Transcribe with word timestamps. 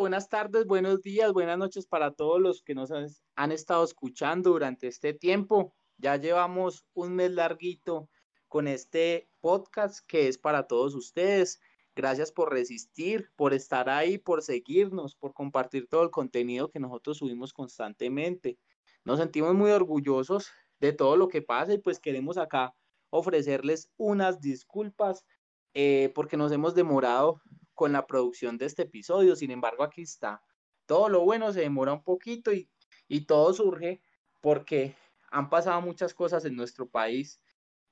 Buenas 0.00 0.28
tardes, 0.28 0.66
buenos 0.66 1.02
días, 1.02 1.32
buenas 1.32 1.56
noches 1.56 1.86
para 1.86 2.10
todos 2.10 2.40
los 2.40 2.62
que 2.62 2.74
nos 2.74 2.90
han 3.36 3.52
estado 3.52 3.84
escuchando 3.84 4.50
durante 4.50 4.88
este 4.88 5.14
tiempo. 5.14 5.72
Ya 5.98 6.16
llevamos 6.16 6.84
un 6.94 7.14
mes 7.14 7.30
larguito 7.30 8.08
con 8.48 8.66
este 8.66 9.28
podcast 9.40 10.04
que 10.08 10.26
es 10.26 10.36
para 10.36 10.66
todos 10.66 10.96
ustedes. 10.96 11.60
Gracias 11.94 12.32
por 12.32 12.52
resistir, 12.52 13.30
por 13.36 13.54
estar 13.54 13.88
ahí, 13.88 14.18
por 14.18 14.42
seguirnos, 14.42 15.14
por 15.14 15.32
compartir 15.32 15.86
todo 15.88 16.02
el 16.02 16.10
contenido 16.10 16.70
que 16.70 16.80
nosotros 16.80 17.18
subimos 17.18 17.52
constantemente. 17.52 18.58
Nos 19.04 19.20
sentimos 19.20 19.54
muy 19.54 19.70
orgullosos 19.70 20.50
de 20.80 20.92
todo 20.92 21.16
lo 21.16 21.28
que 21.28 21.40
pasa 21.40 21.72
y 21.72 21.78
pues 21.78 22.00
queremos 22.00 22.36
acá 22.36 22.74
ofrecerles 23.10 23.88
unas 23.96 24.40
disculpas 24.40 25.24
eh, 25.72 26.10
porque 26.16 26.36
nos 26.36 26.50
hemos 26.50 26.74
demorado 26.74 27.40
con 27.74 27.92
la 27.92 28.06
producción 28.06 28.56
de 28.58 28.66
este 28.66 28.82
episodio. 28.82 29.36
Sin 29.36 29.50
embargo, 29.50 29.82
aquí 29.82 30.02
está. 30.02 30.42
Todo 30.86 31.08
lo 31.08 31.20
bueno 31.22 31.52
se 31.52 31.60
demora 31.60 31.92
un 31.92 32.02
poquito 32.02 32.52
y, 32.52 32.68
y 33.08 33.26
todo 33.26 33.52
surge 33.52 34.02
porque 34.40 34.94
han 35.30 35.50
pasado 35.50 35.80
muchas 35.80 36.14
cosas 36.14 36.44
en 36.44 36.56
nuestro 36.56 36.88
país 36.88 37.40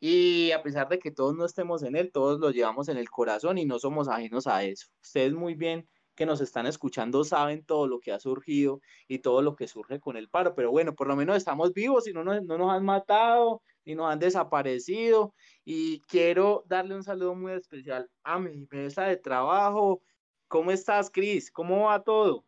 y 0.01 0.51
a 0.51 0.63
pesar 0.63 0.89
de 0.89 0.99
que 0.99 1.13
todos 1.13 1.37
no 1.37 1.45
estemos 1.45 1.83
en 1.83 1.95
él, 1.97 2.11
todos 2.13 2.41
lo 2.41 2.51
llevamos 2.51 2.89
en 2.89 2.97
el 2.97 3.09
corazón 3.09 3.59
y 3.59 3.65
no 3.65 3.79
somos 3.79 4.09
ajenos 4.09 4.47
a 4.47 4.65
eso. 4.65 4.89
Ustedes 5.01 5.33
muy 5.33 5.55
bien 5.55 5.89
que 6.15 6.27
nos 6.27 6.41
están 6.41 6.67
escuchando 6.67 7.25
saben 7.25 7.65
todo 7.65 7.87
lo 7.87 8.01
que 8.01 8.13
ha 8.13 8.21
surgido 8.21 8.81
y 9.09 9.21
todo 9.21 9.43
lo 9.43 9.57
que 9.57 9.69
surge 9.69 10.01
con 10.01 10.17
el 10.17 10.29
paro, 10.29 10.55
pero 10.55 10.71
bueno, 10.71 10.95
por 10.95 11.09
lo 11.09 11.17
menos 11.17 11.37
estamos 11.37 11.73
vivos 11.73 12.07
y 12.07 12.13
no 12.13 12.25
nos, 12.25 12.43
no 12.43 12.59
nos 12.59 12.71
han 12.71 12.85
matado 12.85 13.63
ni 13.85 13.95
nos 13.95 14.11
han 14.11 14.19
desaparecido 14.19 15.35
y 15.65 16.01
quiero 16.03 16.65
darle 16.67 16.95
un 16.95 17.03
saludo 17.03 17.35
muy 17.35 17.53
especial 17.53 18.09
a 18.23 18.39
mi 18.39 18.67
mesa 18.71 19.05
de 19.05 19.17
trabajo. 19.17 20.03
¿Cómo 20.49 20.71
estás, 20.71 21.11
Cris? 21.11 21.51
¿Cómo 21.51 21.87
va 21.87 22.03
todo? 22.03 22.45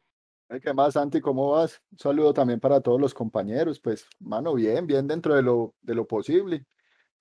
¿Qué 0.63 0.73
más, 0.75 0.93
Santi? 0.93 1.21
¿Cómo 1.21 1.53
vas? 1.53 1.81
Un 1.91 1.99
saludo 1.99 2.35
también 2.35 2.61
para 2.61 2.81
todos 2.81 3.01
los 3.01 3.15
compañeros. 3.15 3.81
Pues, 3.81 4.07
mano, 4.21 4.55
bien, 4.55 4.87
bien 4.87 5.07
dentro 5.07 5.35
de 5.35 5.43
lo, 5.43 5.75
de 5.81 5.95
lo 5.95 6.07
posible 6.07 6.67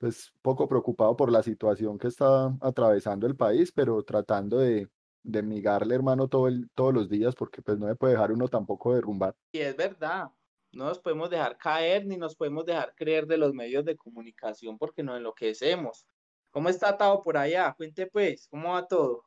pues 0.03 0.33
poco 0.41 0.67
preocupado 0.67 1.15
por 1.15 1.31
la 1.31 1.41
situación 1.41 1.97
que 1.97 2.09
está 2.09 2.53
atravesando 2.59 3.25
el 3.25 3.37
país, 3.37 3.71
pero 3.71 4.03
tratando 4.03 4.57
de, 4.57 4.89
de 5.23 5.41
migarle, 5.41 5.95
hermano, 5.95 6.27
todo 6.27 6.47
el, 6.47 6.69
todos 6.75 6.93
los 6.93 7.09
días, 7.09 7.35
porque 7.35 7.61
pues 7.61 7.77
no 7.77 7.87
se 7.87 7.95
puede 7.95 8.13
dejar 8.13 8.31
uno 8.31 8.47
tampoco 8.47 8.93
derrumbar. 8.93 9.35
Y 9.51 9.59
es 9.59 9.75
verdad, 9.75 10.27
no 10.71 10.85
nos 10.85 10.99
podemos 10.99 11.29
dejar 11.29 11.57
caer 11.57 12.05
ni 12.05 12.17
nos 12.17 12.35
podemos 12.35 12.65
dejar 12.65 12.93
creer 12.95 13.25
de 13.25 13.37
los 13.37 13.53
medios 13.53 13.85
de 13.85 13.95
comunicación 13.95 14.77
porque 14.77 15.03
nos 15.03 15.17
enloquecemos. 15.17 16.05
¿Cómo 16.51 16.69
está 16.69 16.97
todo 16.97 17.21
por 17.23 17.37
allá? 17.37 17.73
Cuente 17.75 18.07
pues, 18.07 18.47
¿cómo 18.49 18.73
va 18.73 18.87
todo? 18.87 19.25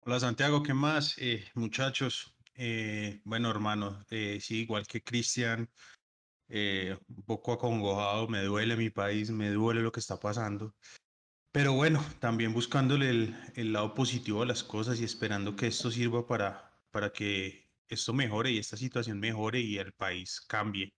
Hola 0.00 0.20
Santiago, 0.20 0.62
¿qué 0.62 0.72
más? 0.72 1.16
Eh, 1.18 1.44
muchachos, 1.54 2.36
eh, 2.54 3.20
bueno 3.24 3.50
hermano, 3.50 4.04
eh, 4.10 4.38
sí, 4.40 4.60
igual 4.60 4.86
que 4.86 5.02
Cristian, 5.02 5.68
eh, 6.48 6.96
un 7.08 7.22
poco 7.24 7.52
acongojado, 7.52 8.28
me 8.28 8.42
duele 8.44 8.76
mi 8.76 8.90
país, 8.90 9.30
me 9.30 9.50
duele 9.50 9.82
lo 9.82 9.90
que 9.90 10.00
está 10.00 10.18
pasando. 10.18 10.74
Pero 11.56 11.72
bueno, 11.72 12.04
también 12.20 12.52
buscándole 12.52 13.08
el, 13.08 13.34
el, 13.54 13.72
lado 13.72 13.94
positivo 13.94 14.42
a 14.42 14.44
las 14.44 14.62
cosas 14.62 15.00
y 15.00 15.04
esperando 15.04 15.56
que 15.56 15.68
esto 15.68 15.90
sirva 15.90 16.26
para, 16.26 16.70
para 16.90 17.10
que 17.10 17.64
esto 17.88 18.12
mejore 18.12 18.50
y 18.50 18.58
esta 18.58 18.76
situación 18.76 19.18
mejore 19.18 19.60
y 19.60 19.78
el 19.78 19.94
país 19.94 20.42
cambie, 20.42 20.92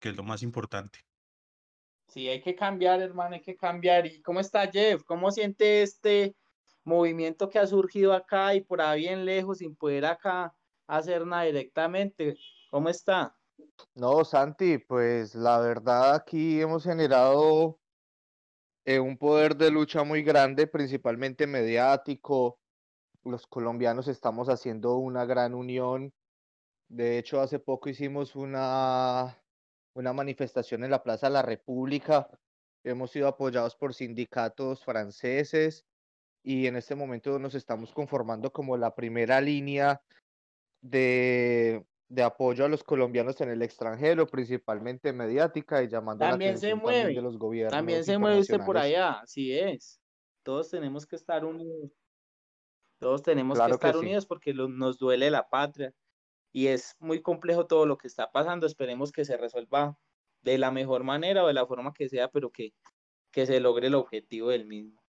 que 0.00 0.08
es 0.08 0.16
lo 0.16 0.24
más 0.24 0.42
importante. 0.42 0.98
Sí, 2.08 2.28
hay 2.28 2.42
que 2.42 2.56
cambiar, 2.56 3.00
hermano, 3.00 3.36
hay 3.36 3.42
que 3.42 3.54
cambiar. 3.54 4.04
¿Y 4.06 4.20
cómo 4.22 4.40
está 4.40 4.68
Jeff? 4.68 5.04
¿Cómo 5.04 5.30
siente 5.30 5.82
este 5.82 6.34
movimiento 6.82 7.48
que 7.48 7.60
ha 7.60 7.66
surgido 7.68 8.12
acá 8.12 8.56
y 8.56 8.60
por 8.60 8.80
ahí 8.80 9.02
bien 9.02 9.24
lejos 9.24 9.58
sin 9.58 9.76
poder 9.76 10.04
acá 10.06 10.52
hacer 10.88 11.24
nada 11.24 11.44
directamente? 11.44 12.36
¿Cómo 12.72 12.88
está? 12.88 13.36
No, 13.94 14.24
Santi, 14.24 14.78
pues 14.78 15.36
la 15.36 15.60
verdad 15.60 16.16
aquí 16.16 16.60
hemos 16.60 16.82
generado 16.82 17.78
eh, 18.84 18.98
un 18.98 19.16
poder 19.16 19.56
de 19.56 19.70
lucha 19.70 20.04
muy 20.04 20.22
grande, 20.22 20.66
principalmente 20.66 21.46
mediático. 21.46 22.58
Los 23.24 23.46
colombianos 23.46 24.08
estamos 24.08 24.48
haciendo 24.48 24.96
una 24.96 25.24
gran 25.24 25.54
unión. 25.54 26.12
De 26.88 27.18
hecho, 27.18 27.40
hace 27.40 27.58
poco 27.58 27.88
hicimos 27.88 28.34
una, 28.36 29.38
una 29.94 30.12
manifestación 30.12 30.84
en 30.84 30.90
la 30.90 31.02
Plaza 31.02 31.28
de 31.28 31.34
la 31.34 31.42
República. 31.42 32.28
Hemos 32.84 33.12
sido 33.12 33.28
apoyados 33.28 33.76
por 33.76 33.94
sindicatos 33.94 34.84
franceses 34.84 35.84
y 36.42 36.66
en 36.66 36.76
este 36.76 36.96
momento 36.96 37.38
nos 37.38 37.54
estamos 37.54 37.92
conformando 37.92 38.52
como 38.52 38.76
la 38.76 38.94
primera 38.94 39.40
línea 39.40 40.02
de, 40.80 41.86
de 42.12 42.22
apoyo 42.22 42.66
a 42.66 42.68
los 42.68 42.84
colombianos 42.84 43.40
en 43.40 43.48
el 43.48 43.62
extranjero, 43.62 44.26
principalmente 44.26 45.14
mediática 45.14 45.82
y 45.82 45.88
llamando 45.88 46.26
también 46.26 46.52
la 46.52 46.58
atención 46.58 46.78
se 46.78 46.82
mueve, 46.82 47.14
de 47.14 47.22
los 47.22 47.38
gobiernos. 47.38 47.72
También 47.72 48.04
se 48.04 48.18
mueve 48.18 48.38
usted 48.38 48.60
por 48.66 48.76
allá, 48.76 49.20
así 49.20 49.58
es. 49.58 49.98
Todos 50.42 50.68
tenemos 50.68 51.06
que 51.06 51.16
estar 51.16 51.42
unidos. 51.42 51.90
Todos 52.98 53.22
tenemos 53.22 53.58
que 53.58 53.70
estar 53.70 53.96
unidos 53.96 54.26
porque 54.26 54.52
nos 54.52 54.98
duele 54.98 55.30
la 55.30 55.48
patria 55.48 55.94
y 56.52 56.66
es 56.66 56.94
muy 56.98 57.22
complejo 57.22 57.66
todo 57.66 57.86
lo 57.86 57.96
que 57.96 58.08
está 58.08 58.30
pasando. 58.30 58.66
Esperemos 58.66 59.10
que 59.10 59.24
se 59.24 59.38
resuelva 59.38 59.96
de 60.42 60.58
la 60.58 60.70
mejor 60.70 61.04
manera 61.04 61.42
o 61.42 61.46
de 61.46 61.54
la 61.54 61.66
forma 61.66 61.94
que 61.94 62.10
sea, 62.10 62.28
pero 62.28 62.50
que, 62.50 62.74
que 63.30 63.46
se 63.46 63.58
logre 63.58 63.86
el 63.86 63.94
objetivo 63.94 64.50
del 64.50 64.66
mismo. 64.66 65.02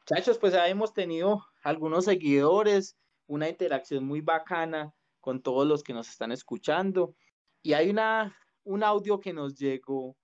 Muchachos, 0.00 0.36
pues 0.36 0.52
hemos 0.52 0.92
tenido 0.92 1.46
algunos 1.64 2.04
seguidores, 2.04 2.98
una 3.26 3.48
interacción 3.48 4.04
muy 4.04 4.20
bacana 4.20 4.94
con 5.22 5.40
todos 5.40 5.66
los 5.66 5.82
que 5.82 5.94
nos 5.94 6.10
están 6.10 6.32
escuchando. 6.32 7.14
Y 7.62 7.72
hay 7.72 7.88
una, 7.88 8.36
un 8.64 8.82
audio 8.82 9.20
que 9.20 9.32
nos 9.32 9.56
llegó 9.56 10.16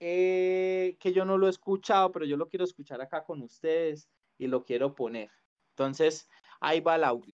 eh, 0.00 0.96
que 0.98 1.12
yo 1.12 1.24
no 1.24 1.38
lo 1.38 1.46
he 1.46 1.50
escuchado, 1.50 2.10
pero 2.10 2.26
yo 2.26 2.36
lo 2.36 2.48
quiero 2.48 2.64
escuchar 2.64 3.00
acá 3.00 3.22
con 3.22 3.40
ustedes 3.42 4.08
y 4.36 4.48
lo 4.48 4.64
quiero 4.64 4.94
poner. 4.94 5.30
Entonces, 5.70 6.28
ahí 6.60 6.80
va 6.80 6.96
el 6.96 7.04
audio. 7.04 7.32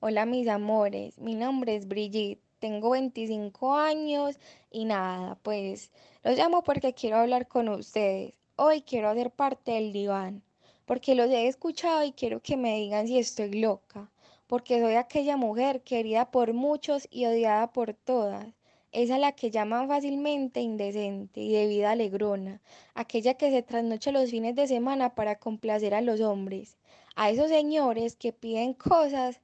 Hola 0.00 0.24
mis 0.24 0.48
amores, 0.48 1.18
mi 1.18 1.34
nombre 1.34 1.74
es 1.74 1.88
Brigitte, 1.88 2.40
tengo 2.58 2.90
25 2.90 3.74
años 3.74 4.38
y 4.70 4.84
nada, 4.84 5.36
pues 5.42 5.90
los 6.22 6.38
llamo 6.38 6.62
porque 6.62 6.94
quiero 6.94 7.16
hablar 7.16 7.48
con 7.48 7.68
ustedes. 7.68 8.34
Hoy 8.54 8.82
quiero 8.82 9.08
hacer 9.08 9.32
parte 9.32 9.72
del 9.72 9.92
diván 9.92 10.45
porque 10.86 11.16
los 11.16 11.28
he 11.30 11.48
escuchado 11.48 12.04
y 12.04 12.12
quiero 12.12 12.40
que 12.40 12.56
me 12.56 12.76
digan 12.76 13.08
si 13.08 13.18
estoy 13.18 13.60
loca, 13.60 14.10
porque 14.46 14.80
soy 14.80 14.94
aquella 14.94 15.36
mujer 15.36 15.82
querida 15.82 16.30
por 16.30 16.52
muchos 16.52 17.08
y 17.10 17.26
odiada 17.26 17.72
por 17.72 17.92
todas. 17.92 18.46
Esa 18.92 19.18
la 19.18 19.32
que 19.32 19.50
llaman 19.50 19.88
fácilmente 19.88 20.60
indecente 20.60 21.40
y 21.40 21.52
de 21.52 21.66
vida 21.66 21.90
alegrona, 21.90 22.62
aquella 22.94 23.34
que 23.34 23.50
se 23.50 23.62
trasnocha 23.62 24.12
los 24.12 24.30
fines 24.30 24.54
de 24.54 24.68
semana 24.68 25.14
para 25.14 25.38
complacer 25.38 25.92
a 25.92 26.00
los 26.00 26.20
hombres, 26.20 26.78
a 27.16 27.30
esos 27.30 27.48
señores 27.48 28.14
que 28.16 28.32
piden 28.32 28.72
cosas 28.72 29.40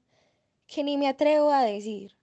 que 0.69 0.84
ni 0.84 0.97
me 0.97 1.09
atrevo 1.09 1.50
a 1.50 1.64
decir, 1.64 2.14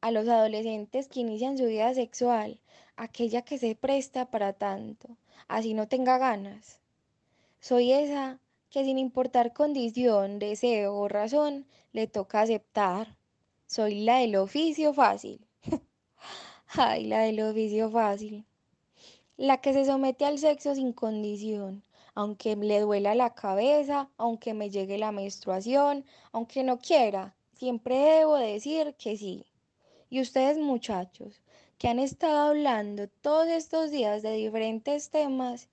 a 0.00 0.12
los 0.12 0.28
adolescentes 0.28 1.08
que 1.08 1.20
inician 1.20 1.58
su 1.58 1.66
vida 1.66 1.92
sexual, 1.94 2.60
aquella 2.96 3.42
que 3.42 3.58
se 3.58 3.74
presta 3.74 4.30
para 4.30 4.52
tanto, 4.52 5.08
así 5.48 5.74
no 5.74 5.88
tenga 5.88 6.16
ganas. 6.18 6.80
Soy 7.60 7.92
esa 7.92 8.38
que 8.72 8.84
sin 8.84 8.98
importar 8.98 9.52
condición, 9.52 10.38
deseo 10.38 10.96
o 10.96 11.06
razón, 11.06 11.66
le 11.92 12.06
toca 12.06 12.40
aceptar. 12.40 13.18
Soy 13.66 14.00
la 14.00 14.16
del 14.16 14.36
oficio 14.36 14.94
fácil. 14.94 15.46
Ay, 16.68 17.04
la 17.04 17.20
del 17.20 17.40
oficio 17.42 17.90
fácil. 17.90 18.46
La 19.36 19.60
que 19.60 19.74
se 19.74 19.84
somete 19.84 20.24
al 20.24 20.38
sexo 20.38 20.74
sin 20.74 20.94
condición, 20.94 21.82
aunque 22.14 22.56
le 22.56 22.80
duela 22.80 23.14
la 23.14 23.34
cabeza, 23.34 24.08
aunque 24.16 24.54
me 24.54 24.70
llegue 24.70 24.96
la 24.96 25.12
menstruación, 25.12 26.06
aunque 26.32 26.64
no 26.64 26.78
quiera, 26.78 27.36
siempre 27.52 27.98
debo 27.98 28.36
decir 28.36 28.94
que 28.94 29.18
sí. 29.18 29.44
Y 30.08 30.22
ustedes 30.22 30.56
muchachos, 30.56 31.42
que 31.76 31.88
han 31.88 31.98
estado 31.98 32.48
hablando 32.48 33.06
todos 33.20 33.48
estos 33.48 33.90
días 33.90 34.22
de 34.22 34.32
diferentes 34.32 35.10
temas, 35.10 35.68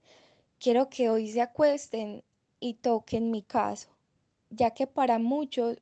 quiero 0.60 0.90
que 0.90 1.10
hoy 1.10 1.30
se 1.32 1.42
acuesten 1.42 2.24
y 2.60 2.76
toquen 2.76 3.32
mi 3.32 3.42
caso, 3.42 3.90
ya 4.50 4.72
que 4.72 4.88
para 4.88 5.20
muchos 5.20 5.78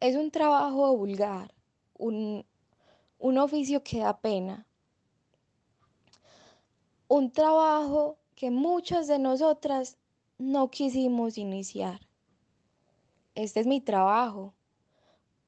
es 0.00 0.16
un 0.16 0.30
trabajo 0.30 0.96
vulgar, 0.96 1.54
un, 1.96 2.44
un 3.18 3.38
oficio 3.38 3.82
que 3.82 4.00
da 4.00 4.20
pena, 4.20 4.66
un 7.08 7.30
trabajo 7.30 8.18
que 8.34 8.50
muchas 8.50 9.06
de 9.06 9.18
nosotras 9.18 9.98
no 10.38 10.70
quisimos 10.70 11.38
iniciar. 11.38 12.00
Este 13.34 13.60
es 13.60 13.66
mi 13.66 13.80
trabajo, 13.80 14.54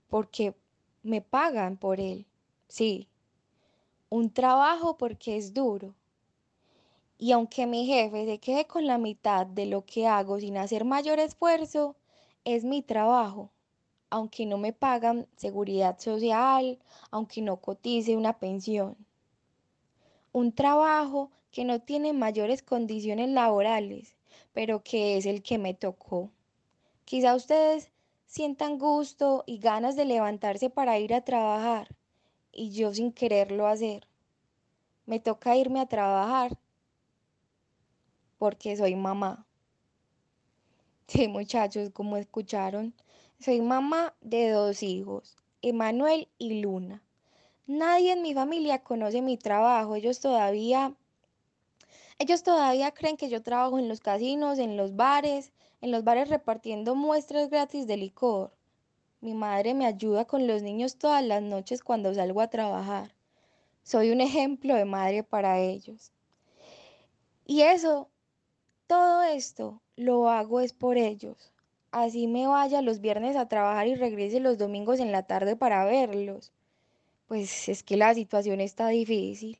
porque 0.09 0.55
me 1.03 1.21
pagan 1.21 1.77
por 1.77 2.01
él, 2.01 2.27
sí. 2.69 3.09
Un 4.09 4.31
trabajo 4.31 4.97
porque 4.97 5.37
es 5.37 5.53
duro. 5.53 5.95
Y 7.19 7.33
aunque 7.33 7.67
mi 7.67 7.87
jefe 7.87 8.27
se 8.27 8.39
quede 8.39 8.67
con 8.67 8.87
la 8.87 8.99
mitad 8.99 9.47
de 9.47 9.67
lo 9.67 9.87
que 9.87 10.07
hago 10.07 10.39
sin 10.39 10.59
hacer 10.59 10.85
mayor 10.85 11.19
esfuerzo, 11.19 11.97
es 12.45 12.65
mi 12.65 12.83
trabajo. 12.83 13.51
Aunque 14.11 14.45
no 14.45 14.59
me 14.59 14.73
pagan 14.73 15.27
seguridad 15.37 15.99
social, 15.99 16.79
aunque 17.11 17.41
no 17.41 17.57
cotice 17.57 18.17
una 18.17 18.39
pensión. 18.39 18.97
Un 20.33 20.53
trabajo 20.53 21.31
que 21.51 21.65
no 21.65 21.81
tiene 21.81 22.13
mayores 22.13 22.63
condiciones 22.63 23.31
laborales, 23.31 24.15
pero 24.53 24.83
que 24.83 25.17
es 25.17 25.25
el 25.25 25.43
que 25.43 25.57
me 25.57 25.73
tocó. 25.73 26.31
Quizá 27.07 27.35
ustedes 27.35 27.91
sientan 28.27 28.79
gusto 28.79 29.43
y 29.47 29.59
ganas 29.59 29.97
de 29.97 30.05
levantarse 30.05 30.69
para 30.69 30.99
ir 30.99 31.15
a 31.15 31.25
trabajar 31.25 31.89
y 32.53 32.71
yo 32.71 32.93
sin 32.93 33.13
quererlo 33.13 33.67
hacer. 33.67 34.07
Me 35.07 35.19
toca 35.21 35.57
irme 35.57 35.81
a 35.81 35.87
trabajar 35.87 36.59
porque 38.39 38.77
soy 38.77 38.95
mamá. 38.95 39.47
Sí, 41.09 41.29
muchachos, 41.29 41.91
como 41.91 42.17
escucharon, 42.17 42.95
soy 43.39 43.61
mamá 43.61 44.15
de 44.21 44.51
dos 44.51 44.83
hijos, 44.83 45.37
Emanuel 45.63 46.29
y 46.39 46.61
Luna. 46.61 47.03
Nadie 47.67 48.13
en 48.13 48.23
mi 48.23 48.35
familia 48.35 48.83
conoce 48.83 49.23
mi 49.23 49.37
trabajo, 49.37 49.95
ellos 49.95 50.21
todavía 50.21 50.95
ellos 52.19 52.43
todavía 52.43 52.93
creen 52.93 53.19
que 53.19 53.29
yo 53.29 53.43
trabajo 53.43 53.79
en 53.79 53.89
los 53.89 54.01
casinos, 54.01 54.59
en 54.59 54.79
los 54.79 54.97
bares, 54.97 55.53
en 55.83 55.91
los 55.91 56.03
bares 56.03 56.31
repartiendo 56.31 56.95
muestras 56.95 57.51
gratis 57.51 57.87
de 57.87 57.99
licor. 57.99 58.57
Mi 59.21 59.35
madre 59.35 59.75
me 59.75 59.85
ayuda 59.85 60.25
con 60.25 60.47
los 60.47 60.63
niños 60.63 60.97
todas 60.97 61.23
las 61.23 61.43
noches 61.43 61.83
cuando 61.83 62.15
salgo 62.15 62.41
a 62.41 62.49
trabajar. 62.49 63.15
Soy 63.83 64.11
un 64.11 64.23
ejemplo 64.23 64.75
de 64.75 64.87
madre 64.87 65.25
para 65.25 65.61
ellos. 65.61 66.11
Y 67.45 67.63
eso, 67.63 68.09
todo 68.87 69.23
esto 69.23 69.83
lo 69.97 70.29
hago 70.29 70.61
es 70.61 70.73
por 70.73 70.97
ellos. 70.97 71.53
Así 71.91 72.27
me 72.27 72.47
vaya 72.47 72.83
los 72.83 73.01
viernes 73.01 73.37
a 73.37 73.49
trabajar 73.49 73.87
y 73.89 73.95
regrese 73.95 74.41
los 74.41 74.59
domingos 74.59 75.01
en 75.01 75.13
la 75.13 75.23
tarde 75.23 75.57
para 75.57 75.85
verlos. 75.85 76.53
Pues 77.27 77.69
es 77.69 77.83
que 77.83 77.97
la 77.97 78.15
situación 78.15 78.61
está 78.61 78.89
difícil. 78.89 79.59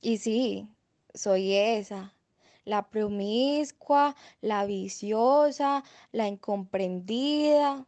Y 0.00 0.18
sí, 0.18 0.68
soy 1.14 1.54
esa, 1.54 2.14
la 2.64 2.88
promiscua, 2.88 4.16
la 4.40 4.64
viciosa, 4.64 5.84
la 6.12 6.28
incomprendida, 6.28 7.86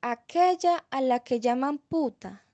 aquella 0.00 0.84
a 0.90 1.00
la 1.00 1.20
que 1.20 1.40
llaman 1.40 1.78
puta, 1.78 2.44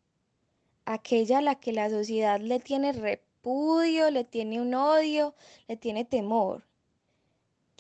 aquella 0.85 1.39
a 1.39 1.43
la 1.43 1.55
que 1.57 1.73
la 1.73 1.91
sociedad 1.91 2.41
le 2.41 2.61
tiene 2.61 2.93
repudio, 2.93 4.11
le 4.11 4.25
tiene 4.25 4.61
un 4.61 4.75
odio, 4.75 5.35
le 5.67 5.77
tiene 5.77 6.05
temor. 6.05 6.68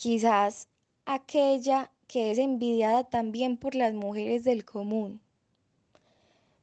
Quizás 0.01 0.69
aquella 1.07 1.91
que 2.07 2.31
es 2.31 2.39
envidiada 2.39 3.03
también 3.03 3.57
por 3.57 3.75
las 3.75 3.95
mujeres 3.95 4.45
del 4.45 4.65
común. 4.65 5.21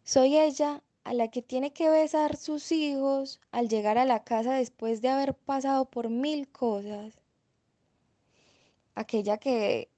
Soy 0.05 0.37
ella 0.37 0.81
a 1.03 1.13
la 1.13 1.27
que 1.27 1.41
tiene 1.41 1.73
que 1.73 1.89
besar 1.89 2.37
sus 2.37 2.71
hijos 2.71 3.41
al 3.51 3.67
llegar 3.67 3.97
a 3.97 4.05
la 4.05 4.23
casa 4.23 4.53
después 4.53 5.01
de 5.01 5.09
haber 5.09 5.33
pasado 5.33 5.83
por 5.83 6.07
mil 6.07 6.47
cosas. 6.47 7.19
Aquella 8.95 9.37
que 9.37 9.89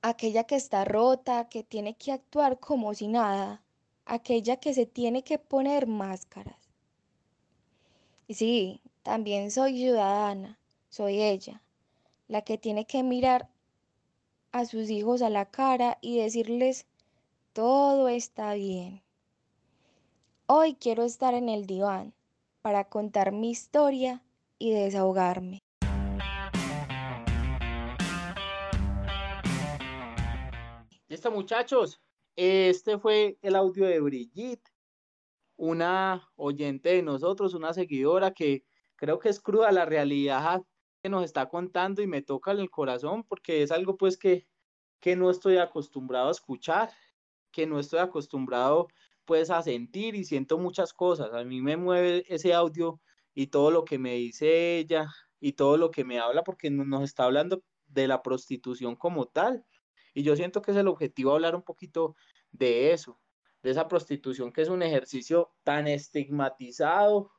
aquella 0.00 0.44
que 0.44 0.54
está 0.54 0.84
rota, 0.84 1.48
que 1.48 1.64
tiene 1.64 1.96
que 1.96 2.12
actuar 2.12 2.60
como 2.60 2.94
si 2.94 3.08
nada, 3.08 3.64
aquella 4.04 4.58
que 4.58 4.74
se 4.74 4.86
tiene 4.86 5.24
que 5.24 5.40
poner 5.40 5.88
máscaras. 5.88 6.70
Y 8.28 8.34
sí, 8.34 8.80
también 9.02 9.50
soy 9.50 9.76
ciudadana, 9.76 10.56
soy 10.88 11.20
ella, 11.20 11.60
la 12.30 12.42
que 12.42 12.58
tiene 12.58 12.86
que 12.86 13.02
mirar 13.02 13.48
a 14.52 14.64
sus 14.64 14.88
hijos 14.88 15.20
a 15.20 15.30
la 15.30 15.50
cara 15.50 15.98
y 16.00 16.16
decirles, 16.16 16.86
todo 17.52 18.08
está 18.08 18.54
bien. 18.54 19.02
Hoy 20.46 20.76
quiero 20.76 21.02
estar 21.02 21.34
en 21.34 21.48
el 21.48 21.66
diván 21.66 22.14
para 22.62 22.84
contar 22.84 23.32
mi 23.32 23.50
historia 23.50 24.22
y 24.60 24.70
desahogarme. 24.70 25.58
Listo 31.08 31.32
muchachos, 31.32 32.00
este 32.36 32.96
fue 33.00 33.38
el 33.42 33.56
audio 33.56 33.86
de 33.86 34.00
Brigitte, 34.00 34.70
una 35.56 36.30
oyente 36.36 36.90
de 36.90 37.02
nosotros, 37.02 37.54
una 37.54 37.74
seguidora 37.74 38.30
que 38.30 38.62
creo 38.94 39.18
que 39.18 39.30
es 39.30 39.40
cruda 39.40 39.72
la 39.72 39.84
realidad 39.84 40.62
que 41.02 41.08
nos 41.08 41.24
está 41.24 41.48
contando 41.48 42.02
y 42.02 42.06
me 42.06 42.22
toca 42.22 42.52
en 42.52 42.60
el 42.60 42.70
corazón 42.70 43.24
porque 43.24 43.62
es 43.62 43.70
algo 43.70 43.96
pues 43.96 44.16
que, 44.16 44.46
que 45.00 45.16
no 45.16 45.30
estoy 45.30 45.58
acostumbrado 45.58 46.28
a 46.28 46.32
escuchar, 46.32 46.90
que 47.50 47.66
no 47.66 47.78
estoy 47.78 48.00
acostumbrado 48.00 48.88
pues 49.24 49.50
a 49.50 49.62
sentir 49.62 50.14
y 50.14 50.24
siento 50.24 50.58
muchas 50.58 50.92
cosas. 50.92 51.32
A 51.32 51.44
mí 51.44 51.60
me 51.60 51.76
mueve 51.76 52.24
ese 52.28 52.52
audio 52.52 53.00
y 53.34 53.48
todo 53.48 53.70
lo 53.70 53.84
que 53.84 53.98
me 53.98 54.14
dice 54.14 54.78
ella 54.78 55.08
y 55.38 55.52
todo 55.52 55.76
lo 55.76 55.90
que 55.90 56.04
me 56.04 56.18
habla 56.18 56.44
porque 56.44 56.70
nos 56.70 57.02
está 57.04 57.24
hablando 57.24 57.62
de 57.86 58.08
la 58.08 58.22
prostitución 58.22 58.96
como 58.96 59.26
tal. 59.26 59.64
Y 60.14 60.22
yo 60.22 60.36
siento 60.36 60.62
que 60.62 60.72
es 60.72 60.76
el 60.76 60.88
objetivo 60.88 61.32
hablar 61.32 61.54
un 61.54 61.62
poquito 61.62 62.16
de 62.50 62.92
eso, 62.92 63.20
de 63.62 63.70
esa 63.70 63.88
prostitución 63.88 64.52
que 64.52 64.62
es 64.62 64.68
un 64.68 64.82
ejercicio 64.82 65.52
tan 65.62 65.86
estigmatizado. 65.86 67.30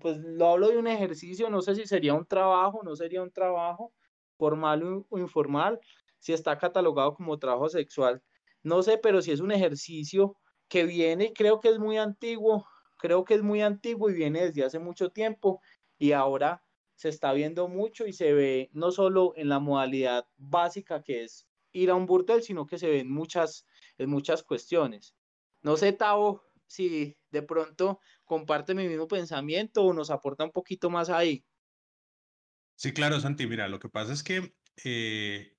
Pues 0.00 0.18
lo 0.18 0.48
hablo 0.48 0.68
de 0.68 0.78
un 0.78 0.88
ejercicio, 0.88 1.50
no 1.50 1.60
sé 1.62 1.74
si 1.76 1.86
sería 1.86 2.14
un 2.14 2.26
trabajo, 2.26 2.82
no 2.82 2.96
sería 2.96 3.22
un 3.22 3.30
trabajo 3.30 3.92
formal 4.36 5.04
o 5.08 5.18
informal, 5.18 5.78
si 6.18 6.32
está 6.32 6.58
catalogado 6.58 7.14
como 7.14 7.38
trabajo 7.38 7.68
sexual, 7.68 8.22
no 8.64 8.82
sé, 8.82 8.98
pero 8.98 9.22
si 9.22 9.30
es 9.30 9.40
un 9.40 9.52
ejercicio 9.52 10.34
que 10.68 10.84
viene 10.84 11.32
creo 11.32 11.60
que 11.60 11.68
es 11.68 11.78
muy 11.78 11.96
antiguo, 11.96 12.66
creo 12.98 13.24
que 13.24 13.34
es 13.34 13.42
muy 13.42 13.62
antiguo 13.62 14.10
y 14.10 14.14
viene 14.14 14.46
desde 14.46 14.64
hace 14.64 14.80
mucho 14.80 15.10
tiempo 15.10 15.60
y 15.96 16.10
ahora 16.12 16.64
se 16.96 17.08
está 17.08 17.32
viendo 17.32 17.68
mucho 17.68 18.06
y 18.06 18.12
se 18.12 18.32
ve 18.32 18.70
no 18.72 18.90
solo 18.90 19.32
en 19.36 19.48
la 19.48 19.60
modalidad 19.60 20.26
básica 20.36 21.02
que 21.04 21.22
es 21.22 21.48
ir 21.70 21.90
a 21.90 21.94
un 21.94 22.06
burdel, 22.06 22.42
sino 22.42 22.66
que 22.66 22.78
se 22.78 22.88
ven 22.88 23.10
muchas, 23.12 23.64
en 23.96 24.10
muchas 24.10 24.42
cuestiones. 24.42 25.14
No 25.62 25.76
sé, 25.76 25.92
Tavo, 25.92 26.42
si 26.68 27.16
de 27.30 27.42
pronto 27.42 28.00
comparte 28.24 28.74
mi 28.74 28.86
mismo 28.86 29.08
pensamiento 29.08 29.82
o 29.82 29.92
nos 29.92 30.10
aporta 30.10 30.44
un 30.44 30.52
poquito 30.52 30.90
más 30.90 31.10
ahí. 31.10 31.44
Sí, 32.76 32.92
claro, 32.92 33.18
Santi, 33.18 33.46
mira, 33.48 33.66
lo 33.66 33.80
que 33.80 33.88
pasa 33.88 34.12
es 34.12 34.22
que 34.22 34.54
eh, 34.84 35.56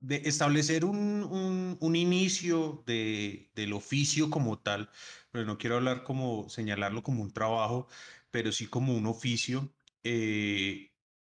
de 0.00 0.16
establecer 0.26 0.84
un, 0.84 1.78
un, 1.80 1.96
inicio 1.96 2.84
de, 2.86 3.50
del 3.54 3.72
oficio 3.72 4.30
como 4.30 4.60
tal, 4.60 4.90
pero 5.30 5.44
no 5.44 5.58
quiero 5.58 5.76
hablar 5.76 6.04
como 6.04 6.48
señalarlo 6.48 7.02
como 7.02 7.22
un 7.22 7.32
trabajo, 7.32 7.88
pero 8.30 8.52
sí 8.52 8.66
como 8.66 8.94
un 8.94 9.06
oficio, 9.06 9.74
eh, 10.04 10.92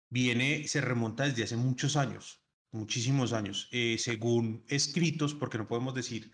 viene, 0.10 0.67
se 0.67 0.82
remonta 0.82 1.25
desde 1.25 1.44
hace 1.44 1.58
muchos 1.58 1.96
años, 1.98 2.44
muchísimos 2.72 3.34
años, 3.34 3.70
eh, 3.72 3.98
según 4.00 4.63
escritos, 4.67 5.34
porque 5.36 5.58
no 5.58 5.67
podemos 5.67 5.94
decir 5.94 6.32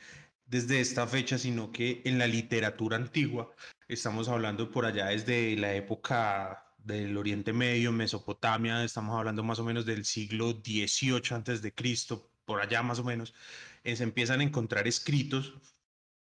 desde 0.52 0.82
esta 0.82 1.08
fecha, 1.08 1.38
sino 1.38 1.72
que 1.72 2.02
en 2.04 2.20
la 2.20 2.28
literatura 2.28 2.98
antigua, 2.98 3.56
estamos 3.88 4.28
hablando 4.28 4.70
por 4.70 4.86
allá 4.86 5.08
desde 5.08 5.56
la 5.56 5.74
época 5.74 6.76
del 6.78 7.16
Oriente 7.16 7.54
Medio, 7.54 7.94
Mesopotamia, 7.94 8.84
estamos 8.84 9.18
hablando 9.18 9.44
más 9.44 9.60
o 9.60 9.64
menos 9.64 9.86
del 9.86 10.04
siglo 10.04 10.52
XVIII 10.52 11.22
antes 11.32 11.62
de 11.62 11.74
Cristo, 11.74 12.34
por 12.44 12.60
allá 12.60 12.84
más 12.84 13.00
o 13.00 13.06
menos, 13.06 13.34
eh, 13.86 13.96
se 13.96 14.04
empiezan 14.04 14.42
a 14.42 14.44
encontrar 14.44 14.90
escritos 14.90 15.54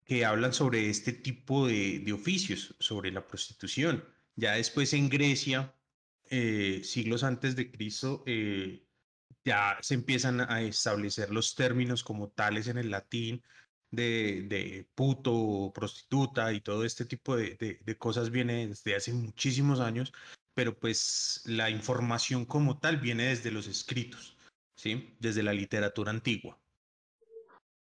que 0.04 0.24
hablan 0.24 0.52
sobre 0.52 0.90
este 0.90 1.12
tipo 1.12 1.68
de, 1.68 2.12
oficios, 2.12 2.74
sobre 2.80 3.12
la 3.12 3.24
prostitución. 3.28 4.04
Ya 4.34 4.54
después 4.54 4.92
en 4.92 5.08
Grecia, 5.08 5.72
eh, 6.30 6.80
siglos 6.82 7.22
antes 7.22 7.54
de 7.54 7.70
Cristo, 7.70 8.24
eh, 8.26 8.84
ya 9.44 9.78
se 9.82 9.94
empiezan 9.94 10.40
a 10.40 10.62
establecer 10.62 11.30
los 11.30 11.54
términos 11.54 12.02
como 12.02 12.30
tales 12.30 12.66
en 12.66 12.78
el 12.78 12.90
latín 12.90 13.44
de, 13.90 14.42
de 14.48 14.86
puto, 14.94 15.72
prostituta 15.74 16.52
y 16.52 16.60
todo 16.60 16.84
este 16.84 17.04
tipo 17.04 17.36
de, 17.36 17.54
de, 17.56 17.78
de, 17.84 17.98
cosas 17.98 18.30
viene 18.30 18.66
desde 18.66 18.96
hace 18.96 19.12
muchísimos 19.12 19.80
años 19.80 20.12
pero 20.56 20.74
pues 20.74 21.42
la 21.44 21.68
información 21.68 22.46
como 22.46 22.78
tal 22.78 22.96
viene 22.96 23.24
desde 23.24 23.50
los 23.50 23.66
escritos, 23.66 24.38
¿sí? 24.74 25.14
Desde 25.20 25.42
la 25.42 25.52
literatura 25.52 26.10
antigua. 26.10 26.58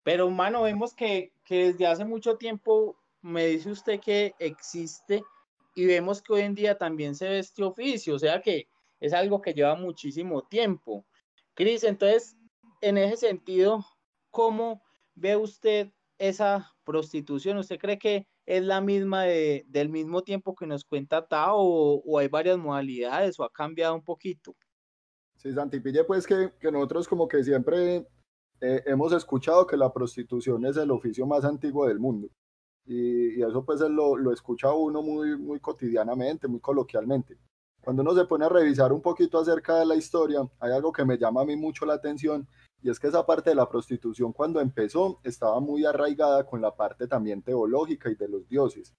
Pero, 0.02 0.26
humano, 0.26 0.62
vemos 0.62 0.94
que, 0.94 1.30
que 1.44 1.66
desde 1.66 1.86
hace 1.86 2.06
mucho 2.06 2.38
tiempo 2.38 2.96
me 3.20 3.46
dice 3.48 3.70
usted 3.70 4.00
que 4.00 4.34
existe 4.38 5.22
y 5.74 5.84
vemos 5.84 6.22
que 6.22 6.32
hoy 6.32 6.40
en 6.40 6.54
día 6.54 6.78
también 6.78 7.14
se 7.14 7.28
ve 7.28 7.38
este 7.38 7.62
oficio, 7.62 8.14
o 8.14 8.18
sea 8.18 8.40
que 8.40 8.66
es 8.98 9.12
algo 9.12 9.42
que 9.42 9.52
lleva 9.52 9.74
muchísimo 9.74 10.42
tiempo. 10.42 11.04
Cris, 11.52 11.84
entonces, 11.84 12.34
en 12.80 12.96
ese 12.96 13.18
sentido, 13.18 13.84
¿cómo 14.30 14.82
ve 15.14 15.36
usted 15.36 15.90
esa 16.18 16.72
prostitución? 16.84 17.58
¿Usted 17.58 17.78
cree 17.78 17.98
que 17.98 18.26
es 18.46 18.62
la 18.62 18.80
misma 18.80 19.24
de, 19.24 19.64
del 19.68 19.88
mismo 19.88 20.22
tiempo 20.22 20.54
que 20.54 20.66
nos 20.66 20.84
cuenta 20.84 21.26
Tao 21.26 21.58
o, 21.58 22.18
hay 22.18 22.28
varias 22.28 22.58
modalidades 22.58 23.38
o 23.38 23.44
ha 23.44 23.50
cambiado 23.50 23.94
un 23.94 24.02
poquito? 24.02 24.54
Sí, 25.36 25.52
Santipille, 25.52 26.04
pues 26.04 26.26
que, 26.26 26.52
nosotros 26.70 27.08
como 27.08 27.26
que 27.26 27.42
siempre 27.42 28.06
eh, 28.60 28.82
hemos 28.86 29.12
escuchado 29.12 29.66
que 29.66 29.76
la 29.76 29.92
prostitución 29.92 30.64
es 30.66 30.76
el 30.76 30.90
oficio 30.90 31.26
más 31.26 31.44
antiguo 31.44 31.86
del 31.86 31.98
mundo. 31.98 32.28
Y, 32.86 33.38
y 33.38 33.42
eso 33.42 33.64
pues 33.64 33.80
lo, 33.80 34.16
lo, 34.16 34.32
escucha 34.32 34.72
uno 34.72 35.02
muy, 35.02 35.36
muy 35.38 35.58
cotidianamente, 35.58 36.46
muy 36.48 36.60
coloquialmente. 36.60 37.38
Cuando 37.84 38.00
uno 38.00 38.14
se 38.14 38.24
pone 38.24 38.46
a 38.46 38.48
revisar 38.48 38.94
un 38.94 39.02
poquito 39.02 39.38
acerca 39.38 39.78
de 39.78 39.84
la 39.84 39.94
historia, 39.94 40.40
hay 40.58 40.72
algo 40.72 40.90
que 40.90 41.04
me 41.04 41.18
llama 41.18 41.42
a 41.42 41.44
mí 41.44 41.54
mucho 41.54 41.84
la 41.84 41.92
atención 41.92 42.48
y 42.82 42.88
es 42.88 42.98
que 42.98 43.08
esa 43.08 43.26
parte 43.26 43.50
de 43.50 43.56
la 43.56 43.68
prostitución 43.68 44.32
cuando 44.32 44.58
empezó 44.58 45.20
estaba 45.22 45.60
muy 45.60 45.84
arraigada 45.84 46.46
con 46.46 46.62
la 46.62 46.74
parte 46.74 47.06
también 47.06 47.42
teológica 47.42 48.10
y 48.10 48.14
de 48.14 48.26
los 48.26 48.48
dioses. 48.48 48.94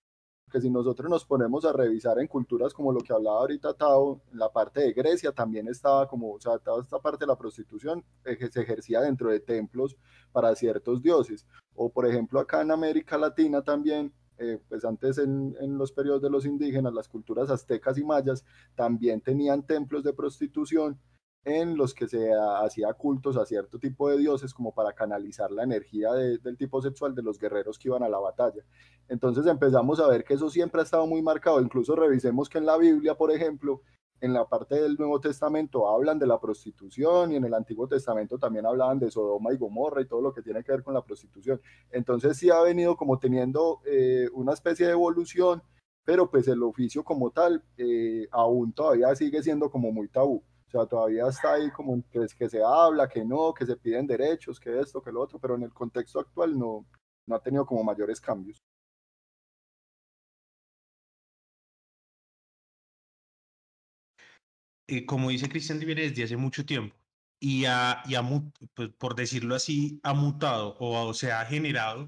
Que 0.52 0.62
si 0.62 0.70
nosotros 0.70 1.10
nos 1.10 1.26
ponemos 1.26 1.66
a 1.66 1.74
revisar 1.74 2.20
en 2.20 2.28
culturas 2.28 2.76
como 2.76 2.92
lo 2.92 3.00
que 3.00 3.12
hablaba 3.12 3.40
ahorita 3.40 3.74
Tao, 3.74 4.22
la 4.34 4.54
parte 4.54 4.82
de 4.82 4.94
Grecia 4.94 5.32
también 5.32 5.68
estaba 5.68 6.08
como, 6.08 6.34
o 6.34 6.40
sea, 6.40 6.60
toda 6.60 6.84
esta 6.84 7.00
parte 7.00 7.26
de 7.26 7.30
la 7.30 7.38
prostitución 7.38 8.06
se 8.24 8.62
ejercía 8.62 9.02
dentro 9.02 9.32
de 9.32 9.40
templos 9.40 9.98
para 10.32 10.56
ciertos 10.56 11.02
dioses. 11.02 11.48
O 11.74 11.90
por 11.90 12.06
ejemplo 12.06 12.40
acá 12.40 12.62
en 12.62 12.70
América 12.70 13.18
Latina 13.18 13.64
también 13.64 14.14
eh, 14.38 14.60
pues 14.68 14.84
antes 14.86 15.18
en, 15.18 15.56
en, 15.60 15.78
los 15.78 15.92
periodos 15.92 16.22
de 16.22 16.30
los 16.30 16.46
indígenas, 16.46 16.94
las 16.94 17.08
culturas 17.08 17.50
aztecas 17.50 17.98
y 17.98 18.04
mayas 18.04 18.46
también 18.76 19.22
tenían 19.22 19.66
templos 19.66 20.04
de 20.04 20.14
prostitución 20.14 21.00
en 21.46 21.78
los 21.78 21.94
que 21.94 22.08
se 22.08 22.32
hacía 22.64 22.92
cultos 22.94 23.38
a 23.38 23.46
cierto 23.46 23.78
tipo 23.78 24.10
de 24.10 24.18
dioses 24.18 24.52
como 24.54 24.74
para 24.74 24.94
canalizar 24.94 25.52
la 25.52 25.64
energía 25.64 26.12
del 26.12 26.58
tipo 26.58 26.82
sexual 26.82 27.14
de 27.14 27.22
los 27.22 27.38
guerreros 27.38 27.78
que 27.78 27.88
iban 27.88 28.02
a 28.02 28.10
la 28.10 28.18
batalla. 28.18 28.64
Entonces 29.08 29.46
empezamos 29.46 30.00
a 30.00 30.08
ver 30.08 30.24
que 30.24 30.34
eso 30.34 30.50
siempre 30.50 30.82
ha 30.82 30.84
estado 30.84 31.06
muy 31.06 31.22
marcado. 31.22 31.62
Incluso 31.62 31.96
revisemos 31.96 32.50
que 32.50 32.58
en 32.58 32.66
la 32.66 32.78
Biblia, 32.78 33.14
por 33.14 33.32
ejemplo, 33.32 33.84
en 34.26 34.34
la 34.34 34.46
parte 34.46 34.76
del 34.76 34.96
Nuevo 34.96 35.20
Testamento 35.20 35.90
hablan 35.90 36.20
de 36.20 36.28
la 36.28 36.40
prostitución 36.40 37.32
y 37.32 37.36
en 37.36 37.46
el 37.46 37.54
Antiguo 37.54 37.88
Testamento 37.88 38.38
también 38.38 38.66
hablaban 38.66 39.00
de 39.00 39.12
Sodoma 39.12 39.54
y 39.54 39.58
Gomorra 39.58 40.02
y 40.02 40.08
todo 40.08 40.22
lo 40.22 40.34
que 40.34 40.42
tiene 40.42 40.64
que 40.64 40.72
ver 40.72 40.84
con 40.84 40.94
la 40.94 41.04
prostitución. 41.04 41.62
Entonces 41.92 42.38
sí 42.38 42.50
ha 42.50 42.60
venido 42.62 42.98
como 42.98 43.20
teniendo 43.20 43.82
eh, 43.86 44.28
una 44.34 44.54
especie 44.54 44.88
de 44.88 44.94
evolución, 44.94 45.62
pero 46.04 46.30
pues 46.30 46.48
el 46.48 46.62
oficio 46.64 47.04
como 47.04 47.32
tal 47.32 47.64
eh, 47.78 48.28
aún 48.32 48.74
todavía 48.74 49.16
sigue 49.16 49.42
siendo 49.44 49.70
como 49.70 49.92
muy 49.92 50.08
tabú. 50.10 50.44
O 50.68 50.72
sea, 50.72 50.86
todavía 50.88 51.28
está 51.28 51.54
ahí 51.54 51.72
como 51.72 52.04
que, 52.10 52.26
que 52.38 52.50
se 52.50 52.62
habla, 52.64 53.08
que 53.08 53.24
no, 53.24 53.54
que 53.54 53.66
se 53.66 53.78
piden 53.78 54.08
derechos, 54.08 54.60
que 54.60 54.80
esto, 54.80 55.02
que 55.02 55.12
lo 55.12 55.22
otro, 55.22 55.40
pero 55.40 55.56
en 55.56 55.64
el 55.64 55.74
contexto 55.74 56.20
actual 56.20 56.58
no, 56.58 56.86
no 57.28 57.36
ha 57.36 57.40
tenido 57.42 57.66
como 57.66 57.84
mayores 57.84 58.20
cambios. 58.20 58.64
Eh, 64.88 65.06
como 65.06 65.30
dice 65.30 65.50
Cristian, 65.50 65.80
viene 65.80 66.04
desde 66.04 66.24
hace 66.24 66.38
mucho 66.38 66.66
tiempo 66.66 66.96
y, 67.40 67.66
ha, 67.66 68.04
y 68.08 68.16
pues, 68.74 68.90
por 68.98 69.16
decirlo 69.16 69.56
así, 69.56 70.00
ha 70.04 70.14
mutado 70.14 70.76
o, 70.80 71.14
se 71.14 71.32
ha 71.32 71.46
generado 71.46 72.08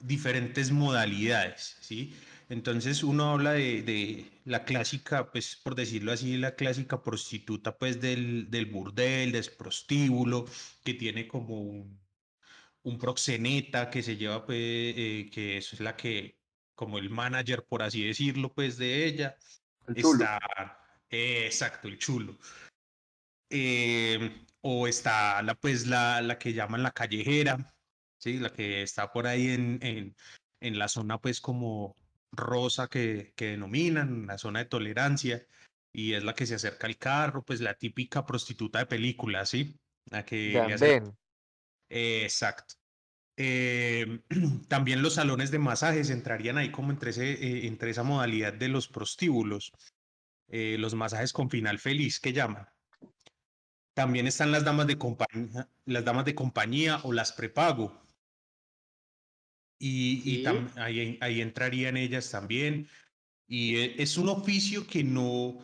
diferentes 0.00 0.70
modalidades, 0.70 1.76
¿sí? 1.80 2.14
Entonces 2.48 3.04
uno 3.04 3.30
habla 3.30 3.52
de, 3.52 3.82
de, 3.82 4.30
la 4.44 4.64
clásica, 4.64 5.30
pues 5.30 5.56
por 5.56 5.74
decirlo 5.76 6.12
así, 6.12 6.36
la 6.36 6.56
clásica 6.56 7.02
prostituta 7.02 7.78
pues 7.78 8.00
del, 8.00 8.50
del 8.50 8.66
burdel, 8.66 9.32
del 9.32 9.50
prostíbulo, 9.56 10.46
que 10.84 10.94
tiene 10.94 11.28
como 11.28 11.60
un, 11.60 12.00
un 12.82 12.98
proxeneta 12.98 13.88
que 13.90 14.02
se 14.02 14.16
lleva 14.16 14.44
pues, 14.46 14.58
eh, 14.58 15.30
que 15.32 15.58
eso 15.58 15.76
es 15.76 15.80
la 15.80 15.96
que, 15.96 16.38
como 16.74 16.98
el 16.98 17.10
manager 17.10 17.64
por 17.64 17.82
así 17.82 18.04
decirlo 18.04 18.52
pues 18.52 18.76
de 18.78 19.06
ella, 19.06 19.36
está 19.94 20.79
exacto, 21.10 21.88
el 21.88 21.98
chulo. 21.98 22.38
Em, 23.50 24.46
o 24.62 24.86
está 24.86 25.42
la, 25.42 25.54
pues, 25.54 25.86
la, 25.86 26.20
la 26.22 26.38
que 26.38 26.52
llaman 26.52 26.82
la 26.82 26.92
callejera, 26.92 27.74
¿sí? 28.18 28.38
la 28.38 28.52
que 28.52 28.82
está 28.82 29.12
por 29.12 29.26
ahí 29.26 29.48
en, 29.48 29.78
en, 29.82 30.16
en 30.60 30.78
la 30.78 30.88
zona 30.88 31.18
pues 31.18 31.40
como 31.40 31.96
rosa 32.32 32.88
que, 32.88 33.32
que 33.34 33.46
denominan, 33.46 34.26
la 34.26 34.38
zona 34.38 34.60
de 34.60 34.66
tolerancia, 34.66 35.46
y 35.92 36.12
es 36.14 36.22
la 36.22 36.34
que 36.34 36.46
se 36.46 36.54
acerca 36.54 36.86
al 36.86 36.96
carro, 36.96 37.42
pues 37.42 37.60
la 37.60 37.74
típica 37.74 38.24
prostituta 38.24 38.78
de 38.78 38.86
película, 38.86 39.44
¿sí? 39.46 39.76
La 40.10 40.24
que... 40.24 40.52
exacto. 41.88 42.74
Em, 43.36 44.22
también 44.68 45.02
los 45.02 45.14
salones 45.14 45.50
de 45.50 45.58
masajes 45.58 46.10
entrarían 46.10 46.58
ahí 46.58 46.70
como 46.70 46.92
entre, 46.92 47.10
ese, 47.10 47.32
eh, 47.32 47.66
entre 47.66 47.90
esa 47.90 48.02
modalidad 48.02 48.52
de 48.52 48.68
los 48.68 48.86
prostíbulos. 48.88 49.72
Eh, 50.50 50.76
los 50.78 50.94
masajes 50.94 51.32
con 51.32 51.48
final 51.48 51.78
feliz 51.78 52.18
que 52.18 52.32
llaman. 52.32 52.68
También 53.94 54.26
están 54.26 54.50
las 54.50 54.64
damas 54.64 54.88
de 54.88 54.98
compañía, 54.98 55.68
las 55.84 56.04
damas 56.04 56.24
de 56.24 56.34
compañía 56.34 57.00
o 57.04 57.12
las 57.12 57.32
prepago. 57.32 58.02
Y, 59.78 60.44
ahí, 60.76 61.16
ahí, 61.20 61.40
entrarían 61.40 61.96
ellas 61.96 62.30
también. 62.30 62.88
Y 63.46 63.76
eh, 63.76 63.94
es 63.98 64.18
un 64.18 64.28
oficio 64.28 64.86
que 64.86 65.02
no, 65.04 65.58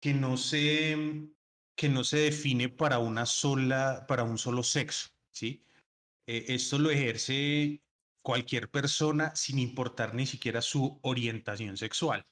que 0.00 0.12
no 0.12 0.36
se, 0.36 1.28
que 1.76 1.88
no 1.88 2.02
se 2.02 2.18
define 2.18 2.68
para 2.68 2.98
una 2.98 3.26
sola, 3.26 4.06
para 4.08 4.24
un 4.24 4.38
solo 4.38 4.62
sexo, 4.62 5.10
¿sí? 5.30 5.64
Eh, 6.26 6.46
esto 6.48 6.78
lo 6.78 6.90
ejerce 6.90 7.82
cualquier 8.22 8.70
persona 8.70 9.36
sin 9.36 9.58
importar 9.58 10.14
ni 10.14 10.26
siquiera 10.26 10.62
su 10.62 10.98
orientación 11.02 11.76
sexual. 11.76 12.26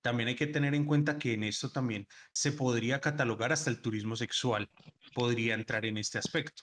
También 0.00 0.28
hay 0.28 0.36
que 0.36 0.46
tener 0.46 0.74
en 0.74 0.84
cuenta 0.84 1.18
que 1.18 1.34
en 1.34 1.44
esto 1.44 1.70
también 1.70 2.06
se 2.32 2.52
podría 2.52 3.00
catalogar 3.00 3.52
hasta 3.52 3.70
el 3.70 3.80
turismo 3.80 4.16
sexual, 4.16 4.70
podría 5.14 5.54
entrar 5.54 5.84
en 5.86 5.98
este 5.98 6.18
aspecto. 6.18 6.62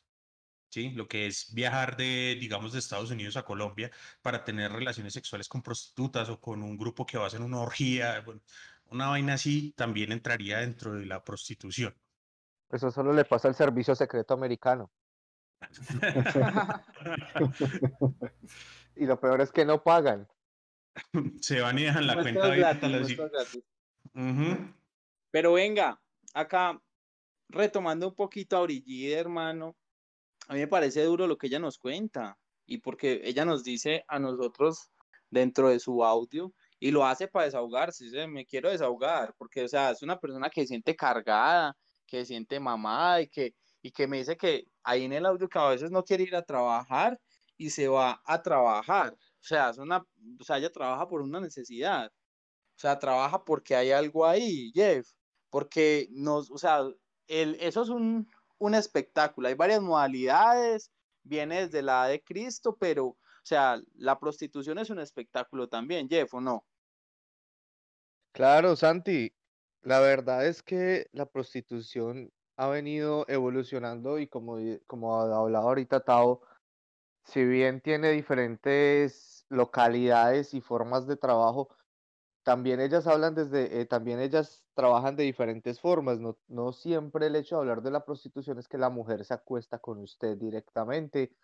¿Sí? 0.69 0.91
Lo 0.91 1.05
que 1.05 1.27
es 1.27 1.53
viajar 1.53 1.97
de, 1.97 2.37
digamos, 2.39 2.71
de 2.71 2.79
Estados 2.79 3.11
Unidos 3.11 3.35
a 3.35 3.43
Colombia 3.43 3.91
para 4.21 4.45
tener 4.45 4.71
relaciones 4.71 5.11
sexuales 5.11 5.49
con 5.49 5.61
prostitutas 5.61 6.29
o 6.29 6.39
con 6.39 6.63
un 6.63 6.77
grupo 6.77 7.05
que 7.05 7.17
va 7.17 7.25
a 7.25 7.27
hacer 7.27 7.41
una 7.41 7.59
orgía, 7.59 8.23
una 8.85 9.09
vaina 9.09 9.33
así 9.33 9.73
también 9.75 10.13
entraría 10.13 10.59
dentro 10.59 10.93
de 10.93 11.05
la 11.05 11.21
prostitución. 11.25 11.93
Eso 12.69 12.89
solo 12.89 13.11
le 13.11 13.25
pasa 13.25 13.49
al 13.49 13.55
servicio 13.55 13.95
secreto 13.95 14.33
americano. 14.33 14.89
y 18.95 19.05
lo 19.05 19.19
peor 19.19 19.41
es 19.41 19.51
que 19.51 19.65
no 19.65 19.83
pagan. 19.83 20.25
Se 21.41 21.61
van 21.61 21.79
y 21.79 21.83
dejan 21.83 22.07
la 22.07 22.21
cuenta 22.21 22.49
Pero 25.31 25.53
venga, 25.53 26.01
acá 26.33 26.81
retomando 27.49 28.09
un 28.09 28.15
poquito 28.15 28.57
a 28.57 28.61
Brigitte, 28.61 29.13
hermano, 29.13 29.75
a 30.47 30.53
mí 30.53 30.59
me 30.59 30.67
parece 30.67 31.03
duro 31.03 31.27
lo 31.27 31.37
que 31.37 31.47
ella 31.47 31.59
nos 31.59 31.77
cuenta 31.77 32.37
y 32.65 32.79
porque 32.79 33.21
ella 33.23 33.45
nos 33.45 33.63
dice 33.63 34.03
a 34.07 34.19
nosotros 34.19 34.91
dentro 35.29 35.69
de 35.69 35.79
su 35.79 36.03
audio 36.03 36.53
y 36.79 36.91
lo 36.91 37.05
hace 37.05 37.27
para 37.27 37.45
desahogarse, 37.45 38.27
me 38.27 38.45
quiero 38.45 38.69
desahogar, 38.69 39.35
porque 39.37 39.63
o 39.63 39.67
sea, 39.67 39.91
es 39.91 40.01
una 40.01 40.19
persona 40.19 40.49
que 40.49 40.61
se 40.61 40.67
siente 40.67 40.95
cargada, 40.95 41.77
que 42.07 42.19
se 42.19 42.25
siente 42.25 42.59
mamada 42.59 43.21
y 43.21 43.27
que, 43.27 43.53
y 43.81 43.91
que 43.91 44.07
me 44.07 44.17
dice 44.17 44.35
que 44.35 44.65
ahí 44.83 45.03
en 45.03 45.13
el 45.13 45.25
audio 45.25 45.47
que 45.47 45.59
a 45.59 45.69
veces 45.69 45.91
no 45.91 46.03
quiere 46.03 46.23
ir 46.23 46.35
a 46.35 46.41
trabajar 46.41 47.19
y 47.57 47.69
se 47.69 47.87
va 47.87 48.21
a 48.25 48.41
trabajar. 48.41 49.15
O 49.41 49.43
sea, 49.43 49.71
es 49.71 49.77
una, 49.77 50.05
o 50.39 50.43
sea, 50.43 50.57
ella 50.57 50.71
trabaja 50.71 51.07
por 51.07 51.21
una 51.21 51.39
necesidad. 51.39 52.07
O 52.07 52.79
sea, 52.79 52.99
trabaja 52.99 53.43
porque 53.43 53.75
hay 53.75 53.91
algo 53.91 54.25
ahí, 54.25 54.71
Jeff. 54.73 55.07
Porque 55.49 56.07
nos, 56.11 56.51
o 56.51 56.57
sea, 56.57 56.81
el, 57.27 57.55
eso 57.59 57.81
es 57.81 57.89
un, 57.89 58.29
un 58.59 58.75
espectáculo. 58.75 59.47
Hay 59.47 59.55
varias 59.55 59.81
modalidades, 59.81 60.91
viene 61.23 61.61
desde 61.61 61.81
la 61.81 62.07
de 62.07 62.23
Cristo, 62.23 62.77
pero, 62.79 63.05
o 63.07 63.17
sea, 63.43 63.81
la 63.95 64.19
prostitución 64.19 64.77
es 64.77 64.89
un 64.89 64.99
espectáculo 64.99 65.67
también, 65.67 66.07
Jeff, 66.07 66.33
¿o 66.33 66.41
no? 66.41 66.65
Claro, 68.31 68.75
Santi. 68.75 69.33
La 69.81 69.99
verdad 69.99 70.45
es 70.45 70.61
que 70.61 71.07
la 71.11 71.25
prostitución 71.25 72.31
ha 72.55 72.67
venido 72.67 73.25
evolucionando 73.27 74.19
y 74.19 74.27
como, 74.27 74.57
como 74.85 75.19
ha 75.19 75.37
hablado 75.37 75.67
ahorita 75.67 76.01
Tao, 76.01 76.41
si 77.23 77.45
bien 77.45 77.81
tiene 77.81 78.11
diferentes 78.11 79.45
localidades 79.49 80.53
y 80.53 80.61
formas 80.61 81.07
de 81.07 81.17
trabajo, 81.17 81.69
también 82.43 82.79
ellas 82.81 83.07
hablan 83.07 83.35
desde, 83.35 83.81
eh, 83.81 83.85
también 83.85 84.19
ellas 84.19 84.65
trabajan 84.73 85.15
de 85.15 85.23
diferentes 85.23 85.79
formas. 85.79 86.19
No, 86.19 86.37
no 86.47 86.73
siempre 86.73 87.27
el 87.27 87.35
hecho 87.35 87.55
de 87.55 87.61
hablar 87.61 87.81
de 87.81 87.91
la 87.91 88.05
prostitución 88.05 88.57
es 88.59 88.67
que 88.67 88.77
la 88.77 88.89
mujer 88.89 89.23
se 89.25 89.33
acuesta 89.33 89.79
con 89.79 89.99
usted 89.99 90.37
directamente 90.37 91.35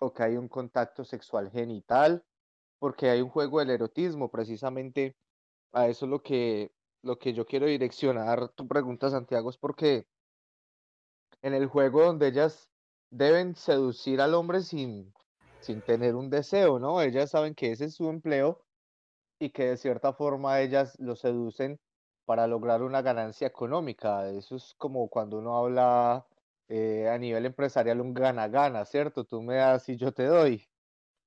o 0.00 0.12
que 0.12 0.22
hay 0.22 0.36
un 0.36 0.48
contacto 0.48 1.04
sexual 1.04 1.50
genital, 1.50 2.24
porque 2.78 3.10
hay 3.10 3.22
un 3.22 3.30
juego 3.30 3.60
del 3.60 3.70
erotismo, 3.70 4.30
precisamente 4.30 5.16
a 5.72 5.88
eso 5.88 6.06
es 6.06 6.10
lo 6.10 6.22
que, 6.22 6.72
lo 7.02 7.18
que 7.18 7.32
yo 7.32 7.46
quiero 7.46 7.66
direccionar 7.66 8.50
tu 8.50 8.68
pregunta, 8.68 9.10
Santiago, 9.10 9.50
es 9.50 9.58
porque 9.58 10.06
en 11.42 11.54
el 11.54 11.66
juego 11.66 12.02
donde 12.04 12.28
ellas 12.28 12.70
deben 13.10 13.54
seducir 13.54 14.20
al 14.20 14.34
hombre 14.34 14.60
sin, 14.62 15.12
sin 15.66 15.82
tener 15.82 16.14
un 16.14 16.30
deseo, 16.30 16.78
¿no? 16.78 17.02
Ellas 17.02 17.30
saben 17.30 17.54
que 17.54 17.72
ese 17.72 17.86
es 17.86 17.94
su 17.94 18.08
empleo 18.08 18.64
y 19.40 19.50
que 19.50 19.66
de 19.70 19.76
cierta 19.76 20.12
forma 20.12 20.60
ellas 20.60 20.98
lo 21.00 21.16
seducen 21.16 21.80
para 22.24 22.46
lograr 22.46 22.82
una 22.82 23.02
ganancia 23.02 23.48
económica. 23.48 24.28
Eso 24.30 24.56
es 24.56 24.74
como 24.78 25.08
cuando 25.08 25.38
uno 25.38 25.56
habla 25.56 26.26
eh, 26.68 27.08
a 27.08 27.18
nivel 27.18 27.46
empresarial 27.46 28.00
un 28.00 28.14
gana-gana, 28.14 28.84
¿cierto? 28.84 29.24
Tú 29.24 29.42
me 29.42 29.56
das 29.56 29.88
y 29.88 29.96
yo 29.96 30.12
te 30.12 30.24
doy. 30.26 30.64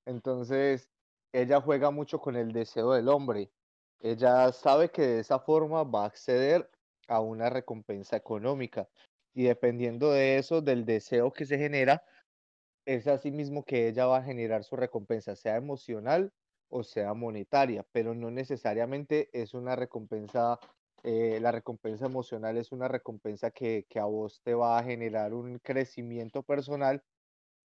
Entonces, 0.05 0.89
ella 1.33 1.61
juega 1.61 1.91
mucho 1.91 2.19
con 2.19 2.35
el 2.37 2.53
deseo 2.53 2.93
del 2.93 3.09
hombre. 3.09 3.51
Ella 3.99 4.51
sabe 4.53 4.89
que 4.89 5.01
de 5.01 5.19
esa 5.19 5.39
forma 5.39 5.83
va 5.83 6.03
a 6.03 6.07
acceder 6.07 6.69
a 7.07 7.19
una 7.19 7.49
recompensa 7.49 8.15
económica. 8.15 8.87
Y 9.33 9.43
dependiendo 9.43 10.11
de 10.11 10.37
eso, 10.37 10.61
del 10.61 10.85
deseo 10.85 11.31
que 11.33 11.45
se 11.45 11.57
genera, 11.57 12.03
es 12.85 13.07
así 13.07 13.31
mismo 13.31 13.63
que 13.65 13.87
ella 13.87 14.05
va 14.07 14.17
a 14.17 14.23
generar 14.23 14.63
su 14.63 14.75
recompensa, 14.75 15.35
sea 15.35 15.57
emocional 15.57 16.33
o 16.69 16.83
sea 16.83 17.13
monetaria, 17.13 17.85
pero 17.91 18.13
no 18.15 18.31
necesariamente 18.31 19.29
es 19.33 19.53
una 19.53 19.75
recompensa, 19.75 20.59
eh, 21.03 21.39
la 21.41 21.51
recompensa 21.51 22.05
emocional 22.05 22.57
es 22.57 22.71
una 22.71 22.87
recompensa 22.87 23.51
que, 23.51 23.85
que, 23.89 23.99
a 23.99 24.05
vos 24.05 24.41
te 24.43 24.53
va 24.53 24.77
a 24.77 24.83
generar 24.83 25.33
un 25.33 25.59
crecimiento 25.59 26.43
personal, 26.43 27.03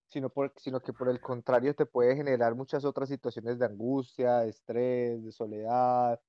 sino, 0.09 0.31
por, 0.31 0.53
sino 0.57 0.81
que 0.81 0.93
por 0.93 1.09
el 1.09 1.21
contrario 1.21 1.75
te 1.75 1.87
puede 1.87 2.17
generar 2.17 2.55
muchas 2.55 2.85
otras 2.85 3.09
situaciones 3.09 3.59
de 3.59 3.67
angustia, 3.67 4.41
de 4.41 4.51
estrés, 4.51 5.25
de 5.25 5.33
soledad, 5.33 6.21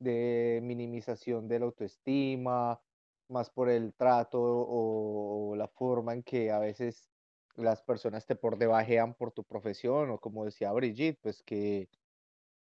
de 0.00 0.60
minimización 0.62 1.48
de 1.48 1.60
la 1.60 1.66
autoestima, 1.66 2.80
más 3.28 3.50
por 3.50 3.70
el 3.70 3.94
trato 3.94 4.40
o, 4.40 5.50
o 5.52 5.56
la 5.56 5.68
forma 5.68 6.14
en 6.14 6.22
que 6.22 6.50
a 6.50 6.58
veces 6.58 7.10
las 7.56 7.82
personas 7.82 8.26
te 8.26 8.36
por 8.36 8.58
debajean 8.58 9.14
por 9.14 9.32
tu 9.32 9.44
profesión 9.44 10.10
o 10.10 10.18
como 10.18 10.44
decía 10.44 10.72
Brigitte, 10.72 11.18
pues 11.22 11.42
que 11.42 11.88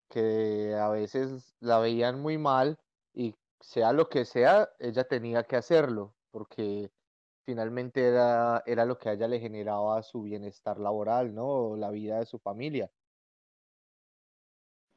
que 0.09 0.75
a 0.75 0.89
veces 0.89 1.55
la 1.59 1.79
veían 1.79 2.21
muy 2.21 2.37
mal 2.37 2.79
y 3.13 3.35
sea 3.59 3.93
lo 3.93 4.09
que 4.09 4.25
sea, 4.25 4.69
ella 4.79 5.05
tenía 5.05 5.43
que 5.43 5.55
hacerlo, 5.55 6.15
porque 6.31 6.91
finalmente 7.45 8.07
era, 8.07 8.63
era 8.65 8.85
lo 8.85 8.97
que 8.97 9.09
a 9.09 9.13
ella 9.13 9.27
le 9.27 9.39
generaba 9.39 10.01
su 10.03 10.23
bienestar 10.23 10.79
laboral, 10.79 11.33
¿no? 11.33 11.75
La 11.75 11.91
vida 11.91 12.19
de 12.19 12.25
su 12.25 12.39
familia. 12.39 12.91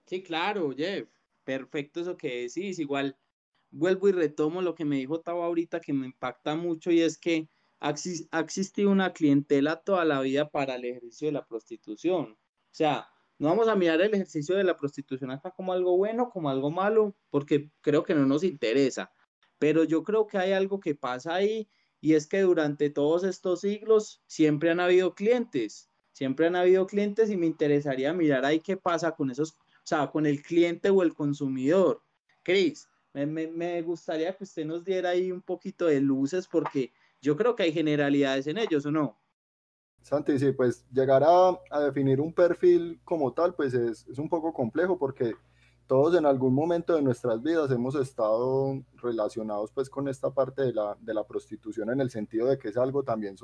Sí, 0.06 0.22
claro, 0.22 0.70
Jeff, 0.76 1.08
perfecto 1.44 2.00
eso 2.00 2.16
que 2.16 2.42
decís. 2.42 2.78
Igual 2.78 3.16
vuelvo 3.70 4.08
y 4.08 4.12
retomo 4.12 4.62
lo 4.62 4.74
que 4.74 4.84
me 4.84 4.96
dijo 4.96 5.20
Tavo 5.20 5.42
ahorita 5.44 5.80
que 5.80 5.92
me 5.92 6.06
impacta 6.06 6.56
mucho 6.56 6.90
y 6.90 7.02
es 7.02 7.18
que 7.18 7.48
ha 7.80 8.40
existido 8.40 8.90
una 8.90 9.12
clientela 9.12 9.76
toda 9.76 10.04
la 10.04 10.20
vida 10.20 10.50
para 10.50 10.74
el 10.74 10.84
ejercicio 10.84 11.28
de 11.28 11.32
la 11.32 11.46
prostitución. 11.46 12.32
O 12.32 12.74
sea, 12.74 13.08
no 13.38 13.48
vamos 13.48 13.68
a 13.68 13.76
mirar 13.76 14.00
el 14.00 14.12
ejercicio 14.12 14.56
de 14.56 14.64
la 14.64 14.76
prostitución 14.76 15.30
acá 15.30 15.52
como 15.52 15.72
algo 15.72 15.96
bueno, 15.96 16.28
como 16.30 16.50
algo 16.50 16.70
malo, 16.70 17.14
porque 17.30 17.70
creo 17.80 18.02
que 18.02 18.14
no 18.14 18.26
nos 18.26 18.42
interesa. 18.42 19.12
Pero 19.58 19.84
yo 19.84 20.02
creo 20.02 20.26
que 20.26 20.38
hay 20.38 20.52
algo 20.52 20.80
que 20.80 20.94
pasa 20.94 21.34
ahí 21.34 21.68
y 22.00 22.14
es 22.14 22.26
que 22.26 22.40
durante 22.40 22.90
todos 22.90 23.24
estos 23.24 23.60
siglos 23.60 24.22
siempre 24.26 24.70
han 24.70 24.80
habido 24.80 25.14
clientes, 25.14 25.90
siempre 26.12 26.46
han 26.46 26.56
habido 26.56 26.86
clientes 26.86 27.30
y 27.30 27.36
me 27.36 27.46
interesaría 27.46 28.12
mirar 28.12 28.44
ahí 28.44 28.60
qué 28.60 28.76
pasa 28.76 29.12
con 29.12 29.30
esos, 29.30 29.52
o 29.52 29.84
sea, 29.84 30.08
con 30.08 30.26
el 30.26 30.42
cliente 30.42 30.90
o 30.90 31.02
el 31.02 31.14
consumidor. 31.14 32.02
Cris, 32.42 32.88
me, 33.12 33.26
me 33.26 33.82
gustaría 33.82 34.36
que 34.36 34.44
usted 34.44 34.64
nos 34.64 34.84
diera 34.84 35.10
ahí 35.10 35.30
un 35.30 35.42
poquito 35.42 35.86
de 35.86 36.00
luces 36.00 36.48
porque 36.48 36.92
yo 37.20 37.36
creo 37.36 37.56
que 37.56 37.64
hay 37.64 37.72
generalidades 37.72 38.46
en 38.46 38.58
ellos, 38.58 38.86
¿o 38.86 38.90
no? 38.90 39.18
Santi, 40.02 40.38
sí, 40.38 40.52
pues 40.52 40.86
llegar 40.90 41.22
a, 41.24 41.58
a, 41.70 41.80
definir 41.80 42.20
un 42.20 42.32
perfil 42.32 43.00
como 43.04 43.32
tal, 43.32 43.54
pues 43.54 43.74
es, 43.74 44.06
es, 44.08 44.18
un 44.18 44.28
poco 44.28 44.52
complejo 44.52 44.98
porque 44.98 45.34
todos 45.86 46.16
en 46.16 46.26
algún 46.26 46.54
momento 46.54 46.94
de 46.94 47.02
nuestras 47.02 47.42
vidas 47.42 47.70
hemos 47.70 47.94
estado 47.94 48.82
relacionados 49.02 49.72
pues 49.72 49.90
con 49.90 50.08
esta 50.08 50.30
parte 50.30 50.62
de 50.62 50.72
la, 50.72 50.96
de 51.00 51.14
la 51.14 51.26
prostitución 51.26 51.90
en 51.90 52.00
el 52.00 52.10
sentido 52.10 52.46
de 52.46 52.58
que 52.58 52.68
es 52.68 52.76
algo 52.76 53.02
también, 53.02 53.36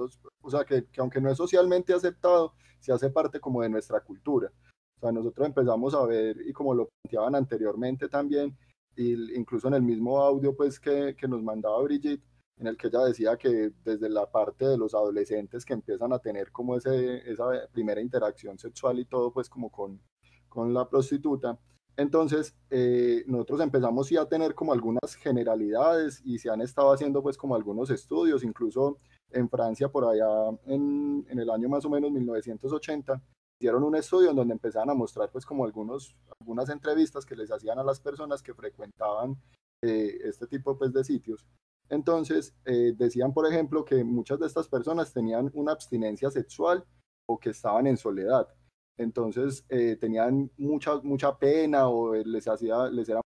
o 0.42 0.50
sea, 0.50 0.64
que, 0.64 0.86
que, 0.86 1.00
aunque 1.00 1.20
no 1.20 1.30
es 1.30 1.36
socialmente 1.36 1.92
aceptado, 1.92 2.54
se 2.80 2.92
hace 2.92 3.10
parte 3.10 3.40
como 3.40 3.62
de 3.62 3.70
nuestra 3.70 4.00
cultura. 4.00 4.52
O 4.98 5.00
sea, 5.00 5.12
nosotros 5.12 5.46
empezamos 5.46 5.94
a 5.94 6.04
ver, 6.06 6.36
y 6.46 6.52
como 6.52 6.74
lo 6.74 6.88
planteaban 6.88 7.34
anteriormente 7.34 8.08
también, 8.08 8.56
y 8.96 9.34
incluso 9.36 9.68
en 9.68 9.74
el 9.74 9.82
mismo 9.82 10.20
audio 10.20 10.54
pues 10.54 10.78
que, 10.78 11.16
que 11.18 11.26
nos 11.26 11.42
mandaba 11.42 11.82
Brigitte, 11.82 12.22
en 12.58 12.66
el 12.66 12.76
que 12.76 12.88
ella 12.88 13.00
decía 13.04 13.36
que 13.36 13.72
desde 13.84 14.08
la 14.08 14.30
parte 14.30 14.66
de 14.66 14.78
los 14.78 14.94
adolescentes 14.94 15.64
que 15.64 15.72
empiezan 15.72 16.12
a 16.12 16.18
tener 16.18 16.52
como 16.52 16.76
ese, 16.76 17.28
esa 17.30 17.46
primera 17.72 18.00
interacción 18.00 18.58
sexual 18.58 18.98
y 18.98 19.06
todo, 19.06 19.32
pues 19.32 19.48
como 19.48 19.70
con, 19.70 20.00
con 20.48 20.72
la 20.72 20.88
prostituta. 20.88 21.58
Entonces, 21.96 22.56
eh, 22.70 23.24
nosotros 23.26 23.60
empezamos 23.60 24.08
sí 24.08 24.16
a 24.16 24.28
tener 24.28 24.54
como 24.54 24.72
algunas 24.72 25.14
generalidades 25.16 26.20
y 26.24 26.38
se 26.38 26.50
han 26.50 26.60
estado 26.60 26.92
haciendo 26.92 27.22
pues 27.22 27.36
como 27.36 27.54
algunos 27.54 27.90
estudios, 27.90 28.42
incluso 28.42 28.98
en 29.30 29.48
Francia 29.48 29.88
por 29.88 30.04
allá 30.04 30.26
en, 30.66 31.24
en 31.28 31.38
el 31.38 31.50
año 31.50 31.68
más 31.68 31.84
o 31.84 31.90
menos 31.90 32.10
1980, 32.10 33.22
hicieron 33.60 33.84
un 33.84 33.96
estudio 33.96 34.30
en 34.30 34.36
donde 34.36 34.54
empezaban 34.54 34.90
a 34.90 34.94
mostrar 34.94 35.30
pues 35.30 35.46
como 35.46 35.64
algunos, 35.64 36.16
algunas 36.40 36.68
entrevistas 36.68 37.24
que 37.24 37.36
les 37.36 37.50
hacían 37.50 37.78
a 37.78 37.84
las 37.84 38.00
personas 38.00 38.42
que 38.42 38.54
frecuentaban 38.54 39.36
eh, 39.82 40.18
este 40.24 40.46
tipo 40.46 40.76
pues 40.76 40.92
de 40.92 41.04
sitios 41.04 41.46
entonces, 41.88 42.54
eh, 42.64 42.94
decían, 42.96 43.32
por 43.32 43.46
ejemplo, 43.46 43.84
que 43.84 44.02
muchas 44.04 44.38
de 44.38 44.46
estas 44.46 44.68
personas 44.68 45.12
tenían 45.12 45.50
una 45.54 45.72
abstinencia 45.72 46.30
sexual 46.30 46.84
o 47.28 47.38
que 47.38 47.50
estaban 47.50 47.86
en 47.86 47.96
soledad. 47.96 48.48
Entonces, 48.96 49.64
eh, 49.68 49.96
tenían 49.96 50.50
mucha, 50.56 50.96
mucha 51.02 51.36
pena 51.36 51.88
o 51.88 52.14
les, 52.14 52.46
hacía, 52.48 52.88
les 52.88 53.08
era 53.08 53.20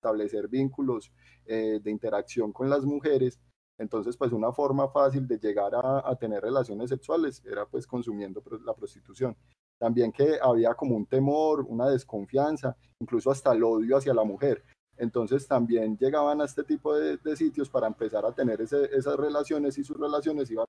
establecer 0.00 0.48
vínculos 0.48 1.12
eh, 1.46 1.80
de 1.82 1.90
interacción 1.90 2.52
con 2.52 2.68
las 2.68 2.84
mujeres. 2.84 3.40
Entonces, 3.78 4.16
pues 4.16 4.32
una 4.32 4.52
forma 4.52 4.88
fácil 4.88 5.26
de 5.26 5.38
llegar 5.38 5.74
a, 5.74 6.08
a 6.08 6.16
tener 6.16 6.42
relaciones 6.42 6.90
sexuales 6.90 7.42
era 7.44 7.66
pues 7.66 7.86
consumiendo 7.86 8.42
la 8.64 8.74
prostitución. 8.74 9.36
También 9.78 10.12
que 10.12 10.38
había 10.40 10.74
como 10.74 10.96
un 10.96 11.06
temor, 11.06 11.64
una 11.68 11.88
desconfianza, 11.88 12.76
incluso 13.00 13.30
hasta 13.30 13.52
el 13.52 13.64
odio 13.64 13.96
hacia 13.96 14.14
la 14.14 14.24
mujer. 14.24 14.64
Entonces 14.96 15.46
también 15.46 15.96
llegaban 15.98 16.40
a 16.40 16.44
este 16.44 16.62
tipo 16.64 16.94
de, 16.94 17.36
sitios 17.36 17.68
para 17.68 17.86
empezar 17.86 18.24
a 18.24 18.32
tener 18.32 18.60
esas 18.60 19.16
relaciones 19.16 19.76
y 19.78 19.84
sus 19.84 19.98
relaciones 19.98 20.50
iban 20.50 20.66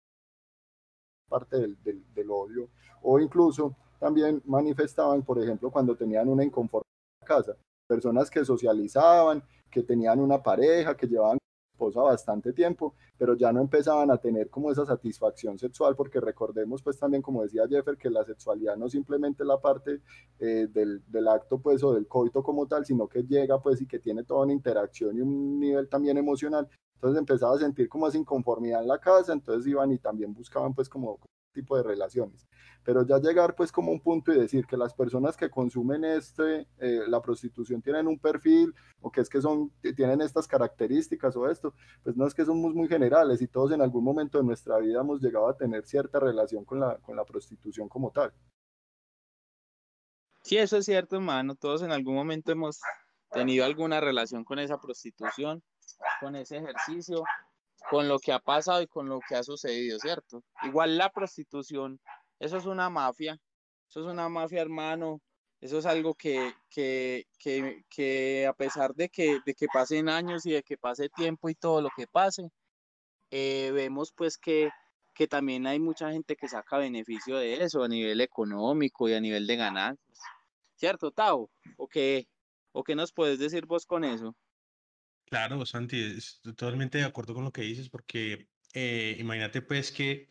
parte 1.29 1.57
del, 1.57 1.77
del, 1.83 2.03
del, 2.13 2.31
odio. 2.31 2.69
O 3.01 3.19
incluso 3.19 3.75
también 3.99 4.41
manifestaban, 4.45 5.23
por 5.23 5.41
ejemplo, 5.41 5.69
cuando 5.69 5.95
tenían 5.95 6.27
una 6.27 6.43
inconformidad 6.43 6.85
en 7.21 7.27
casa, 7.27 7.57
personas 7.87 8.29
que 8.29 8.43
socializaban, 8.43 9.43
que 9.69 9.83
tenían 9.83 10.19
una 10.19 10.41
pareja, 10.41 10.95
que 10.95 11.07
llevaban 11.07 11.37
esposa 11.75 12.01
bastante 12.01 12.53
tiempo, 12.53 12.95
pero 13.17 13.35
ya 13.35 13.51
no 13.51 13.59
empezaban 13.59 14.09
a 14.09 14.17
tener 14.17 14.49
como 14.49 14.71
esa 14.71 14.85
satisfacción 14.85 15.59
sexual, 15.59 15.95
porque 15.95 16.21
recordemos 16.21 16.81
pues 16.81 16.97
también, 16.97 17.21
como 17.21 17.43
decía 17.43 17.67
Jeffer, 17.67 17.97
que 17.97 18.09
la 18.09 18.23
sexualidad 18.23 18.77
no 18.77 18.89
simplemente 18.89 19.43
la 19.43 19.59
parte 19.59 20.01
eh, 20.39 20.67
del, 20.71 21.03
del, 21.07 21.27
acto 21.27 21.59
pues 21.59 21.83
o 21.83 21.93
del 21.93 22.07
coito 22.07 22.41
como 22.41 22.65
tal, 22.65 22.85
sino 22.85 23.07
que 23.07 23.23
llega 23.23 23.61
pues 23.61 23.81
y 23.81 23.87
que 23.87 23.99
tiene 23.99 24.23
toda 24.23 24.43
una 24.43 24.53
interacción 24.53 25.17
y 25.17 25.21
un 25.21 25.59
nivel 25.59 25.89
también 25.89 26.17
emocional. 26.17 26.67
Entonces 26.95 27.19
empezaba 27.19 27.55
a 27.55 27.59
sentir 27.59 27.89
como 27.89 28.07
esa 28.07 28.17
inconformidad 28.17 28.81
en 28.81 28.87
la 28.87 28.99
casa, 28.99 29.33
entonces 29.33 29.67
iban 29.67 29.91
y 29.91 29.97
también 29.99 30.33
buscaban 30.33 30.73
pues 30.73 30.87
como 30.87 31.19
tipo 31.55 31.75
de 31.75 31.81
relaciones. 31.81 32.47
Pero 32.83 33.03
ya 33.03 33.17
llegar 33.17 33.55
pues 33.55 33.71
como 33.71 33.91
un 33.91 33.99
punto 33.99 34.31
y 34.31 34.37
decir 34.37 34.67
que 34.67 34.77
las 34.77 34.93
personas 34.93 35.35
que 35.35 35.49
consumen 35.49 36.05
este, 36.05 36.67
eh, 36.77 37.01
la 37.07 37.19
prostitución 37.21 37.81
tienen 37.81 38.05
un 38.05 38.19
perfil 38.19 38.75
o 39.01 39.11
que 39.11 39.21
es 39.21 39.29
que 39.29 39.41
son, 39.41 39.71
tienen 39.95 40.21
estas 40.21 40.47
características 40.47 41.35
o 41.35 41.49
esto, 41.49 41.73
pues 42.03 42.15
no 42.15 42.27
es 42.27 42.35
que 42.35 42.45
somos 42.45 42.75
muy 42.75 42.87
generales 42.87 43.41
y 43.41 43.47
todos 43.47 43.71
en 43.71 43.81
algún 43.81 44.03
momento 44.03 44.37
de 44.37 44.43
nuestra 44.43 44.77
vida 44.77 45.01
hemos 45.01 45.21
llegado 45.21 45.47
a 45.47 45.57
tener 45.57 45.85
cierta 45.85 46.19
relación 46.19 46.63
con 46.63 46.79
la, 46.79 46.97
con 46.97 47.15
la 47.15 47.25
prostitución 47.25 47.89
como 47.89 48.11
tal. 48.11 48.31
Sí, 50.43 50.57
eso 50.57 50.77
es 50.77 50.85
cierto, 50.85 51.15
hermano. 51.15 51.55
Todos 51.55 51.81
en 51.81 51.91
algún 51.91 52.13
momento 52.13 52.51
hemos 52.51 52.79
tenido 53.31 53.65
alguna 53.65 53.99
relación 53.99 54.43
con 54.43 54.59
esa 54.59 54.79
prostitución, 54.79 55.63
con 56.19 56.35
ese 56.35 56.57
ejercicio, 56.57 57.23
con 57.89 58.07
lo 58.07 58.19
que 58.19 58.31
ha 58.31 58.39
pasado 58.39 58.81
y 58.81 58.87
con 58.87 59.07
lo 59.09 59.19
que 59.27 59.35
ha 59.35 59.43
sucedido, 59.43 59.99
¿cierto? 59.99 60.43
Igual 60.63 60.97
la 60.97 61.09
prostitución, 61.11 61.99
eso 62.39 62.57
es 62.57 62.65
una 62.65 62.89
mafia, 62.89 63.39
eso 63.89 64.01
es 64.01 64.07
una 64.07 64.29
mafia, 64.29 64.61
hermano, 64.61 65.21
eso 65.61 65.77
es 65.79 65.85
algo 65.85 66.15
que, 66.15 66.53
que, 66.69 67.25
que, 67.39 67.83
que 67.89 68.45
a 68.47 68.53
pesar 68.53 68.93
de 68.93 69.09
que, 69.09 69.39
de 69.45 69.53
que 69.53 69.67
pasen 69.71 70.09
años 70.09 70.45
y 70.45 70.51
de 70.51 70.63
que 70.63 70.77
pase 70.77 71.09
tiempo 71.09 71.49
y 71.49 71.55
todo 71.55 71.81
lo 71.81 71.89
que 71.95 72.07
pase, 72.07 72.49
eh, 73.31 73.71
vemos 73.73 74.11
pues 74.15 74.37
que, 74.37 74.69
que 75.13 75.27
también 75.27 75.65
hay 75.67 75.79
mucha 75.79 76.11
gente 76.11 76.35
que 76.35 76.47
saca 76.47 76.77
beneficio 76.77 77.37
de 77.37 77.63
eso 77.63 77.83
a 77.83 77.87
nivel 77.87 78.21
económico 78.21 79.09
y 79.09 79.13
a 79.13 79.21
nivel 79.21 79.47
de 79.47 79.55
ganancias, 79.55 80.19
¿cierto, 80.75 81.11
Tao? 81.11 81.49
¿O 81.77 81.87
qué, 81.87 82.27
¿O 82.71 82.83
qué 82.83 82.95
nos 82.95 83.13
puedes 83.13 83.39
decir 83.39 83.65
vos 83.65 83.85
con 83.85 84.03
eso? 84.03 84.35
Claro, 85.25 85.65
Santi, 85.65 85.99
estoy 86.17 86.53
totalmente 86.53 86.99
de 86.99 87.03
acuerdo 87.03 87.33
con 87.33 87.43
lo 87.43 87.51
que 87.51 87.61
dices, 87.61 87.89
porque 87.89 88.47
eh, 88.73 89.15
imagínate 89.19 89.61
pues 89.61 89.91
que 89.91 90.29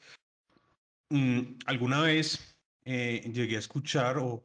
mmm, 1.11 1.59
alguna 1.66 2.00
vez 2.00 2.57
eh, 2.85 3.30
llegué 3.33 3.57
a 3.57 3.61
escuchar 3.61 4.18
o, 4.18 4.42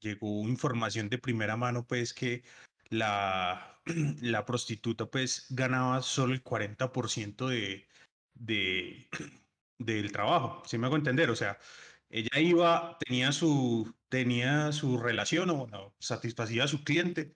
llegó 0.00 0.46
información 0.48 1.08
de 1.08 1.18
primera 1.18 1.56
mano, 1.56 1.86
pues 1.86 2.12
que 2.12 2.44
la, 2.90 3.80
la 4.20 4.44
prostituta 4.44 5.06
pues 5.06 5.46
ganaba 5.50 6.02
solo 6.02 6.34
el 6.34 6.42
40% 6.42 7.48
de, 7.48 7.88
de, 8.34 9.08
del 9.78 10.12
trabajo, 10.12 10.62
¿sí 10.66 10.78
me 10.78 10.86
hago 10.86 10.96
entender? 10.96 11.30
O 11.30 11.36
sea, 11.36 11.58
ella 12.10 12.38
iba, 12.40 12.98
tenía 12.98 13.32
su, 13.32 13.94
tenía 14.08 14.72
su 14.72 14.98
relación 14.98 15.50
o 15.50 15.56
bueno, 15.56 15.94
satisfacía 16.00 16.64
a 16.64 16.68
su 16.68 16.84
cliente 16.84 17.34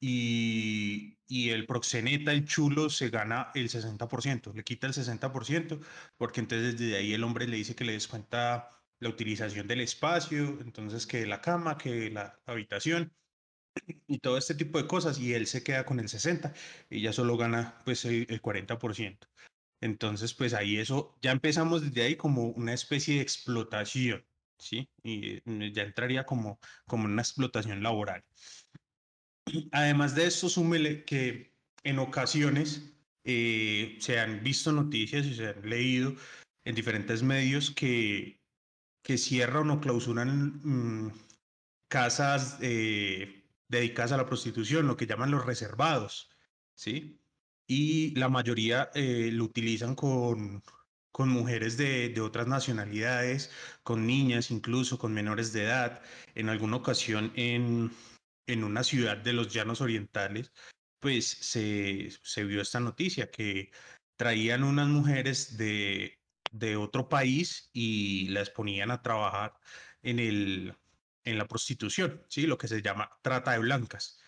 y, 0.00 1.16
y, 1.32 1.50
el 1.50 1.66
proxeneta, 1.66 2.32
el 2.32 2.44
chulo, 2.46 2.90
se 2.90 3.08
gana 3.10 3.50
el 3.54 3.68
60%, 3.70 4.52
le 4.54 4.64
quita 4.64 4.86
el 4.86 4.92
60%, 4.92 5.80
porque 6.18 6.40
entonces 6.40 6.78
desde 6.78 6.96
ahí 6.96 7.14
el 7.14 7.24
hombre 7.24 7.46
le 7.48 7.56
dice 7.56 7.74
que 7.74 7.84
le 7.84 7.92
descuenta 7.92 8.68
la 9.00 9.08
utilización 9.08 9.66
del 9.66 9.80
espacio, 9.80 10.58
entonces 10.60 11.06
que 11.06 11.26
la 11.26 11.40
cama, 11.40 11.78
que 11.78 12.10
la 12.10 12.38
habitación 12.46 13.12
y 14.06 14.18
todo 14.18 14.38
este 14.38 14.54
tipo 14.54 14.78
de 14.78 14.86
cosas, 14.86 15.18
y 15.18 15.34
él 15.34 15.46
se 15.46 15.62
queda 15.62 15.84
con 15.86 16.00
el 16.00 16.08
60%, 16.08 16.52
y 16.90 16.98
ella 16.98 17.12
solo 17.12 17.36
gana 17.36 17.78
pues 17.84 18.04
el, 18.04 18.26
el 18.28 18.42
40%. 18.42 19.18
Entonces, 19.80 20.34
pues 20.34 20.54
ahí 20.54 20.78
eso, 20.78 21.18
ya 21.22 21.32
empezamos 21.32 21.82
desde 21.82 22.02
ahí 22.02 22.16
como 22.16 22.48
una 22.50 22.72
especie 22.72 23.16
de 23.16 23.22
explotación, 23.22 24.24
¿sí? 24.58 24.88
Y 25.02 25.40
mm, 25.44 25.72
ya 25.72 25.82
entraría 25.82 26.24
como, 26.24 26.60
como 26.86 27.06
una 27.06 27.22
explotación 27.22 27.82
laboral. 27.82 28.24
Además 29.72 30.14
de 30.14 30.26
esto, 30.26 30.48
súmele 30.48 31.04
que 31.04 31.52
en 31.84 31.98
ocasiones 31.98 32.82
eh, 33.24 33.96
se 34.00 34.18
han 34.18 34.42
visto 34.42 34.72
noticias 34.72 35.26
y 35.26 35.34
se 35.34 35.48
han 35.48 35.68
leído 35.68 36.14
en 36.64 36.74
diferentes 36.74 37.22
medios 37.22 37.70
que, 37.70 38.40
que 39.02 39.18
cierran 39.18 39.70
o 39.70 39.80
clausuran 39.80 40.60
mm, 40.62 41.12
casas 41.88 42.58
eh, 42.60 43.44
dedicadas 43.68 44.12
a 44.12 44.16
la 44.16 44.26
prostitución, 44.26 44.86
lo 44.86 44.96
que 44.96 45.06
llaman 45.06 45.30
los 45.30 45.44
reservados, 45.44 46.30
¿sí? 46.74 47.18
y 47.66 48.14
la 48.16 48.28
mayoría 48.28 48.90
eh, 48.94 49.30
lo 49.32 49.44
utilizan 49.44 49.94
con, 49.94 50.62
con 51.10 51.28
mujeres 51.28 51.76
de, 51.76 52.10
de, 52.10 52.20
otras 52.20 52.46
nacionalidades, 52.46 53.50
con 53.82 54.06
niñas 54.06 54.50
incluso, 54.50 54.98
con 54.98 55.14
menores 55.14 55.52
de 55.52 55.64
edad. 55.64 56.02
En 56.34 56.48
alguna 56.48 56.76
ocasión 56.76 57.32
en, 57.34 57.90
en 58.46 58.64
una 58.64 58.84
ciudad 58.84 59.16
de 59.16 59.32
los 59.32 59.52
Llanos 59.52 59.80
Orientales, 59.80 60.52
pues 61.00 61.26
se, 61.26 62.10
se 62.22 62.44
vio 62.44 62.62
esta 62.62 62.80
noticia 62.80 63.30
que 63.30 63.70
traían 64.16 64.62
unas 64.62 64.88
mujeres 64.88 65.56
de, 65.56 66.20
de 66.52 66.76
otro 66.76 67.08
país 67.08 67.70
y 67.72 68.28
las 68.28 68.50
ponían 68.50 68.90
a 68.90 69.02
trabajar 69.02 69.54
en, 70.02 70.18
el, 70.18 70.74
en 71.24 71.38
la 71.38 71.46
prostitución, 71.46 72.22
¿sí? 72.28 72.46
lo 72.46 72.58
que 72.58 72.68
se 72.68 72.82
llama 72.82 73.10
trata 73.22 73.52
de 73.52 73.58
blancas. 73.58 74.20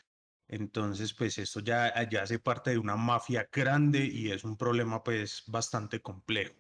Entonces, 0.49 1.15
pues 1.15 1.39
esto 1.39 1.61
ya, 1.61 2.09
ya 2.09 2.23
hace 2.23 2.39
parte 2.39 2.71
de 2.71 2.79
una 2.79 2.97
mafia 2.97 3.49
grande 3.51 4.05
y 4.05 4.31
es 4.31 4.45
un 4.45 4.57
problema 4.57 5.03
pues 5.03 5.45
bastante 5.47 6.01
complejo. 6.01 6.55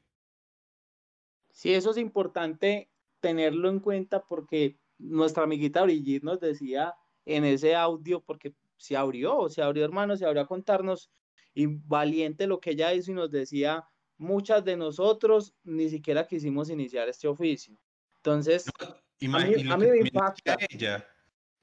Sí, 1.51 1.73
eso 1.73 1.90
es 1.90 1.99
importante 1.99 2.90
tenerlo 3.21 3.69
en 3.69 3.81
cuenta 3.81 4.25
porque 4.27 4.81
nuestra 4.99 5.45
amiguita 5.45 5.83
Brigitte 5.83 6.25
nos 6.25 6.40
decía 6.40 6.95
en 7.27 7.45
ese 7.45 7.75
audio, 7.75 8.23
porque 8.23 8.55
se 8.77 8.97
abrió, 8.97 9.49
se 9.49 9.63
abrió 9.63 9.85
hermano, 9.85 10.17
se 10.17 10.27
abrió 10.27 10.43
a 10.43 10.47
contarnos 10.47 11.11
y 11.55 11.67
valiente 11.67 12.47
lo 12.47 12.61
que 12.61 12.71
ella 12.71 12.93
hizo 12.93 13.13
y 13.13 13.15
nos 13.15 13.31
decía, 13.31 13.85
muchas 14.19 14.65
de 14.65 14.77
nosotros 14.77 15.55
ni 15.63 15.89
siquiera 15.89 16.27
quisimos 16.27 16.71
iniciar 16.71 17.09
este 17.09 17.29
oficio. 17.29 17.77
Entonces, 18.17 18.67
no, 19.21 19.39
a 19.39 19.45
mí, 19.45 19.71
a 19.71 19.77
mí 19.77 19.87
me 19.87 19.99
impacta. 19.99 20.57
Ella 20.69 21.07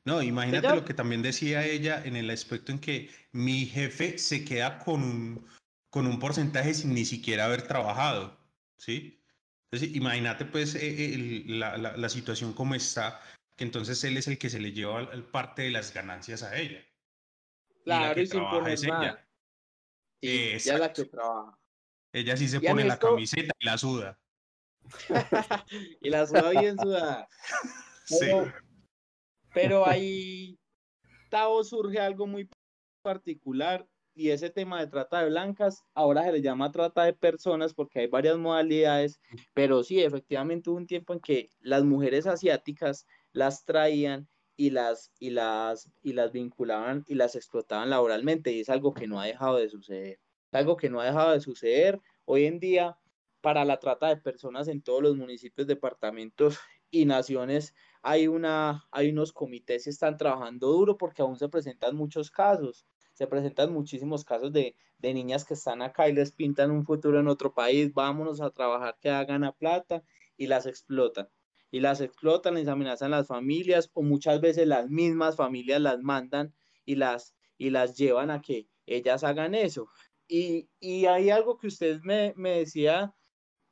no, 0.03 0.21
imagínate 0.21 0.75
lo 0.75 0.83
que 0.83 0.93
también 0.93 1.21
decía 1.21 1.65
ella 1.65 2.01
en 2.03 2.15
el 2.15 2.29
aspecto 2.31 2.71
en 2.71 2.79
que 2.79 3.09
mi 3.31 3.65
jefe 3.65 4.17
se 4.17 4.43
queda 4.43 4.79
con 4.79 5.03
un, 5.03 5.45
con 5.91 6.07
un 6.07 6.17
porcentaje 6.19 6.73
sin 6.73 6.93
ni 6.93 7.05
siquiera 7.05 7.45
haber 7.45 7.67
trabajado, 7.67 8.35
¿sí? 8.77 9.21
Entonces, 9.69 9.95
imagínate 9.95 10.45
pues 10.45 10.75
eh, 10.75 11.13
el, 11.13 11.59
la, 11.59 11.77
la, 11.77 11.95
la, 11.95 12.09
situación 12.09 12.53
como 12.53 12.73
está, 12.73 13.21
que 13.61 13.65
entonces 13.65 14.03
él 14.05 14.17
es 14.17 14.27
el 14.27 14.39
que 14.39 14.49
se 14.49 14.59
le 14.59 14.71
lleva 14.71 15.07
parte 15.31 15.61
de 15.61 15.69
las 15.69 15.93
ganancias 15.93 16.41
a 16.41 16.57
ella. 16.57 16.83
Claro, 17.83 18.05
y, 18.05 18.07
la 18.07 18.15
que 18.15 18.21
y 18.23 18.27
trabaja 18.27 18.73
es 18.73 18.83
ella. 18.83 19.29
Sí, 20.19 20.57
ya 20.65 20.77
la 20.79 20.91
que 20.91 21.05
trabaja. 21.05 21.59
Ella 22.11 22.37
sí 22.37 22.47
se 22.47 22.59
pone 22.59 22.85
la 22.85 22.97
camiseta 22.97 23.53
y 23.59 23.65
la 23.65 23.77
suda. 23.77 24.19
y 26.01 26.09
la 26.09 26.25
suda 26.25 26.49
bien 26.49 26.75
sudada. 26.75 27.27
sí. 28.05 28.31
Pero 29.53 29.87
ahí, 29.87 30.57
Tavo, 31.29 31.63
surge 31.63 31.99
algo 31.99 32.25
muy 32.25 32.49
particular 33.03 33.87
y 34.15 34.31
ese 34.31 34.49
tema 34.49 34.79
de 34.79 34.87
trata 34.87 35.21
de 35.21 35.29
blancas, 35.29 35.83
ahora 35.93 36.23
se 36.23 36.31
le 36.31 36.41
llama 36.41 36.71
trata 36.71 37.03
de 37.03 37.13
personas 37.13 37.75
porque 37.75 37.99
hay 37.99 38.07
varias 38.07 38.39
modalidades, 38.39 39.21
pero 39.53 39.83
sí, 39.83 40.01
efectivamente 40.01 40.71
hubo 40.71 40.77
un 40.77 40.87
tiempo 40.87 41.13
en 41.13 41.19
que 41.19 41.49
las 41.59 41.83
mujeres 41.83 42.25
asiáticas 42.25 43.05
las 43.33 43.65
traían 43.65 44.27
y 44.55 44.69
las, 44.69 45.11
y 45.19 45.31
las, 45.31 45.91
y 46.01 46.13
las 46.13 46.31
vinculaban 46.31 47.03
y 47.07 47.15
las 47.15 47.35
explotaban 47.35 47.89
laboralmente 47.89 48.51
y 48.51 48.59
es 48.59 48.69
algo 48.69 48.93
que 48.93 49.07
no 49.07 49.19
ha 49.19 49.25
dejado 49.25 49.57
de 49.57 49.69
suceder. 49.69 50.19
Algo 50.51 50.77
que 50.77 50.89
no 50.89 50.99
ha 50.99 51.05
dejado 51.05 51.31
de 51.31 51.39
suceder. 51.39 51.99
Hoy 52.25 52.45
en 52.45 52.59
día, 52.59 52.97
para 53.41 53.65
la 53.65 53.79
trata 53.79 54.09
de 54.09 54.17
personas 54.17 54.67
en 54.67 54.81
todos 54.81 55.01
los 55.01 55.15
municipios, 55.15 55.67
departamentos 55.67 56.59
y 56.91 57.05
naciones, 57.05 57.73
hay, 58.01 58.27
una, 58.27 58.85
hay 58.91 59.09
unos 59.09 59.31
comités 59.31 59.85
que 59.85 59.89
están 59.89 60.17
trabajando 60.17 60.67
duro 60.67 60.97
porque 60.97 61.21
aún 61.21 61.37
se 61.37 61.49
presentan 61.49 61.95
muchos 61.95 62.29
casos, 62.29 62.85
se 63.13 63.27
presentan 63.27 63.71
muchísimos 63.71 64.25
casos 64.25 64.51
de, 64.51 64.75
de 64.97 65.13
niñas 65.13 65.45
que 65.45 65.53
están 65.53 65.81
acá 65.81 66.09
y 66.09 66.13
les 66.13 66.31
pintan 66.31 66.69
un 66.71 66.85
futuro 66.85 67.19
en 67.19 67.27
otro 67.27 67.53
país, 67.53 67.93
vámonos 67.93 68.41
a 68.41 68.51
trabajar 68.51 68.97
que 68.99 69.09
hagan 69.09 69.43
a 69.43 69.53
plata 69.53 70.03
y 70.37 70.47
las 70.47 70.65
explotan. 70.65 71.29
Y 71.71 71.79
las 71.79 72.01
explotan, 72.01 72.55
les 72.55 72.67
amenazan 72.67 73.11
las 73.11 73.27
familias 73.27 73.89
o 73.93 74.03
muchas 74.03 74.41
veces 74.41 74.67
las 74.67 74.89
mismas 74.89 75.35
familias 75.35 75.81
las 75.81 76.01
mandan 76.01 76.53
y 76.85 76.95
las, 76.95 77.33
y 77.57 77.69
las 77.69 77.97
llevan 77.97 78.29
a 78.29 78.41
que 78.41 78.67
ellas 78.85 79.23
hagan 79.23 79.55
eso. 79.55 79.87
Y, 80.27 80.69
y 80.79 81.05
hay 81.05 81.29
algo 81.29 81.57
que 81.57 81.67
usted 81.67 82.01
me, 82.01 82.33
me 82.35 82.59
decía 82.59 83.13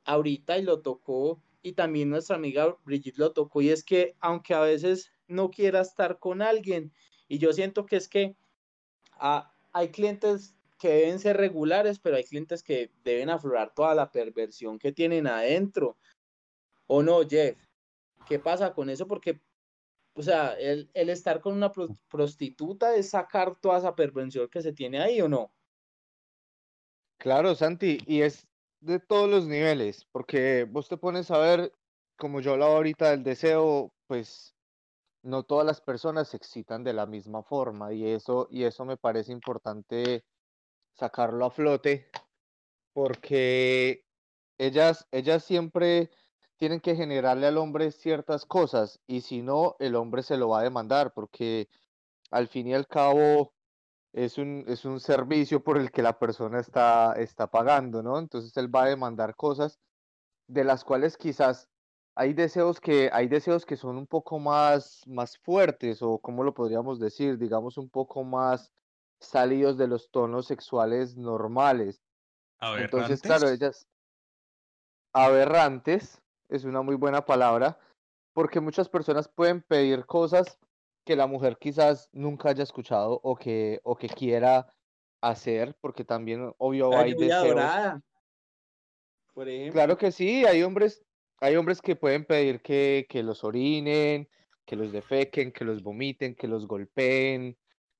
ahorita 0.04 0.58
y 0.58 0.62
lo 0.62 0.80
tocó 0.80 1.42
y 1.62 1.72
también 1.72 2.10
nuestra 2.10 2.36
amiga 2.36 2.76
Brigitte 2.84 3.18
lo 3.18 3.32
tocó, 3.32 3.60
y 3.60 3.70
es 3.70 3.84
que 3.84 4.16
aunque 4.20 4.54
a 4.54 4.60
veces 4.60 5.12
no 5.26 5.50
quiera 5.50 5.80
estar 5.80 6.18
con 6.18 6.42
alguien, 6.42 6.92
y 7.28 7.38
yo 7.38 7.52
siento 7.52 7.86
que 7.86 7.96
es 7.96 8.08
que 8.08 8.36
ah, 9.12 9.52
hay 9.72 9.90
clientes 9.90 10.56
que 10.78 10.88
deben 10.88 11.18
ser 11.18 11.36
regulares, 11.36 11.98
pero 11.98 12.16
hay 12.16 12.24
clientes 12.24 12.62
que 12.62 12.90
deben 13.04 13.28
aflorar 13.28 13.72
toda 13.74 13.94
la 13.94 14.10
perversión 14.10 14.78
que 14.78 14.92
tienen 14.92 15.26
adentro. 15.26 15.98
¿O 16.86 17.02
no, 17.02 17.20
Jeff? 17.28 17.56
¿Qué 18.30 18.38
pasa 18.38 18.72
con 18.72 18.88
eso? 18.88 19.08
Porque, 19.08 19.40
o 20.14 20.22
sea, 20.22 20.52
el, 20.52 20.88
el 20.94 21.10
estar 21.10 21.40
con 21.40 21.52
una 21.52 21.72
prostituta 21.72 22.94
es 22.94 23.10
sacar 23.10 23.56
toda 23.56 23.78
esa 23.78 23.96
perversión 23.96 24.48
que 24.48 24.62
se 24.62 24.72
tiene 24.72 25.00
ahí, 25.00 25.20
¿o 25.20 25.28
no? 25.28 25.52
Claro, 27.18 27.56
Santi, 27.56 27.98
y 28.06 28.22
es 28.22 28.46
de 28.78 29.00
todos 29.00 29.28
los 29.28 29.48
niveles, 29.48 30.06
porque 30.12 30.62
vos 30.62 30.88
te 30.88 30.96
pones 30.96 31.32
a 31.32 31.38
ver, 31.38 31.72
como 32.16 32.40
yo 32.40 32.52
hablaba 32.52 32.76
ahorita 32.76 33.10
del 33.10 33.24
deseo, 33.24 33.92
pues 34.06 34.54
no 35.22 35.42
todas 35.42 35.66
las 35.66 35.80
personas 35.80 36.28
se 36.28 36.36
excitan 36.36 36.84
de 36.84 36.92
la 36.92 37.06
misma 37.06 37.42
forma 37.42 37.92
y 37.92 38.06
eso, 38.06 38.46
y 38.48 38.62
eso 38.62 38.84
me 38.84 38.96
parece 38.96 39.32
importante 39.32 40.24
sacarlo 40.94 41.46
a 41.46 41.50
flote, 41.50 42.08
porque 42.92 44.06
ellas, 44.56 45.08
ellas 45.10 45.42
siempre 45.42 46.10
tienen 46.60 46.80
que 46.80 46.94
generarle 46.94 47.46
al 47.46 47.56
hombre 47.56 47.90
ciertas 47.90 48.44
cosas 48.44 49.00
y 49.06 49.22
si 49.22 49.40
no, 49.40 49.76
el 49.78 49.96
hombre 49.96 50.22
se 50.22 50.36
lo 50.36 50.50
va 50.50 50.60
a 50.60 50.62
demandar, 50.62 51.14
porque 51.14 51.70
al 52.30 52.48
fin 52.48 52.66
y 52.66 52.74
al 52.74 52.86
cabo 52.86 53.54
es 54.12 54.36
un, 54.36 54.66
es 54.68 54.84
un 54.84 55.00
servicio 55.00 55.64
por 55.64 55.78
el 55.78 55.90
que 55.90 56.02
la 56.02 56.18
persona 56.18 56.60
está, 56.60 57.14
está 57.14 57.46
pagando, 57.46 58.02
¿no? 58.02 58.18
Entonces 58.18 58.54
él 58.58 58.72
va 58.72 58.82
a 58.82 58.88
demandar 58.88 59.36
cosas 59.36 59.80
de 60.48 60.64
las 60.64 60.84
cuales 60.84 61.16
quizás 61.16 61.70
hay 62.14 62.34
deseos 62.34 62.78
que, 62.78 63.08
hay 63.10 63.26
deseos 63.26 63.64
que 63.64 63.78
son 63.78 63.96
un 63.96 64.06
poco 64.06 64.38
más, 64.38 65.00
más 65.06 65.38
fuertes, 65.38 66.02
o 66.02 66.18
como 66.18 66.44
lo 66.44 66.52
podríamos 66.52 67.00
decir, 67.00 67.38
digamos 67.38 67.78
un 67.78 67.88
poco 67.88 68.22
más 68.22 68.70
salidos 69.18 69.78
de 69.78 69.88
los 69.88 70.10
tonos 70.10 70.46
sexuales 70.46 71.16
normales. 71.16 72.02
Entonces, 72.60 73.22
claro, 73.22 73.48
ellas 73.48 73.86
aberrantes 75.14 76.19
es 76.50 76.64
una 76.64 76.82
muy 76.82 76.96
buena 76.96 77.24
palabra, 77.24 77.78
porque 78.32 78.60
muchas 78.60 78.88
personas 78.88 79.28
pueden 79.28 79.62
pedir 79.62 80.04
cosas 80.06 80.58
que 81.04 81.16
la 81.16 81.26
mujer 81.26 81.56
quizás 81.58 82.08
nunca 82.12 82.50
haya 82.50 82.62
escuchado 82.62 83.20
o 83.22 83.36
que, 83.36 83.80
o 83.84 83.96
que 83.96 84.08
quiera 84.08 84.72
hacer, 85.20 85.76
porque 85.80 86.04
también, 86.04 86.52
obvio, 86.58 86.90
La 86.90 87.00
hay 87.00 87.14
deseos. 87.14 87.48
dorada, 87.48 88.02
por 89.34 89.48
ejemplo. 89.48 89.72
Claro 89.72 89.96
que 89.96 90.12
sí, 90.12 90.44
hay 90.44 90.62
hombres, 90.62 91.02
hay 91.40 91.56
hombres 91.56 91.80
que 91.80 91.96
pueden 91.96 92.24
pedir 92.24 92.60
que, 92.60 93.06
que 93.08 93.22
los 93.22 93.44
orinen, 93.44 94.28
que 94.66 94.76
los 94.76 94.92
defequen, 94.92 95.52
que 95.52 95.64
los 95.64 95.82
vomiten, 95.82 96.34
que 96.34 96.48
los 96.48 96.66
golpeen, 96.66 97.56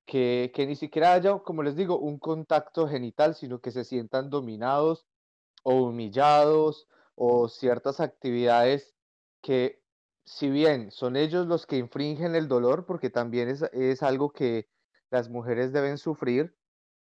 que, 0.06 0.50
que 0.54 0.66
ni 0.66 0.76
siquiera 0.76 1.14
haya, 1.14 1.38
como 1.38 1.62
les 1.62 1.76
digo, 1.76 1.98
un 1.98 2.18
contacto 2.18 2.88
genital, 2.88 3.34
sino 3.34 3.60
que 3.60 3.70
se 3.70 3.84
sientan 3.84 4.30
dominados 4.30 5.06
o 5.62 5.82
humillados 5.82 6.88
o 7.22 7.48
ciertas 7.48 8.00
actividades 8.00 8.94
que, 9.42 9.83
si 10.24 10.48
bien 10.48 10.90
son 10.90 11.16
ellos 11.16 11.46
los 11.46 11.66
que 11.66 11.76
infringen 11.76 12.35
el 12.35 12.48
dolor, 12.48 12.87
porque 12.87 13.11
también 13.11 13.50
es, 13.50 13.61
es 13.74 14.02
algo 14.02 14.33
que 14.33 14.70
las 15.11 15.28
mujeres 15.28 15.70
deben 15.70 15.98
sufrir, 15.98 16.56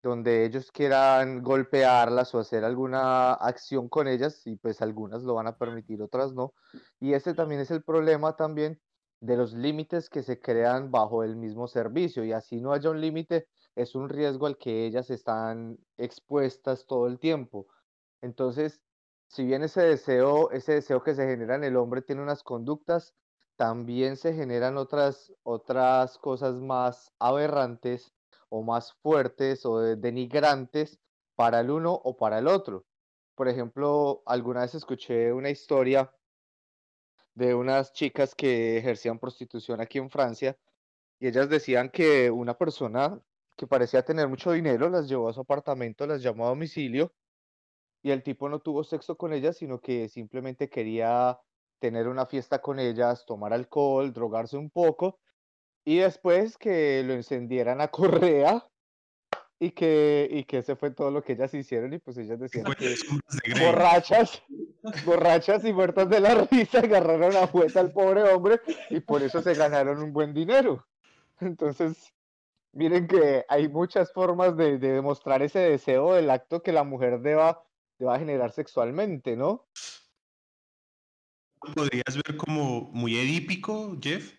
donde 0.05 0.45
ellos 0.45 0.71
quieran 0.71 1.43
golpearlas 1.43 2.33
o 2.33 2.39
hacer 2.39 2.63
alguna 2.65 3.33
acción 3.33 3.89
con 3.89 4.07
ellas, 4.07 4.47
y 4.47 4.55
pues 4.55 4.81
algunas 4.83 5.25
lo 5.25 5.35
van 5.35 5.49
a 5.49 5.59
permitir, 5.59 6.01
otras 6.01 6.33
no. 6.33 6.55
Y 7.01 7.15
este 7.15 7.35
también 7.35 7.61
es 7.61 7.73
el 7.73 7.83
problema 7.83 8.37
también 8.37 8.81
de 9.19 9.37
los 9.37 9.53
límites 9.53 10.09
que 10.09 10.23
se 10.23 10.39
crean 10.39 10.93
bajo 10.93 11.25
el 11.25 11.35
mismo 11.35 11.67
servicio, 11.67 12.23
y 12.23 12.31
así 12.31 12.61
no 12.61 12.73
haya 12.73 12.89
un 12.91 13.01
límite, 13.01 13.49
es 13.75 13.97
un 13.97 14.09
riesgo 14.09 14.47
al 14.47 14.59
que 14.59 14.87
ellas 14.87 15.11
están 15.11 15.77
expuestas 15.99 16.87
todo 16.87 17.09
el 17.09 17.19
tiempo. 17.19 17.67
Entonces, 18.23 18.84
si 19.35 19.45
bien 19.45 19.65
ese 19.65 19.83
deseo, 19.83 20.53
ese 20.53 20.75
deseo 20.75 21.03
que 21.03 21.13
se 21.17 21.27
genera 21.27 21.57
en 21.57 21.65
el 21.65 21.77
hombre 21.77 22.03
tiene 22.03 22.23
unas 22.23 22.45
conductas, 22.45 23.15
también 23.57 24.17
se 24.17 24.33
generan 24.33 24.77
otras, 24.77 25.33
otras 25.43 26.19
cosas 26.19 26.55
más 26.61 27.13
aberrantes 27.19 28.15
o 28.49 28.63
más 28.63 28.93
fuertes 29.03 29.67
o 29.67 29.81
denigrantes 29.81 31.01
para 31.35 31.59
el 31.59 31.71
uno 31.73 31.93
o 31.93 32.17
para 32.17 32.39
el 32.39 32.47
otro. 32.47 32.85
Por 33.35 33.49
ejemplo, 33.49 34.23
alguna 34.25 34.61
vez 34.61 34.77
escuché 34.77 35.33
una 35.33 35.51
historia 35.51 36.15
de 37.35 37.57
unas 37.57 37.93
chicas 37.93 38.37
que 38.37 38.79
ejercían 38.79 39.19
prostitución 39.19 39.81
aquí 39.81 39.99
en 39.99 40.11
Francia 40.11 40.57
y 41.19 41.27
ellas 41.27 41.49
decían 41.49 41.91
que 41.91 42.31
una 42.31 42.57
persona 42.57 43.21
que 43.57 43.67
parecía 43.67 44.05
tener 44.05 44.29
mucho 44.29 44.53
dinero 44.53 44.89
las 44.89 45.09
llevó 45.09 45.29
a 45.29 45.33
su 45.33 45.41
apartamento, 45.41 46.07
las 46.07 46.23
llamó 46.23 46.47
a 46.47 46.51
domicilio 46.51 47.13
y 48.05 48.11
el 48.11 48.23
tipo 48.23 48.51
no 48.51 48.61
tuvo 48.61 48.85
sexo 48.85 49.17
con 49.17 49.33
ellas, 49.33 49.57
sino 49.57 49.81
que 49.81 50.11
simplemente 50.11 50.69
quería 50.69 51.41
tener 51.79 52.07
una 52.07 52.27
fiesta 52.27 52.61
con 52.61 52.79
ellas, 52.79 53.25
tomar 53.27 53.55
alcohol, 53.55 54.13
drogarse 54.13 54.59
un 54.59 54.69
poco 54.69 55.19
y 55.87 55.97
después 55.97 56.59
que 56.59 57.03
lo 57.03 57.15
encendieran 57.15 57.81
a 57.81 57.89
correa 57.91 58.63
y 59.59 59.71
que, 59.71 60.29
y 60.31 60.45
que 60.45 60.59
ese 60.59 60.77
fue 60.77 60.91
todo 60.91 61.11
lo 61.11 61.23
que 61.23 61.33
ellas 61.33 61.55
hicieron 61.55 61.95
y 61.95 61.99
pues 61.99 62.19
ellas 62.19 62.39
decían 62.39 62.67
que 62.75 62.95
borrachas, 63.65 64.43
borrachas 65.07 65.65
y 65.65 65.73
muertas 65.73 66.11
de 66.11 66.21
la 66.21 66.35
risa 66.51 66.81
agarraron 66.81 67.35
a 67.37 67.47
fuerza 67.47 67.81
al 67.81 67.93
pobre 67.93 68.23
hombre 68.25 68.61
y 68.91 69.01
por 69.01 69.23
eso 69.23 69.41
se 69.41 69.55
ganaron 69.55 70.03
un 70.03 70.13
buen 70.13 70.35
dinero. 70.35 70.87
Entonces, 71.41 72.13
miren 72.73 73.07
que 73.07 73.47
hay 73.49 73.69
muchas 73.69 74.13
formas 74.13 74.59
de, 74.59 74.77
de 74.77 74.93
demostrar 74.93 75.41
ese 75.41 75.61
deseo 75.61 76.13
del 76.13 76.29
acto 76.29 76.63
que 76.63 76.73
la 76.73 76.85
mujer 76.85 77.21
deba, 77.21 77.65
deba 77.99 78.19
generar 78.19 78.53
sexualmente, 78.53 79.37
¿no? 79.37 79.69
¿Podrías 81.75 82.15
ver 82.15 82.37
como 82.37 82.83
muy 82.93 83.19
edípico, 83.19 83.97
Jeff? 84.01 84.35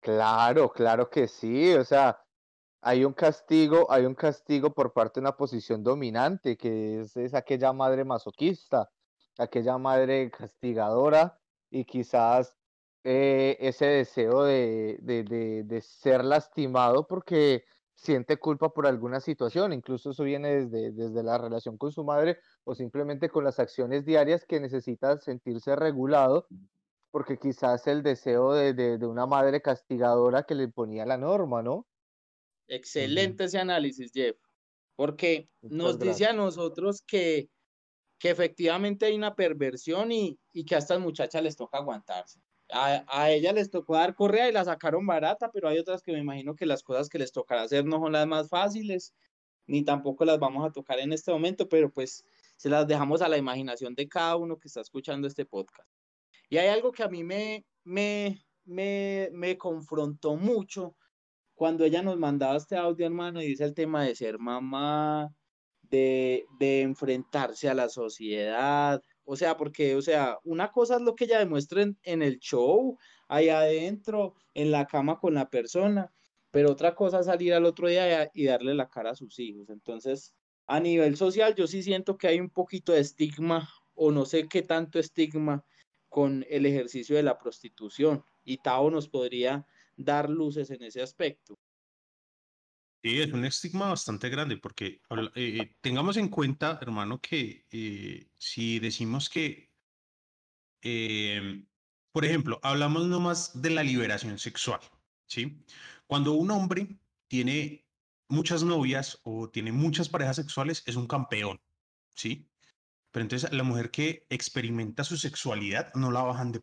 Claro, 0.00 0.70
claro 0.70 1.08
que 1.08 1.28
sí, 1.28 1.72
o 1.72 1.84
sea, 1.84 2.22
hay 2.82 3.04
un 3.04 3.14
castigo, 3.14 3.90
hay 3.90 4.04
un 4.04 4.14
castigo 4.14 4.74
por 4.74 4.92
parte 4.92 5.20
de 5.20 5.22
una 5.22 5.36
posición 5.36 5.82
dominante, 5.82 6.56
que 6.56 7.00
es, 7.00 7.16
es 7.16 7.32
aquella 7.32 7.72
madre 7.72 8.04
masoquista, 8.04 8.90
aquella 9.38 9.78
madre 9.78 10.30
castigadora, 10.30 11.40
y 11.70 11.84
quizás 11.86 12.56
eh, 13.04 13.56
ese 13.60 13.86
deseo 13.86 14.44
de, 14.44 14.98
de, 15.00 15.24
de, 15.24 15.64
de 15.64 15.80
ser 15.80 16.24
lastimado 16.24 17.06
porque 17.06 17.64
siente 17.94 18.36
culpa 18.36 18.70
por 18.70 18.86
alguna 18.86 19.20
situación, 19.20 19.72
incluso 19.72 20.10
eso 20.10 20.24
viene 20.24 20.66
desde, 20.66 20.92
desde 20.92 21.22
la 21.22 21.38
relación 21.38 21.78
con 21.78 21.92
su 21.92 22.04
madre 22.04 22.38
o 22.64 22.74
simplemente 22.74 23.28
con 23.28 23.44
las 23.44 23.58
acciones 23.58 24.04
diarias 24.04 24.44
que 24.44 24.60
necesita 24.60 25.18
sentirse 25.18 25.76
regulado 25.76 26.46
porque 27.14 27.38
quizás 27.38 27.86
el 27.86 28.02
deseo 28.02 28.52
de, 28.54 28.74
de, 28.74 28.98
de, 28.98 29.06
una 29.06 29.24
madre 29.24 29.62
castigadora 29.62 30.42
que 30.42 30.56
le 30.56 30.66
ponía 30.66 31.06
la 31.06 31.16
norma, 31.16 31.62
¿no? 31.62 31.86
Excelente 32.66 33.44
ese 33.44 33.58
análisis, 33.60 34.10
Jeff, 34.12 34.36
porque 34.96 35.48
Muchas 35.62 35.76
nos 35.78 35.98
gracias. 35.98 36.16
dice 36.18 36.30
a 36.30 36.32
nosotros 36.32 37.02
que, 37.06 37.50
que 38.18 38.30
efectivamente 38.30 39.06
hay 39.06 39.14
una 39.14 39.36
perversión 39.36 40.10
y, 40.10 40.40
y, 40.52 40.64
que 40.64 40.74
a 40.74 40.78
estas 40.78 40.98
muchachas 40.98 41.40
les 41.40 41.56
toca 41.56 41.78
aguantarse. 41.78 42.40
A, 42.70 43.04
a 43.08 43.30
ellas 43.30 43.54
les 43.54 43.70
tocó 43.70 43.94
dar 43.94 44.14
correa 44.14 44.48
y 44.48 44.52
la 44.52 44.64
sacaron 44.64 45.06
barata, 45.06 45.50
pero 45.52 45.68
hay 45.68 45.78
otras 45.78 46.02
que 46.02 46.12
me 46.12 46.18
imagino 46.18 46.54
que 46.56 46.66
las 46.66 46.82
cosas 46.82 47.08
que 47.08 47.18
les 47.18 47.32
tocará 47.32 47.62
hacer 47.62 47.84
no 47.84 47.98
son 48.00 48.12
las 48.12 48.26
más 48.26 48.48
fáciles, 48.48 49.14
ni 49.66 49.84
tampoco 49.84 50.24
las 50.24 50.38
vamos 50.38 50.66
a 50.66 50.72
tocar 50.72 50.98
en 50.98 51.12
este 51.12 51.30
momento, 51.32 51.68
pero 51.68 51.90
pues 51.90 52.24
se 52.56 52.68
las 52.68 52.86
dejamos 52.86 53.22
a 53.22 53.28
la 53.28 53.36
imaginación 53.38 53.94
de 53.94 54.08
cada 54.08 54.36
uno 54.36 54.58
que 54.58 54.68
está 54.68 54.80
escuchando 54.80 55.28
este 55.28 55.44
podcast. 55.46 55.88
Y 56.48 56.58
hay 56.58 56.68
algo 56.68 56.92
que 56.92 57.02
a 57.02 57.08
mí 57.08 57.24
me, 57.24 57.66
me, 57.84 58.44
me, 58.64 59.28
me 59.32 59.58
confrontó 59.58 60.36
mucho 60.36 60.96
cuando 61.54 61.84
ella 61.84 62.02
nos 62.02 62.18
mandaba 62.18 62.56
este 62.56 62.76
audio, 62.76 63.06
hermano, 63.06 63.42
y 63.42 63.46
dice 63.46 63.64
el 63.64 63.74
tema 63.74 64.04
de 64.04 64.14
ser 64.14 64.38
mamá, 64.38 65.34
de, 65.82 66.46
de 66.58 66.82
enfrentarse 66.82 67.68
a 67.68 67.74
la 67.74 67.88
sociedad. 67.88 69.02
O 69.24 69.36
sea, 69.36 69.56
porque, 69.56 69.96
o 69.96 70.02
sea, 70.02 70.38
una 70.44 70.70
cosa 70.70 70.96
es 70.96 71.02
lo 71.02 71.14
que 71.14 71.24
ella 71.24 71.38
demuestra 71.38 71.82
en, 71.82 72.22
el 72.22 72.38
show, 72.38 72.98
ahí 73.28 73.48
adentro, 73.48 74.34
en 74.54 74.70
la 74.70 74.86
cama 74.86 75.18
con 75.18 75.34
la 75.34 75.48
persona, 75.48 76.12
pero 76.50 76.72
otra 76.72 76.94
cosa 76.94 77.20
es 77.20 77.26
salir 77.26 77.54
al 77.54 77.64
otro 77.64 77.88
día 77.88 78.30
y 78.34 78.44
darle 78.44 78.74
la 78.74 78.88
cara 78.88 79.10
a 79.10 79.16
sus 79.16 79.38
hijos. 79.38 79.70
Entonces, 79.70 80.34
a 80.66 80.78
nivel 80.80 81.16
social, 81.16 81.54
yo 81.54 81.66
sí 81.66 81.82
siento 81.82 82.16
que 82.16 82.28
hay 82.28 82.40
un 82.40 82.50
poquito 82.50 82.92
de 82.92 83.00
estigma, 83.00 83.68
o 83.94 84.10
no 84.10 84.24
sé 84.24 84.48
qué 84.48 84.62
tanto 84.62 84.98
estigma, 84.98 85.64
con 86.08 86.44
el 86.48 86.66
ejercicio 86.66 87.16
de 87.16 87.22
la 87.22 87.38
prostitución. 87.38 88.24
Y 88.44 88.58
Tao 88.58 88.90
nos 88.90 89.08
podría 89.08 89.66
dar 89.96 90.30
luces 90.30 90.70
en 90.70 90.82
ese 90.82 91.02
aspecto. 91.02 91.58
Sí, 93.04 93.20
es 93.20 93.30
un 93.34 93.44
estigma 93.44 93.90
bastante 93.90 94.30
grande 94.30 94.56
porque 94.56 95.02
eh, 95.34 95.76
tengamos 95.82 96.16
en 96.16 96.28
cuenta, 96.28 96.78
hermano, 96.80 97.20
que 97.20 97.66
eh, 97.70 98.30
si 98.38 98.78
decimos 98.78 99.28
que, 99.28 99.70
eh, 100.80 101.66
por 102.12 102.24
ejemplo, 102.24 102.58
hablamos 102.62 103.06
nomás 103.06 103.60
de 103.60 103.68
la 103.68 103.82
liberación 103.82 104.38
sexual, 104.38 104.80
¿sí? 105.26 105.62
Cuando 106.06 106.32
un 106.32 106.50
hombre 106.50 106.98
tiene 107.28 107.86
muchas 108.28 108.62
novias 108.62 109.20
o 109.24 109.50
tiene 109.50 109.70
muchas 109.70 110.08
parejas 110.08 110.36
sexuales, 110.36 110.82
es 110.86 110.96
un 110.96 111.06
campeón, 111.06 111.60
¿sí? 112.14 112.48
Pero 113.10 113.24
entonces 113.24 113.52
la 113.52 113.64
mujer 113.64 113.90
que 113.90 114.26
experimenta 114.30 115.04
su 115.04 115.18
sexualidad 115.18 115.92
no 115.94 116.10
la 116.10 116.22
bajan 116.22 116.52
de, 116.52 116.62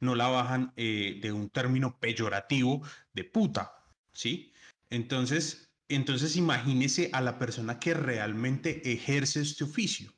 no 0.00 0.14
la 0.14 0.28
bajan 0.28 0.72
eh, 0.76 1.18
de 1.20 1.32
un 1.32 1.50
término 1.50 2.00
peyorativo 2.00 2.80
de 3.12 3.24
puta, 3.24 3.84
¿sí? 4.14 4.54
Entonces, 4.88 5.71
entonces 5.94 6.36
imagínese 6.36 7.10
a 7.12 7.20
la 7.20 7.38
persona 7.38 7.78
que 7.78 7.94
realmente 7.94 8.92
ejerce 8.92 9.40
este 9.40 9.64
oficio. 9.64 10.12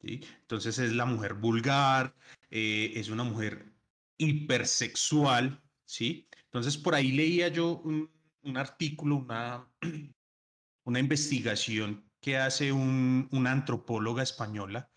Entonces 0.00 0.78
es 0.78 0.92
la 0.92 1.04
mujer 1.04 1.34
vulgar, 1.34 2.14
eh, 2.50 2.92
es 2.94 3.08
una 3.08 3.24
mujer 3.24 3.72
hipersexual, 4.16 5.62
¿sí? 5.84 6.28
Entonces 6.44 6.76
por 6.76 6.94
ahí 6.94 7.12
leía 7.12 7.48
yo 7.48 7.78
un, 7.78 8.10
artículo, 8.56 9.16
una, 9.16 9.68
una 10.84 11.00
investigación 11.00 12.08
que 12.20 12.38
hace 12.38 12.72
un, 12.72 13.28
una 13.32 13.52
antropóloga 13.52 14.22
española 14.22 14.90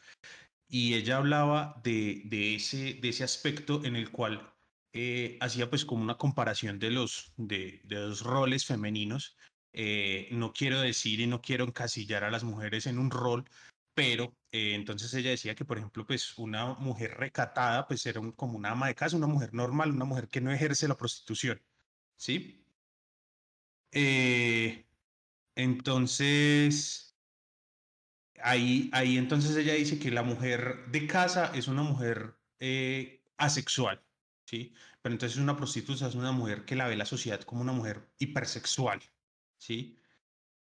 y 0.67 0.93
ella 0.93 1.17
hablaba 1.17 1.79
de, 1.83 2.21
de, 2.25 2.55
ese, 2.55 2.93
de 2.95 3.09
ese 3.09 3.23
aspecto 3.23 3.83
en 3.83 3.95
el 3.95 4.09
cual 4.11 4.53
eh, 4.93 5.37
hacía 5.41 5.69
pues 5.69 5.85
como 5.85 6.03
una 6.03 6.17
comparación 6.17 6.79
de 6.79 6.91
los, 6.91 7.33
de, 7.37 7.81
de 7.83 7.95
los 7.95 8.21
roles 8.21 8.65
femeninos. 8.65 9.37
Eh, 9.73 10.27
no 10.31 10.51
quiero 10.53 10.81
decir 10.81 11.19
y 11.21 11.27
no 11.27 11.41
quiero 11.41 11.63
encasillar 11.65 12.23
a 12.23 12.31
las 12.31 12.43
mujeres 12.43 12.87
en 12.87 12.99
un 12.99 13.09
rol, 13.11 13.45
pero 13.93 14.35
eh, 14.51 14.73
entonces 14.75 15.13
ella 15.13 15.29
decía 15.31 15.55
que, 15.55 15.65
por 15.65 15.77
ejemplo, 15.77 16.05
pues 16.05 16.37
una 16.37 16.73
mujer 16.75 17.15
recatada 17.17 17.87
pues 17.87 18.05
era 18.05 18.21
como 18.35 18.57
una 18.57 18.71
ama 18.71 18.87
de 18.87 18.95
casa, 18.95 19.17
una 19.17 19.27
mujer 19.27 19.53
normal, 19.53 19.91
una 19.91 20.05
mujer 20.05 20.27
que 20.29 20.41
no 20.41 20.51
ejerce 20.51 20.87
la 20.87 20.97
prostitución, 20.97 21.61
¿sí? 22.17 22.65
Eh, 23.91 24.85
entonces, 25.55 27.17
ahí, 28.41 28.89
ahí 28.93 29.17
entonces 29.17 29.55
ella 29.55 29.73
dice 29.73 29.99
que 29.99 30.11
la 30.11 30.23
mujer 30.23 30.87
de 30.87 31.07
casa 31.07 31.51
es 31.55 31.67
una 31.67 31.83
mujer 31.83 32.37
asexual, 33.37 34.03
¿sí? 34.45 34.73
Pero 35.01 35.13
entonces 35.13 35.39
una 35.39 35.57
prostituta 35.57 36.07
es 36.07 36.15
una 36.15 36.31
mujer 36.31 36.65
que 36.65 36.75
la 36.75 36.87
ve 36.87 36.95
la 36.95 37.05
sociedad 37.05 37.41
como 37.41 37.61
una 37.61 37.73
mujer 37.73 38.09
hipersexual, 38.19 39.01
¿sí? 39.61 39.99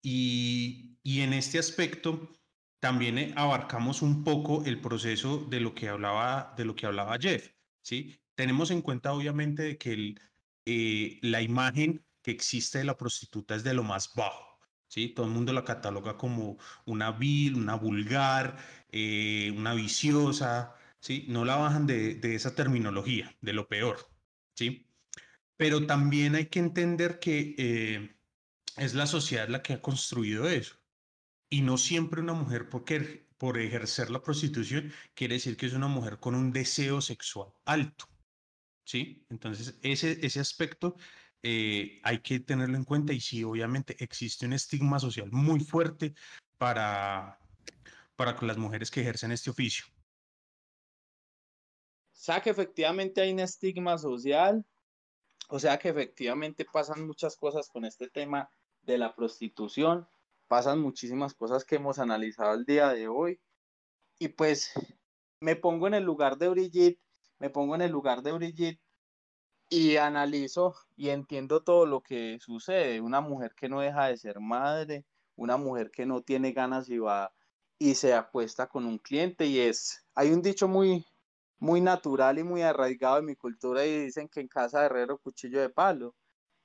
Y, 0.03 0.98
y 1.03 1.20
en 1.20 1.33
este 1.33 1.59
aspecto, 1.59 2.33
también 2.81 3.18
eh, 3.18 3.33
abarcamos 3.37 4.03
un 4.03 4.24
poco 4.24 4.64
el 4.64 4.81
proceso 4.81 5.38
de 5.38 5.61
lo 5.61 5.74
que 5.74 5.88
hablaba, 5.88 6.55
de 6.57 6.64
lo 6.64 6.74
que 6.74 6.87
hablaba 6.87 7.18
Jeff, 7.18 7.53
¿sí? 7.83 8.20
Tenemos 8.35 8.70
en 8.70 8.83
cuenta 8.83 9.12
obviamente 9.12 9.62
de 9.62 9.79
que 9.79 9.92
el, 9.92 10.20
eh, 10.66 11.18
la 11.22 11.42
imagen 11.42 12.05
que 12.22 12.33
existe 12.33 12.79
de 12.79 12.85
la 12.85 12.96
prostituta 12.96 13.55
es 13.55 13.64
de 13.64 13.74
lo 13.74 13.85
más 13.85 14.12
bajo, 14.14 14.59
¿sí? 14.88 15.11
Todo 15.11 15.26
el 15.26 15.33
mundo 15.33 15.53
la 15.53 15.64
cataloga 15.64 16.16
como 16.16 16.59
una 16.87 17.12
vil, 17.12 17.55
una 17.57 17.76
vulgar, 17.76 18.59
eh, 18.90 19.53
una 19.57 19.74
viciosa, 19.74 20.74
¿sí? 21.00 21.26
No 21.29 21.44
la 21.44 21.57
bajan 21.57 21.87
de, 21.87 22.16
de 22.16 22.35
esa 22.35 22.55
terminología, 22.55 23.37
de 23.40 23.53
lo 23.53 23.68
peor, 23.68 23.98
¿sí? 24.57 24.88
Pero 25.57 25.87
también 25.87 26.35
hay 26.35 26.46
que 26.46 26.59
entender 26.59 27.20
que 27.20 28.19
es 28.76 28.94
la 28.94 29.06
sociedad 29.06 29.48
la 29.48 29.62
que 29.62 29.74
ha 29.74 29.83
construido 29.83 30.48
eso. 30.48 30.76
Y 31.48 31.62
no 31.62 31.78
siempre 31.78 32.20
una 32.20 32.35
mujer 32.35 32.68
porque, 32.68 33.28
por 33.38 33.59
ejercer 33.59 34.11
la 34.11 34.22
prostitución 34.22 34.92
quiere 35.14 35.35
decir 35.35 35.56
que 35.56 35.66
es 35.66 35.72
una 35.72 35.88
mujer 35.88 36.18
con 36.18 36.35
un 36.35 36.52
deseo 36.52 37.00
sexual 37.00 37.52
alto. 37.64 38.06
¿Sí? 38.85 39.26
Entonces, 39.30 39.78
ese, 39.83 40.24
ese 40.24 40.40
aspecto 40.40 40.96
eh, 41.42 42.00
hay 42.02 42.18
que 42.20 42.40
tenerlo 42.40 42.76
en 42.76 42.85
cuenta 42.85 43.12
y 43.12 43.20
sí, 43.20 43.42
obviamente 43.44 43.96
existe 44.02 44.46
un 44.46 44.52
estigma 44.52 44.98
social 44.98 45.30
muy 45.33 45.61
fuerte 45.61 46.14
para, 46.59 47.38
para 48.16 48.40
las 48.42 48.59
mujeres 48.59 48.90
que 48.90 49.00
ejercen 49.00 49.33
este 49.33 49.50
oficio. 49.50 49.87
O 52.12 52.22
sea 52.22 52.42
que 52.42 52.50
efectivamente 52.50 53.22
hay 53.22 53.33
un 53.33 53.40
estigma 53.40 53.96
social, 53.96 54.62
o 55.48 55.59
sea 55.59 55.78
que 55.78 55.88
efectivamente 55.88 56.66
pasan 56.70 57.06
muchas 57.06 57.37
cosas 57.37 57.70
con 57.70 57.87
este 57.87 58.11
tema 58.11 58.50
de 58.83 58.99
la 58.99 59.14
prostitución, 59.14 60.09
pasan 60.49 60.81
muchísimas 60.81 61.35
cosas 61.35 61.64
que 61.64 61.77
hemos 61.77 61.99
analizado 61.99 62.55
el 62.55 62.64
día 62.64 62.88
de 62.88 63.09
hoy. 63.09 63.40
Y 64.19 64.29
pues 64.29 64.73
me 65.40 65.57
pongo 65.57 65.87
en 65.87 65.95
el 65.95 66.05
lugar 66.05 66.38
de 66.38 66.49
Brigitte, 66.49 67.01
me 67.38 67.51
pongo 67.51 67.75
en 67.75 67.83
el 67.83 67.90
lugar 67.90 68.23
de 68.23 68.33
Brigitte 68.33 68.81
y 69.69 69.97
analizo 69.97 70.75
y 70.97 71.11
entiendo 71.11 71.62
todo 71.62 71.87
lo 71.87 72.03
que 72.03 72.38
sucede. 72.40 73.01
Una 73.01 73.21
mujer 73.21 73.55
que 73.55 73.69
no 73.69 73.81
deja 73.81 74.07
de 74.07 74.16
ser 74.16 74.40
madre, 74.40 75.07
una 75.37 75.57
mujer 75.57 75.90
que 75.90 76.07
no 76.07 76.23
tiene 76.23 76.53
ganas 76.53 76.88
y 76.90 76.99
va 76.99 77.33
y 77.79 77.95
se 77.95 78.12
acuesta 78.12 78.69
con 78.69 78.85
un 78.85 78.99
cliente 78.99 79.47
y 79.47 79.59
es, 79.61 80.05
hay 80.14 80.33
un 80.33 80.43
dicho 80.43 80.69
muy, 80.69 81.07
muy 81.59 81.81
natural 81.81 82.38
y 82.38 82.45
muy 82.45 82.61
arraigado 82.62 83.19
en 83.19 83.25
mi 83.25 83.37
cultura 83.37 83.87
y 83.87 84.05
dicen 84.05 84.29
que 84.29 84.40
en 84.40 84.49
casa 84.49 84.81
de 84.81 84.87
herrero 84.87 85.19
cuchillo 85.19 85.61
de 85.61 85.71
palo. 85.71 86.14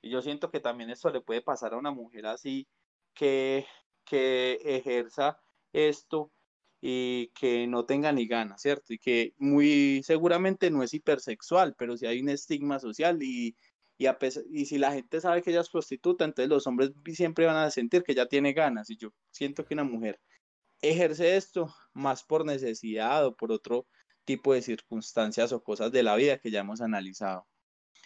Yo 0.08 0.22
siento 0.22 0.50
que 0.50 0.60
también 0.60 0.90
esto 0.90 1.10
le 1.10 1.20
puede 1.20 1.42
pasar 1.42 1.74
a 1.74 1.78
una 1.78 1.90
mujer 1.90 2.26
así 2.26 2.68
que, 3.14 3.66
que 4.04 4.58
ejerza 4.64 5.38
esto 5.72 6.32
y 6.80 7.28
que 7.28 7.66
no 7.66 7.84
tenga 7.86 8.12
ni 8.12 8.26
ganas, 8.26 8.62
¿cierto? 8.62 8.92
Y 8.92 8.98
que 8.98 9.34
muy 9.38 10.02
seguramente 10.04 10.70
no 10.70 10.82
es 10.82 10.94
hipersexual, 10.94 11.74
pero 11.76 11.96
si 11.96 12.06
hay 12.06 12.20
un 12.20 12.28
estigma 12.28 12.78
social 12.78 13.22
y, 13.22 13.56
y, 13.98 14.06
y 14.52 14.66
si 14.66 14.78
la 14.78 14.92
gente 14.92 15.20
sabe 15.20 15.42
que 15.42 15.50
ella 15.50 15.62
es 15.62 15.70
prostituta, 15.70 16.24
entonces 16.24 16.48
los 16.50 16.66
hombres 16.66 16.92
siempre 17.12 17.46
van 17.46 17.56
a 17.56 17.70
sentir 17.70 18.02
que 18.02 18.12
ella 18.12 18.26
tiene 18.26 18.52
ganas. 18.52 18.90
Y 18.90 18.96
yo 18.96 19.10
siento 19.30 19.64
que 19.64 19.74
una 19.74 19.84
mujer 19.84 20.20
ejerce 20.82 21.36
esto 21.36 21.74
más 21.94 22.24
por 22.24 22.44
necesidad 22.44 23.26
o 23.26 23.34
por 23.34 23.52
otro 23.52 23.86
tipo 24.24 24.52
de 24.54 24.62
circunstancias 24.62 25.52
o 25.52 25.62
cosas 25.62 25.92
de 25.92 26.02
la 26.02 26.16
vida 26.16 26.38
que 26.38 26.50
ya 26.50 26.60
hemos 26.60 26.80
analizado. 26.80 27.46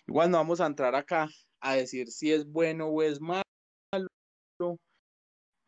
Igual 0.07 0.31
no 0.31 0.39
vamos 0.39 0.61
a 0.61 0.67
entrar 0.67 0.95
acá 0.95 1.29
a 1.61 1.75
decir 1.75 2.11
si 2.11 2.33
es 2.33 2.47
bueno 2.47 2.87
o 2.89 3.03
es 3.03 3.21
malo, 3.21 3.43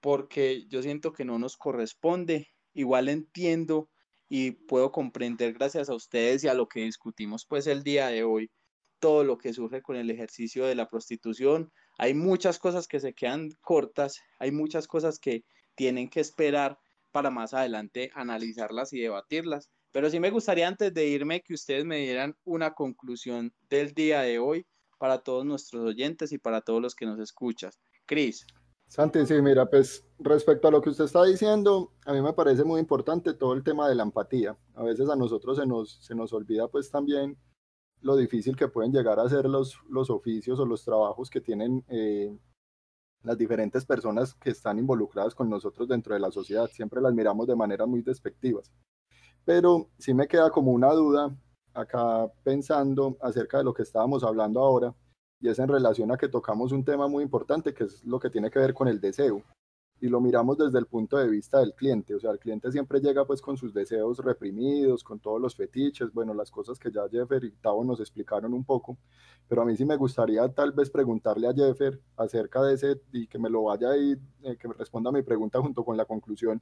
porque 0.01 0.67
yo 0.69 0.83
siento 0.83 1.13
que 1.13 1.25
no 1.25 1.39
nos 1.39 1.57
corresponde. 1.57 2.49
Igual 2.75 3.09
entiendo 3.09 3.91
y 4.29 4.53
puedo 4.53 4.91
comprender 4.93 5.53
gracias 5.53 5.91
a 5.91 5.95
ustedes 5.95 6.43
y 6.43 6.49
a 6.49 6.55
lo 6.55 6.67
que 6.67 6.81
discutimos 6.81 7.45
pues 7.47 7.67
el 7.67 7.83
día 7.83 8.09
de 8.09 8.25
hoy, 8.25 8.51
todo 8.99 9.25
lo 9.25 9.37
que 9.37 9.53
surge 9.53 9.83
con 9.83 9.97
el 9.97 10.11
ejercicio 10.11 10.65
de 10.65 10.75
la 10.75 10.89
prostitución. 10.89 11.71
Hay 11.99 12.15
muchas 12.15 12.59
cosas 12.59 12.87
que 12.89 13.01
se 13.01 13.13
quedan 13.13 13.51
cortas, 13.61 14.21
hay 14.39 14.51
muchas 14.51 14.87
cosas 14.87 15.19
que 15.19 15.45
tienen 15.75 16.09
que 16.09 16.21
esperar 16.21 16.79
para 17.11 17.31
más 17.31 17.53
adelante 17.53 18.11
analizarlas 18.15 18.93
y 18.93 19.01
debatirlas. 19.01 19.71
Pero 19.93 20.09
sí 20.09 20.19
me 20.19 20.31
gustaría 20.31 20.67
antes 20.67 20.95
de 20.95 21.07
irme 21.07 21.43
que 21.43 21.53
ustedes 21.55 21.85
me 21.85 21.99
dieran 21.99 22.35
una 22.45 22.73
conclusión 22.73 23.53
del 23.69 23.93
día 23.93 24.23
de 24.23 24.39
hoy 24.39 24.67
para 25.03 25.19
todos 25.19 25.45
nuestros 25.45 25.85
oyentes 25.85 26.31
y 26.31 26.39
para 26.39 26.61
todos 26.61 26.81
los 26.81 26.95
que 26.95 27.07
nos 27.07 27.19
escuchas. 27.19 27.81
Cris. 28.07 28.47
Santi, 28.87 29.27
sí, 29.27 29.43
mira, 29.43 29.69
pues 29.69 30.07
respecto 30.21 30.69
a 30.69 30.71
lo 30.71 30.81
que 30.81 30.91
usted 30.91 31.07
está 31.07 31.25
diciendo, 31.25 31.93
a 32.07 32.13
mí 32.13 32.23
me 32.23 32.33
parece 32.33 32.63
muy 32.63 32.79
importante 32.79 33.35
todo 33.35 33.53
el 33.55 33.65
tema 33.65 33.89
de 33.89 33.97
la 33.97 34.05
empatía. 34.05 34.57
A 34.77 34.85
veces 34.85 35.09
a 35.09 35.17
nosotros 35.17 35.59
se 35.59 35.67
nos, 35.67 35.99
se 36.05 36.15
nos 36.15 36.33
olvida 36.33 36.69
pues 36.69 36.89
también 36.89 37.37
lo 38.01 38.15
difícil 38.15 38.55
que 38.55 38.69
pueden 38.69 38.93
llegar 38.93 39.19
a 39.19 39.29
ser 39.29 39.47
los, 39.47 39.77
los 39.89 40.09
oficios 40.09 40.61
o 40.61 40.67
los 40.67 40.85
trabajos 40.85 41.31
que 41.31 41.41
tienen 41.41 41.85
eh, 41.89 42.39
las 43.25 43.37
diferentes 43.37 43.85
personas 43.85 44.35
que 44.35 44.51
están 44.51 44.79
involucradas 44.79 45.35
con 45.35 45.51
nosotros 45.51 45.89
dentro 45.89 46.15
de 46.15 46.21
la 46.21 46.31
sociedad. 46.31 46.71
Siempre 46.71 47.01
las 47.01 47.13
miramos 47.13 47.49
de 47.49 47.57
manera 47.57 47.87
muy 47.87 48.03
despectivas. 48.03 48.71
Pero 49.45 49.91
sí 49.99 50.15
me 50.15 50.29
queda 50.29 50.51
como 50.51 50.71
una 50.71 50.93
duda 50.93 51.37
acá 51.75 52.31
pensando 52.43 53.17
acerca 53.21 53.59
de 53.59 53.65
lo 53.65 53.75
que 53.75 53.83
estábamos 53.83 54.25
hablando 54.25 54.61
ahora, 54.61 54.95
y 55.41 55.49
es 55.49 55.59
en 55.59 55.69
relación 55.69 56.13
a 56.13 56.17
que 56.17 56.29
tocamos 56.29 56.73
un 56.73 56.85
tema 56.85 57.09
muy 57.09 57.25
importante, 57.25 57.75
que 57.75 57.85
es 57.85 58.05
lo 58.05 58.21
que 58.21 58.31
tiene 58.31 58.51
que 58.51 58.61
ver 58.61 58.75
con 58.75 58.89
el 58.89 59.01
deseo. 59.01 59.43
Y 60.01 60.09
lo 60.09 60.21
miramos 60.21 60.59
desde 60.59 60.79
el 60.79 60.87
punto 60.87 61.17
de 61.17 61.29
vista 61.29 61.61
del 61.61 61.75
cliente, 61.75 62.15
o 62.15 62.21
sea, 62.21 62.33
el 62.33 62.39
cliente 62.39 62.73
siempre 62.73 63.01
llega 63.01 63.25
pues 63.25 63.41
con 63.41 63.57
sus 63.57 63.73
deseos 63.73 64.19
reprimidos, 64.19 65.05
con 65.05 65.21
todos 65.21 65.41
los 65.41 65.55
fetiches, 65.55 66.13
bueno, 66.13 66.35
las 66.35 66.51
cosas 66.51 66.79
que 66.79 66.91
ya 66.91 67.09
Jeffer 67.09 67.45
y 67.45 67.53
Tavo 67.53 67.85
nos 67.85 68.01
explicaron 68.01 68.53
un 68.53 68.65
poco, 68.65 68.99
pero 69.49 69.63
a 69.63 69.65
mí 69.65 69.77
sí 69.77 69.85
me 69.85 69.97
gustaría 69.97 70.49
tal 70.49 70.73
vez 70.73 70.91
preguntarle 70.91 71.47
a 71.49 71.55
Jeffer 71.55 72.01
acerca 72.17 72.63
de 72.63 72.75
ese, 72.75 73.01
y 73.13 73.29
que 73.29 73.39
me 73.39 73.49
lo 73.49 73.65
vaya 73.65 73.91
ahí, 73.91 74.17
eh, 74.43 74.57
que 74.57 74.67
me 74.67 74.75
responda 74.75 75.11
a 75.11 75.13
mi 75.13 75.23
pregunta 75.23 75.61
junto 75.61 75.85
con 75.85 75.97
la 75.97 76.05
conclusión, 76.05 76.61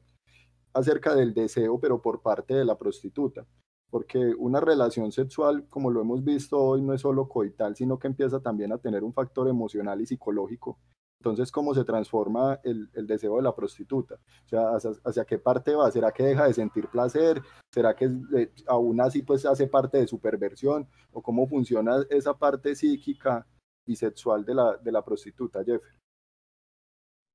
acerca 0.74 1.14
del 1.14 1.32
deseo, 1.32 1.80
pero 1.80 2.00
por 2.00 2.20
parte 2.20 2.54
de 2.54 2.64
la 2.66 2.76
prostituta 2.76 3.46
porque 3.90 4.34
una 4.38 4.60
relación 4.60 5.12
sexual, 5.12 5.66
como 5.68 5.90
lo 5.90 6.00
hemos 6.00 6.24
visto 6.24 6.58
hoy, 6.58 6.80
no 6.80 6.94
es 6.94 7.00
solo 7.00 7.28
coital, 7.28 7.76
sino 7.76 7.98
que 7.98 8.06
empieza 8.06 8.40
también 8.40 8.72
a 8.72 8.78
tener 8.78 9.02
un 9.02 9.12
factor 9.12 9.48
emocional 9.48 10.00
y 10.00 10.06
psicológico. 10.06 10.78
Entonces, 11.20 11.52
¿cómo 11.52 11.74
se 11.74 11.84
transforma 11.84 12.60
el, 12.64 12.88
deseo 13.06 13.36
de 13.36 13.42
la 13.42 13.54
prostituta? 13.54 14.14
O 14.14 14.48
sea, 14.48 14.70
¿hacia, 15.04 15.24
qué 15.26 15.38
parte 15.38 15.74
va? 15.74 15.90
¿Será 15.90 16.12
que 16.12 16.22
deja 16.22 16.46
de 16.46 16.54
sentir 16.54 16.88
placer? 16.88 17.42
¿Será 17.70 17.94
que 17.94 18.06
eh, 18.36 18.52
aún 18.66 18.98
así 19.02 19.22
pues 19.22 19.44
hace 19.44 19.66
parte 19.66 19.98
de 19.98 20.06
su 20.06 20.18
perversión? 20.18 20.88
¿O 21.12 21.20
cómo 21.20 21.46
funciona 21.46 21.96
esa 22.08 22.32
parte 22.38 22.74
psíquica 22.74 23.46
y 23.86 23.96
sexual 23.96 24.46
de 24.46 24.54
la, 24.54 24.76
de 24.78 24.92
la 24.92 25.04
prostituta, 25.04 25.62
Jeffrey? 25.62 25.92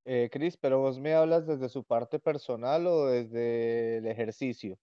Eh, 0.05 0.29
Cris, 0.31 0.57
pero 0.57 0.79
vos 0.79 0.99
me 0.99 1.13
hablas 1.13 1.45
desde 1.45 1.69
su 1.69 1.83
parte 1.83 2.17
personal 2.17 2.87
o 2.87 3.05
desde 3.05 3.97
el 3.97 4.07
ejercicio? 4.07 4.79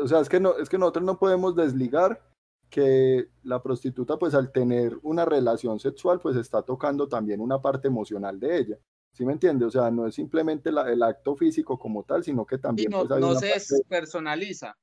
O 0.00 0.08
sea, 0.08 0.20
es 0.20 0.28
que, 0.28 0.40
no, 0.40 0.56
es 0.56 0.68
que 0.68 0.78
nosotros 0.78 1.04
no 1.04 1.18
podemos 1.18 1.54
desligar 1.54 2.22
que 2.70 3.30
la 3.44 3.62
prostituta, 3.62 4.18
pues 4.18 4.34
al 4.34 4.52
tener 4.52 4.98
una 5.02 5.24
relación 5.24 5.80
sexual, 5.80 6.20
pues 6.20 6.36
está 6.36 6.62
tocando 6.62 7.08
también 7.08 7.40
una 7.40 7.60
parte 7.60 7.88
emocional 7.88 8.38
de 8.38 8.58
ella. 8.58 8.78
¿Sí 9.12 9.24
me 9.24 9.32
entiende? 9.32 9.64
O 9.64 9.70
sea, 9.70 9.90
no 9.90 10.06
es 10.06 10.14
simplemente 10.14 10.70
el 10.70 11.02
acto 11.02 11.34
físico 11.34 11.78
como 11.78 12.04
tal, 12.04 12.22
sino 12.22 12.44
que 12.44 12.58
también... 12.58 12.90
no, 12.90 13.06
pues, 13.06 13.20
no 13.20 13.34
se 13.34 13.82
personaliza. 13.88 14.76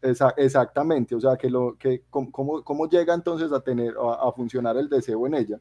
exactamente, 0.00 1.14
o 1.14 1.20
sea, 1.20 1.36
que 1.36 1.50
lo 1.50 1.76
que 1.76 2.04
cómo, 2.08 2.64
cómo 2.64 2.88
llega 2.88 3.14
entonces 3.14 3.52
a 3.52 3.60
tener 3.60 3.94
a 3.98 4.32
funcionar 4.32 4.76
el 4.76 4.88
deseo 4.88 5.26
en 5.26 5.34
ella. 5.34 5.60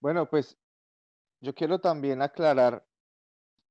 Bueno, 0.00 0.28
pues 0.28 0.58
yo 1.40 1.54
quiero 1.54 1.78
también 1.80 2.22
aclarar 2.22 2.84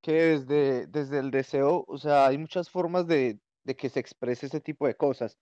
que 0.08 0.14
desde, 0.14 0.86
desde 0.86 1.18
el 1.18 1.30
deseo, 1.30 1.84
o 1.86 1.98
sea, 1.98 2.26
hay 2.28 2.38
muchas 2.38 2.70
formas 2.70 3.06
de, 3.06 3.40
de 3.64 3.76
que 3.76 3.90
se 3.90 4.00
exprese 4.00 4.46
ese 4.46 4.58
tipo 4.58 4.86
de 4.86 4.96
cosas. 4.96 5.38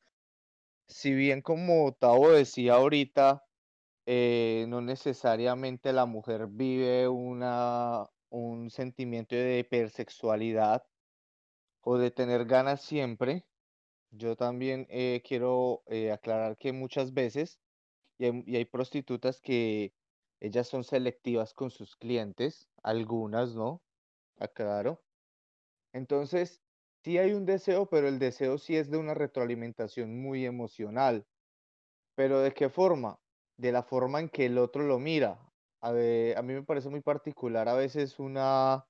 Si 0.88 1.14
bien 1.14 1.40
como 1.40 1.92
Tavo 1.92 2.32
decía 2.32 2.74
ahorita, 2.74 3.44
eh, 4.06 4.66
no 4.68 4.80
necesariamente 4.80 5.92
la 5.92 6.04
mujer 6.06 6.48
vive 6.48 7.06
una, 7.06 8.06
un 8.28 8.68
sentimiento 8.70 9.36
de 9.36 9.60
hipersexualidad 9.60 10.84
o 11.82 11.96
de 11.96 12.10
tener 12.10 12.44
ganas 12.46 12.82
siempre. 12.82 13.46
Yo 14.10 14.34
también 14.34 14.88
eh, 14.90 15.22
quiero 15.24 15.84
eh, 15.86 16.10
aclarar 16.10 16.56
que 16.56 16.72
muchas 16.72 17.14
veces, 17.14 17.60
y 18.18 18.26
y 18.52 18.56
hay 18.56 18.64
prostitutas 18.64 19.40
que 19.40 19.94
ellas 20.40 20.66
son 20.66 20.82
selectivas 20.82 21.54
con 21.54 21.70
sus 21.70 21.94
clientes, 21.94 22.68
algunas, 22.82 23.54
¿no? 23.54 23.85
Aclaro. 24.38 25.02
Entonces, 25.92 26.62
sí 27.02 27.18
hay 27.18 27.32
un 27.32 27.46
deseo, 27.46 27.86
pero 27.86 28.08
el 28.08 28.18
deseo 28.18 28.58
sí 28.58 28.76
es 28.76 28.90
de 28.90 28.98
una 28.98 29.14
retroalimentación 29.14 30.20
muy 30.20 30.44
emocional. 30.44 31.26
Pero 32.14 32.40
¿de 32.40 32.52
qué 32.52 32.68
forma? 32.68 33.18
De 33.56 33.72
la 33.72 33.82
forma 33.82 34.20
en 34.20 34.28
que 34.28 34.46
el 34.46 34.58
otro 34.58 34.84
lo 34.84 34.98
mira. 34.98 35.38
A, 35.80 35.90
a 35.90 36.42
mí 36.42 36.54
me 36.54 36.62
parece 36.62 36.88
muy 36.88 37.00
particular 37.00 37.68
a 37.68 37.74
veces 37.74 38.18
una, 38.18 38.86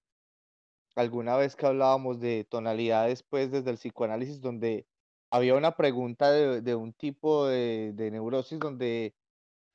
alguna 0.96 1.36
vez 1.36 1.54
que 1.56 1.66
hablábamos 1.66 2.20
de 2.20 2.44
tonalidades, 2.44 3.22
pues 3.22 3.50
desde 3.50 3.70
el 3.70 3.76
psicoanálisis, 3.76 4.40
donde 4.40 4.86
había 5.30 5.54
una 5.54 5.76
pregunta 5.76 6.30
de, 6.32 6.74
un 6.74 6.92
tipo 6.92 7.46
de, 7.46 7.92
neurosis 7.96 8.58
donde 8.58 9.14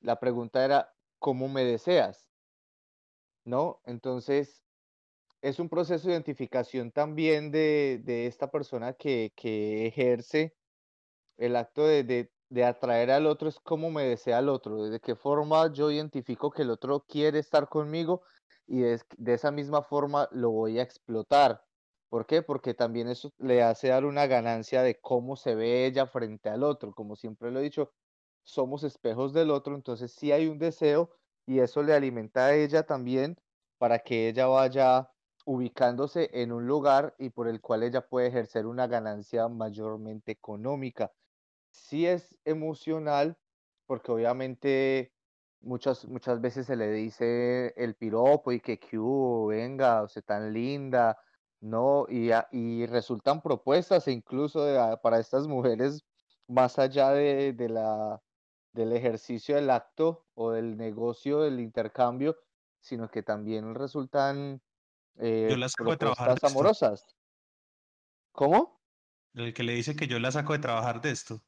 la 0.00 0.18
pregunta 0.18 0.64
era, 0.64 0.92
¿cómo 1.18 1.48
me 1.48 1.64
deseas? 1.64 2.28
¿No? 3.44 3.80
Entonces, 3.84 4.64
es 5.42 5.58
un 5.58 5.68
proceso 5.68 6.08
de 6.08 6.14
identificación 6.14 6.92
también 6.92 7.50
de, 7.50 8.26
esta 8.26 8.50
persona 8.50 8.94
que, 8.94 9.32
ejerce 9.36 10.54
el 11.36 11.56
acto 11.56 11.84
de, 11.86 12.30
de, 12.48 12.64
atraer 12.64 13.10
al 13.10 13.26
otro, 13.26 13.48
es 13.48 13.58
cómo 13.60 13.90
me 13.90 14.04
desea 14.04 14.38
el 14.38 14.48
otro, 14.48 14.84
de 14.84 15.00
qué 15.00 15.16
forma 15.16 15.72
yo 15.72 15.90
identifico 15.90 16.50
que 16.50 16.62
el 16.62 16.70
otro 16.70 17.04
quiere 17.08 17.40
estar 17.40 17.68
conmigo 17.68 18.22
y 18.66 18.80
de, 18.80 19.00
esa 19.26 19.50
misma 19.50 19.82
forma 19.82 20.28
lo 20.32 20.50
voy 20.50 20.78
a 20.78 20.82
explotar. 20.82 21.64
¿Por 22.08 22.26
qué? 22.26 22.42
Porque 22.42 22.74
también 22.74 23.08
eso 23.08 23.32
le 23.38 23.62
hace 23.62 23.88
dar 23.88 24.04
una 24.04 24.26
ganancia 24.26 24.82
de 24.82 25.00
cómo 25.00 25.36
se 25.36 25.54
ve 25.54 25.86
ella 25.86 26.06
frente 26.06 26.50
al 26.50 26.62
otro. 26.62 26.92
Como 26.94 27.16
siempre 27.16 27.50
lo 27.50 27.60
he 27.60 27.62
dicho, 27.64 27.92
somos 28.44 28.84
espejos 28.84 29.32
del 29.32 29.50
otro, 29.50 29.74
entonces 29.74 30.12
sí 30.12 30.30
hay 30.30 30.46
un 30.46 30.58
deseo 30.58 31.10
y 31.46 31.60
eso 31.60 31.82
le 31.82 31.94
alimenta 31.94 32.46
a 32.46 32.54
ella 32.54 32.84
también 32.84 33.36
para 33.78 33.98
que 33.98 34.28
ella 34.28 34.46
vaya 34.46 35.11
ubicándose 35.44 36.30
en 36.32 36.52
un 36.52 36.66
lugar 36.66 37.14
y 37.18 37.30
por 37.30 37.48
el 37.48 37.60
cual 37.60 37.82
ella 37.82 38.06
puede 38.08 38.28
ejercer 38.28 38.66
una 38.66 38.86
ganancia 38.86 39.48
mayormente 39.48 40.32
económica. 40.32 41.12
Sí 41.70 42.06
es 42.06 42.36
emocional, 42.44 43.38
porque 43.86 44.12
obviamente 44.12 45.12
muchas, 45.60 46.04
muchas 46.06 46.40
veces 46.40 46.66
se 46.66 46.76
le 46.76 46.90
dice 46.90 47.74
el 47.76 47.94
piropo 47.94 48.52
y 48.52 48.60
que 48.60 48.78
hubo, 48.98 49.46
venga, 49.48 50.02
usted 50.02 50.24
tan 50.24 50.52
linda, 50.52 51.18
¿no? 51.60 52.06
Y, 52.08 52.30
y 52.52 52.86
resultan 52.86 53.40
propuestas 53.42 54.08
incluso 54.08 54.66
para 55.02 55.18
estas 55.18 55.46
mujeres 55.46 56.04
más 56.48 56.78
allá 56.78 57.10
de, 57.10 57.54
la, 57.68 58.20
del 58.72 58.92
ejercicio 58.92 59.56
del 59.56 59.70
acto 59.70 60.26
o 60.34 60.50
del 60.52 60.76
negocio 60.76 61.40
del 61.40 61.60
intercambio, 61.60 62.36
sino 62.80 63.08
que 63.10 63.22
también 63.22 63.74
resultan 63.74 64.60
eh, 65.18 65.54
propuestas 65.76 66.44
amorosas. 66.44 67.06
¿Cómo? 68.32 68.80
El 69.34 69.54
que 69.54 69.62
le 69.62 69.74
dice 69.74 69.96
que 69.96 70.06
yo 70.06 70.18
la 70.18 70.30
saco 70.30 70.52
de 70.52 70.58
trabajar 70.58 71.00
de 71.00 71.10
esto. 71.10 71.40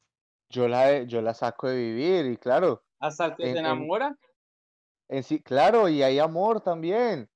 Yo 0.49 0.67
la, 0.67 1.03
yo 1.03 1.21
la 1.21 1.33
saco 1.33 1.67
de 1.67 1.77
vivir 1.77 2.25
y 2.27 2.37
claro, 2.37 2.83
hasta 2.99 3.35
que 3.35 3.51
se 3.51 3.59
enamora. 3.59 4.17
En, 5.07 5.23
sí, 5.23 5.41
claro, 5.41 5.89
y 5.89 6.01
hay 6.01 6.19
amor 6.19 6.61
también, 6.61 7.29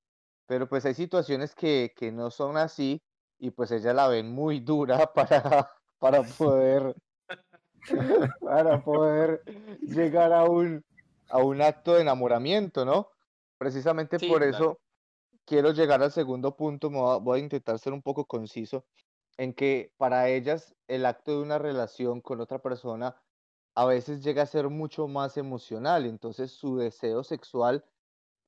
pero 0.46 0.68
pues 0.68 0.86
hay 0.86 0.94
situaciones 0.94 1.54
que, 1.54 1.94
que 1.96 2.12
no 2.12 2.32
son 2.32 2.58
así 2.58 3.02
y 3.38 3.52
pues 3.52 3.72
ella 3.72 3.94
la 3.94 4.08
ven 4.08 4.32
muy 4.32 4.60
dura 4.62 5.12
para, 5.14 5.72
para 5.98 6.24
poder 6.24 6.96
para 8.42 8.84
poder 8.84 9.44
llegar 9.82 10.34
a 10.34 10.44
un, 10.44 10.84
a 11.30 11.38
un 11.40 11.62
acto 11.62 11.94
de 11.94 12.02
enamoramiento, 12.02 12.86
¿no? 12.86 13.10
Precisamente 13.58 14.20
por 14.20 14.44
eso 14.44 14.80
quiero 15.50 15.72
llegar 15.72 16.04
al 16.04 16.12
segundo 16.12 16.56
punto, 16.56 16.92
voy 16.92 17.40
a 17.40 17.44
intentar 17.44 17.80
ser 17.80 17.92
un 17.92 18.04
poco 18.04 18.26
conciso, 18.26 18.86
en 19.36 19.54
que 19.54 19.92
para 19.98 20.30
ellas 20.30 20.76
el 20.88 21.08
acto 21.08 21.32
de 21.32 21.42
una 21.42 21.58
relación 21.58 22.22
con 22.22 22.40
otra 22.40 22.60
persona 22.60 23.20
a 23.74 23.86
veces 23.86 24.24
llega 24.24 24.44
a 24.44 24.46
ser 24.46 24.70
mucho 24.70 25.08
más 25.08 25.38
emocional, 25.38 26.06
entonces 26.06 26.52
su 26.52 26.78
deseo 26.78 27.24
sexual 27.24 27.84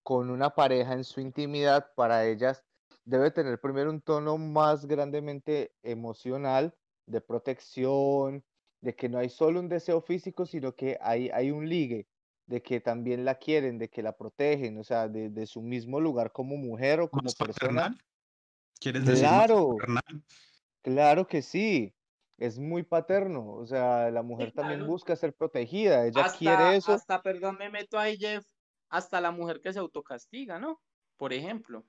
con 0.04 0.30
una 0.30 0.52
pareja 0.52 0.94
en 0.94 1.04
su 1.04 1.22
intimidad 1.22 1.92
para 1.96 2.28
ellas 2.28 2.64
debe 3.04 3.32
tener 3.32 3.60
primero 3.60 3.90
un 3.90 4.02
tono 4.02 4.38
más 4.38 4.86
grandemente 4.86 5.74
emocional, 5.82 6.76
de 7.08 7.20
protección, 7.20 8.44
de 8.80 8.96
que 8.96 9.10
no 9.10 9.18
hay 9.18 9.30
solo 9.30 9.60
un 9.60 9.70
deseo 9.70 10.02
físico, 10.02 10.46
sino 10.46 10.76
que 10.76 11.00
hay, 11.02 11.30
hay 11.30 11.50
un 11.50 11.68
ligue, 11.68 12.08
de 12.46 12.62
que 12.62 12.80
también 12.80 13.26
la 13.26 13.36
quieren, 13.36 13.78
de 13.78 13.90
que 13.90 14.02
la 14.02 14.18
protegen, 14.18 14.78
o 14.78 14.84
sea, 14.84 15.08
de, 15.08 15.46
su 15.46 15.62
mismo 15.62 16.00
lugar 16.00 16.32
como 16.32 16.58
mujer 16.58 17.00
o 17.00 17.10
como 17.10 17.32
persona. 17.34 17.96
¿Quieres 18.80 19.06
decir 19.06 19.26
claro, 19.26 19.78
claro 20.82 21.28
que 21.28 21.42
sí 21.42 21.94
es 22.42 22.58
muy 22.58 22.82
paterno, 22.82 23.54
o 23.54 23.68
sea, 23.68 24.10
la 24.10 24.24
mujer 24.24 24.52
también 24.52 24.88
busca 24.88 25.16
ser 25.16 25.36
protegida, 25.36 26.08
ella 26.08 26.26
quiere 26.36 26.76
eso. 26.76 26.92
Hasta, 26.92 27.22
perdón, 27.22 27.58
me 27.60 27.70
meto 27.70 28.00
ahí, 28.00 28.18
Jeff, 28.18 28.44
hasta 28.90 29.22
la 29.22 29.30
mujer 29.30 29.62
que 29.62 29.72
se 29.72 29.78
autocastiga, 29.78 30.58
¿no? 30.58 30.82
Por 31.18 31.34
ejemplo. 31.34 31.86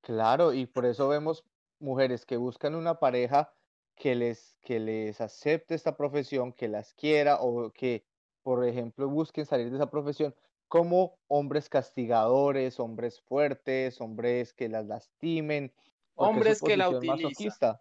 Claro, 0.00 0.54
y 0.54 0.64
por 0.64 0.86
eso 0.86 1.08
vemos 1.08 1.44
mujeres 1.78 2.24
que 2.24 2.38
buscan 2.38 2.74
una 2.74 2.98
pareja 2.98 3.52
que 3.96 4.14
les, 4.14 4.56
que 4.62 4.80
les 4.80 5.20
acepte 5.20 5.74
esta 5.74 5.94
profesión, 5.94 6.54
que 6.54 6.68
las 6.68 6.94
quiera 6.94 7.36
o 7.42 7.70
que, 7.70 8.06
por 8.46 8.64
ejemplo, 8.64 9.08
busquen 9.08 9.44
salir 9.44 9.70
de 9.70 9.76
esa 9.76 9.90
profesión 9.90 10.32
como 10.68 11.18
hombres 11.26 11.68
castigadores, 11.68 12.78
hombres 12.78 13.20
fuertes, 13.20 14.00
hombres 14.00 14.52
que 14.52 14.68
las 14.68 14.86
lastimen. 14.86 15.74
Hombres 16.14 16.62
que 16.62 16.76
la 16.76 16.88
utilizan 16.88 17.76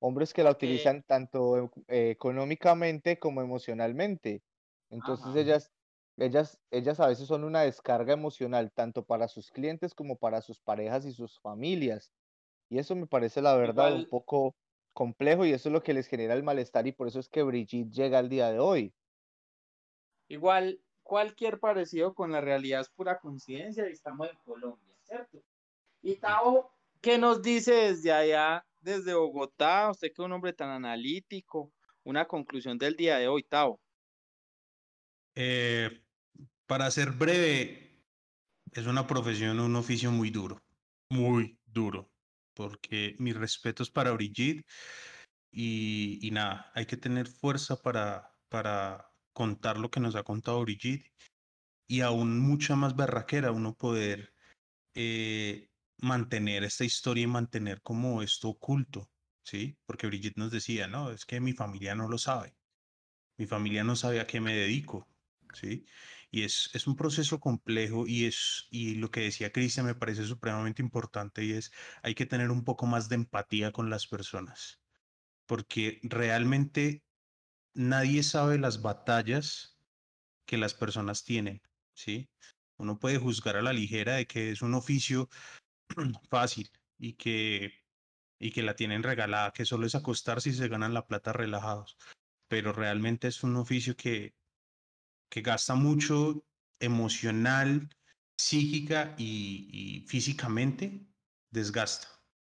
hombres 0.00 0.34
que 0.34 0.42
la 0.44 0.50
utilizan 0.50 1.02
tanto 1.02 1.72
eh, 1.88 2.10
económicamente 2.10 3.18
como 3.18 3.40
emocionalmente. 3.40 4.42
Entonces 4.90 5.34
ellas, 5.34 5.70
ellas, 6.18 6.58
ellas 6.70 7.00
a 7.00 7.06
veces 7.06 7.26
son 7.26 7.44
una 7.44 7.62
descarga 7.62 8.12
emocional 8.12 8.70
tanto 8.74 9.02
para 9.06 9.28
sus 9.28 9.50
clientes 9.50 9.94
como 9.94 10.16
para 10.16 10.42
sus 10.42 10.60
parejas 10.60 11.06
y 11.06 11.12
sus 11.14 11.40
familias. 11.40 12.12
Y 12.68 12.80
eso 12.80 12.94
me 12.96 13.06
parece 13.06 13.40
la 13.40 13.56
verdad 13.56 13.94
un 13.94 14.04
poco 14.04 14.54
complejo 14.92 15.46
y 15.46 15.52
eso 15.54 15.70
es 15.70 15.72
lo 15.72 15.82
que 15.82 15.94
les 15.94 16.06
genera 16.06 16.34
el 16.34 16.42
malestar 16.42 16.86
y 16.86 16.92
por 16.92 17.08
eso 17.08 17.18
es 17.20 17.30
que 17.30 17.42
Brigitte 17.42 17.90
llega 17.90 18.18
al 18.18 18.28
día 18.28 18.50
de 18.50 18.58
hoy. 18.58 18.92
Igual, 20.30 20.80
cualquier 21.02 21.58
parecido 21.58 22.14
con 22.14 22.30
la 22.30 22.40
realidad 22.40 22.80
es 22.80 22.88
pura 22.88 23.18
coincidencia 23.18 23.88
y 23.88 23.92
estamos 23.92 24.30
en 24.30 24.36
Colombia, 24.44 24.94
¿cierto? 25.02 25.42
Y 26.02 26.14
Tao, 26.16 26.72
¿qué 27.00 27.18
nos 27.18 27.42
dice 27.42 27.74
desde 27.74 28.12
allá 28.12 28.64
desde 28.80 29.12
Bogotá, 29.14 29.90
usted 29.90 30.08
que 30.08 30.22
es 30.22 30.26
un 30.26 30.32
hombre 30.32 30.52
tan 30.52 30.70
analítico, 30.70 31.72
una 32.04 32.26
conclusión 32.26 32.78
del 32.78 32.96
día 32.96 33.18
de 33.18 33.28
hoy, 33.28 33.42
Tao. 33.42 33.80
Eh, 35.34 36.02
para 36.66 36.90
ser 36.90 37.10
breve, 37.10 38.04
es 38.72 38.86
una 38.86 39.06
profesión, 39.06 39.60
un 39.60 39.76
oficio 39.76 40.10
muy 40.10 40.30
duro, 40.30 40.62
muy 41.10 41.58
duro, 41.66 42.08
porque 42.54 43.16
mis 43.18 43.36
respetos 43.36 43.90
para 43.90 44.12
Brigitte 44.12 44.64
y, 45.50 46.18
y 46.22 46.30
nada, 46.30 46.70
hay 46.74 46.86
que 46.86 46.96
tener 46.96 47.26
fuerza 47.26 47.76
para, 47.76 48.32
para 48.48 49.09
contar 49.32 49.78
lo 49.78 49.90
que 49.90 50.00
nos 50.00 50.16
ha 50.16 50.22
contado 50.22 50.62
Brigitte 50.62 51.10
y 51.86 52.02
aún 52.02 52.38
mucha 52.38 52.76
más 52.76 52.94
barraquera 52.94 53.50
uno 53.52 53.74
poder 53.74 54.32
eh, 54.94 55.68
mantener 55.98 56.64
esta 56.64 56.84
historia 56.84 57.24
y 57.24 57.26
mantener 57.26 57.82
como 57.82 58.22
esto 58.22 58.48
oculto, 58.48 59.10
¿sí? 59.42 59.76
Porque 59.86 60.06
Brigitte 60.06 60.38
nos 60.38 60.50
decía, 60.50 60.86
no, 60.86 61.10
es 61.10 61.24
que 61.24 61.40
mi 61.40 61.52
familia 61.52 61.94
no 61.94 62.08
lo 62.08 62.18
sabe, 62.18 62.54
mi 63.36 63.46
familia 63.46 63.84
no 63.84 63.96
sabe 63.96 64.20
a 64.20 64.26
qué 64.26 64.40
me 64.40 64.54
dedico, 64.54 65.08
¿sí? 65.52 65.86
Y 66.30 66.44
es, 66.44 66.70
es 66.74 66.86
un 66.86 66.96
proceso 66.96 67.40
complejo 67.40 68.06
y, 68.06 68.26
es, 68.26 68.68
y 68.70 68.94
lo 68.94 69.10
que 69.10 69.22
decía 69.22 69.52
Cristian 69.52 69.86
me 69.86 69.96
parece 69.96 70.24
supremamente 70.24 70.82
importante 70.82 71.44
y 71.44 71.52
es, 71.52 71.72
hay 72.02 72.14
que 72.14 72.26
tener 72.26 72.50
un 72.50 72.64
poco 72.64 72.86
más 72.86 73.08
de 73.08 73.16
empatía 73.16 73.72
con 73.72 73.90
las 73.90 74.06
personas, 74.06 74.80
porque 75.46 75.98
realmente 76.02 77.02
nadie 77.80 78.22
sabe 78.22 78.58
las 78.58 78.82
batallas 78.82 79.78
que 80.46 80.58
las 80.58 80.74
personas 80.74 81.24
tienen, 81.24 81.62
¿sí? 81.94 82.28
Uno 82.76 82.98
puede 82.98 83.18
juzgar 83.18 83.56
a 83.56 83.62
la 83.62 83.72
ligera 83.72 84.16
de 84.16 84.26
que 84.26 84.50
es 84.50 84.62
un 84.62 84.74
oficio 84.74 85.28
fácil 86.30 86.70
y 86.98 87.14
que, 87.14 87.72
y 88.38 88.52
que 88.52 88.62
la 88.62 88.76
tienen 88.76 89.02
regalada, 89.02 89.52
que 89.52 89.64
solo 89.64 89.86
es 89.86 89.94
acostarse 89.94 90.50
y 90.50 90.52
se 90.52 90.68
ganan 90.68 90.92
la 90.92 91.06
plata 91.06 91.32
relajados. 91.32 91.96
Pero 92.48 92.72
realmente 92.72 93.28
es 93.28 93.42
un 93.42 93.56
oficio 93.56 93.96
que, 93.96 94.34
que 95.30 95.40
gasta 95.40 95.74
mucho 95.74 96.44
emocional, 96.80 97.88
psíquica 98.36 99.14
y, 99.16 100.04
físicamente, 100.06 101.06
desgasta. 101.50 102.08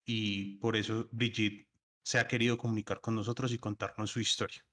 Y 0.06 0.58
por 0.60 0.78
eso 0.78 1.10
Brigitte 1.12 1.68
se 2.04 2.20
ha 2.20 2.28
querido 2.28 2.58
comunicar 2.58 3.02
con 3.02 3.16
nosotros 3.16 3.52
y 3.52 3.58
contarnos 3.58 4.12
su 4.12 4.22
historia. 4.22 4.64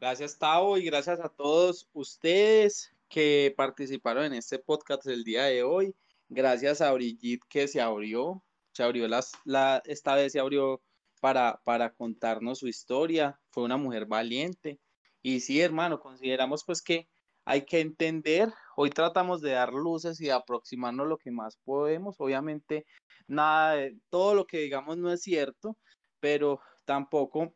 Gracias, 0.00 0.38
Tavo, 0.38 0.78
y 0.78 0.84
gracias 0.86 1.20
a 1.20 1.28
todos 1.28 1.86
ustedes 1.92 2.90
que 3.10 3.52
participaron 3.54 4.24
en 4.24 4.32
este 4.32 4.58
podcast 4.58 5.04
del 5.04 5.24
día 5.24 5.44
de 5.44 5.62
hoy. 5.62 5.94
Gracias 6.30 6.80
a 6.80 6.90
Brigitte 6.92 7.44
que 7.50 7.68
se 7.68 7.82
abrió, 7.82 8.42
se 8.72 8.82
abrió 8.82 9.06
las, 9.08 9.32
la, 9.44 9.82
esta 9.84 10.14
vez 10.14 10.32
se 10.32 10.40
abrió 10.40 10.80
para, 11.20 11.60
para 11.64 11.92
contarnos 11.92 12.60
su 12.60 12.68
historia, 12.68 13.38
fue 13.50 13.64
una 13.64 13.76
mujer 13.76 14.06
valiente. 14.06 14.80
Y 15.20 15.40
sí, 15.40 15.60
hermano, 15.60 16.00
consideramos 16.00 16.64
pues 16.64 16.80
que 16.80 17.06
hay 17.44 17.66
que 17.66 17.80
entender, 17.80 18.50
hoy 18.76 18.88
tratamos 18.88 19.42
de 19.42 19.50
dar 19.50 19.74
luces 19.74 20.18
y 20.22 20.24
de 20.24 20.32
aproximarnos 20.32 21.08
lo 21.08 21.18
que 21.18 21.30
más 21.30 21.58
podemos, 21.58 22.16
obviamente 22.20 22.86
nada, 23.26 23.74
de, 23.74 23.98
todo 24.08 24.34
lo 24.34 24.46
que 24.46 24.60
digamos 24.60 24.96
no 24.96 25.12
es 25.12 25.20
cierto, 25.20 25.76
pero 26.20 26.58
tampoco 26.86 27.52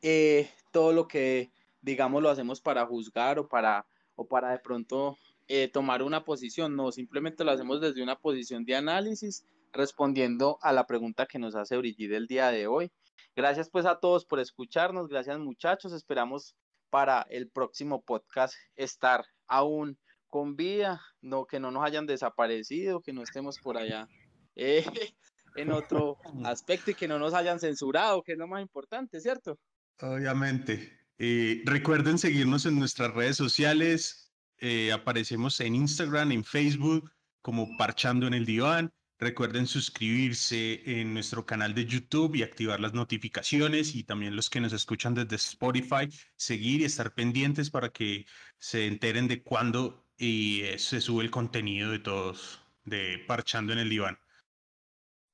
eh, 0.00 0.50
todo 0.72 0.94
lo 0.94 1.06
que 1.06 1.50
digamos 1.86 2.20
lo 2.20 2.28
hacemos 2.28 2.60
para 2.60 2.84
juzgar 2.84 3.38
o 3.38 3.48
para, 3.48 3.86
o 4.16 4.26
para 4.26 4.50
de 4.50 4.58
pronto 4.58 5.16
eh, 5.46 5.68
tomar 5.68 6.02
una 6.02 6.24
posición, 6.24 6.74
no, 6.74 6.90
simplemente 6.90 7.44
lo 7.44 7.52
hacemos 7.52 7.80
desde 7.80 8.02
una 8.02 8.18
posición 8.18 8.64
de 8.64 8.74
análisis, 8.74 9.46
respondiendo 9.72 10.58
a 10.62 10.72
la 10.72 10.88
pregunta 10.88 11.26
que 11.26 11.38
nos 11.38 11.54
hace 11.54 11.76
Brigitte 11.76 12.16
el 12.16 12.26
día 12.26 12.50
de 12.50 12.66
hoy. 12.66 12.90
Gracias 13.36 13.70
pues 13.70 13.86
a 13.86 14.00
todos 14.00 14.24
por 14.24 14.40
escucharnos, 14.40 15.08
gracias 15.08 15.38
muchachos, 15.38 15.92
esperamos 15.92 16.56
para 16.90 17.22
el 17.30 17.48
próximo 17.48 18.02
podcast 18.02 18.54
estar 18.74 19.24
aún 19.46 19.96
con 20.26 20.56
vida, 20.56 21.00
no 21.20 21.46
que 21.46 21.60
no 21.60 21.70
nos 21.70 21.84
hayan 21.84 22.06
desaparecido, 22.06 23.00
que 23.00 23.12
no 23.12 23.22
estemos 23.22 23.60
por 23.60 23.78
allá 23.78 24.08
eh, 24.56 24.84
en 25.54 25.70
otro 25.70 26.18
aspecto 26.44 26.90
y 26.90 26.94
que 26.94 27.06
no 27.06 27.20
nos 27.20 27.32
hayan 27.32 27.60
censurado, 27.60 28.24
que 28.24 28.32
es 28.32 28.38
lo 28.38 28.48
más 28.48 28.60
importante, 28.60 29.20
¿cierto? 29.20 29.56
Obviamente. 30.00 31.05
Eh, 31.18 31.62
recuerden 31.64 32.18
seguirnos 32.18 32.66
en 32.66 32.78
nuestras 32.78 33.14
redes 33.14 33.36
sociales, 33.36 34.32
eh, 34.58 34.92
aparecemos 34.92 35.60
en 35.60 35.74
Instagram, 35.74 36.32
en 36.32 36.44
Facebook, 36.44 37.10
como 37.40 37.76
Parchando 37.76 38.26
en 38.26 38.34
el 38.34 38.44
Diván. 38.44 38.92
Recuerden 39.18 39.66
suscribirse 39.66 40.82
en 41.00 41.14
nuestro 41.14 41.46
canal 41.46 41.74
de 41.74 41.86
YouTube 41.86 42.34
y 42.34 42.42
activar 42.42 42.80
las 42.80 42.92
notificaciones 42.92 43.94
y 43.94 44.04
también 44.04 44.36
los 44.36 44.50
que 44.50 44.60
nos 44.60 44.74
escuchan 44.74 45.14
desde 45.14 45.36
Spotify, 45.36 46.08
seguir 46.36 46.82
y 46.82 46.84
estar 46.84 47.14
pendientes 47.14 47.70
para 47.70 47.88
que 47.88 48.26
se 48.58 48.86
enteren 48.86 49.26
de 49.26 49.42
cuándo 49.42 50.06
eh, 50.18 50.76
se 50.78 51.00
sube 51.00 51.24
el 51.24 51.30
contenido 51.30 51.90
de 51.92 51.98
todos 51.98 52.60
de 52.84 53.24
Parchando 53.26 53.72
en 53.72 53.78
el 53.78 53.88
Diván. 53.88 54.18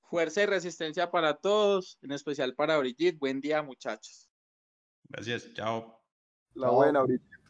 Fuerza 0.08 0.42
y 0.42 0.46
resistencia 0.46 1.10
para 1.10 1.34
todos, 1.34 1.98
en 2.02 2.12
especial 2.12 2.54
para 2.54 2.78
Brigitte. 2.78 3.18
Buen 3.18 3.40
día, 3.40 3.62
muchachos. 3.62 4.31
Gracias, 5.12 5.52
chao. 5.52 6.02
La 6.54 6.70
buena, 6.70 7.02
Brigitte. 7.02 7.41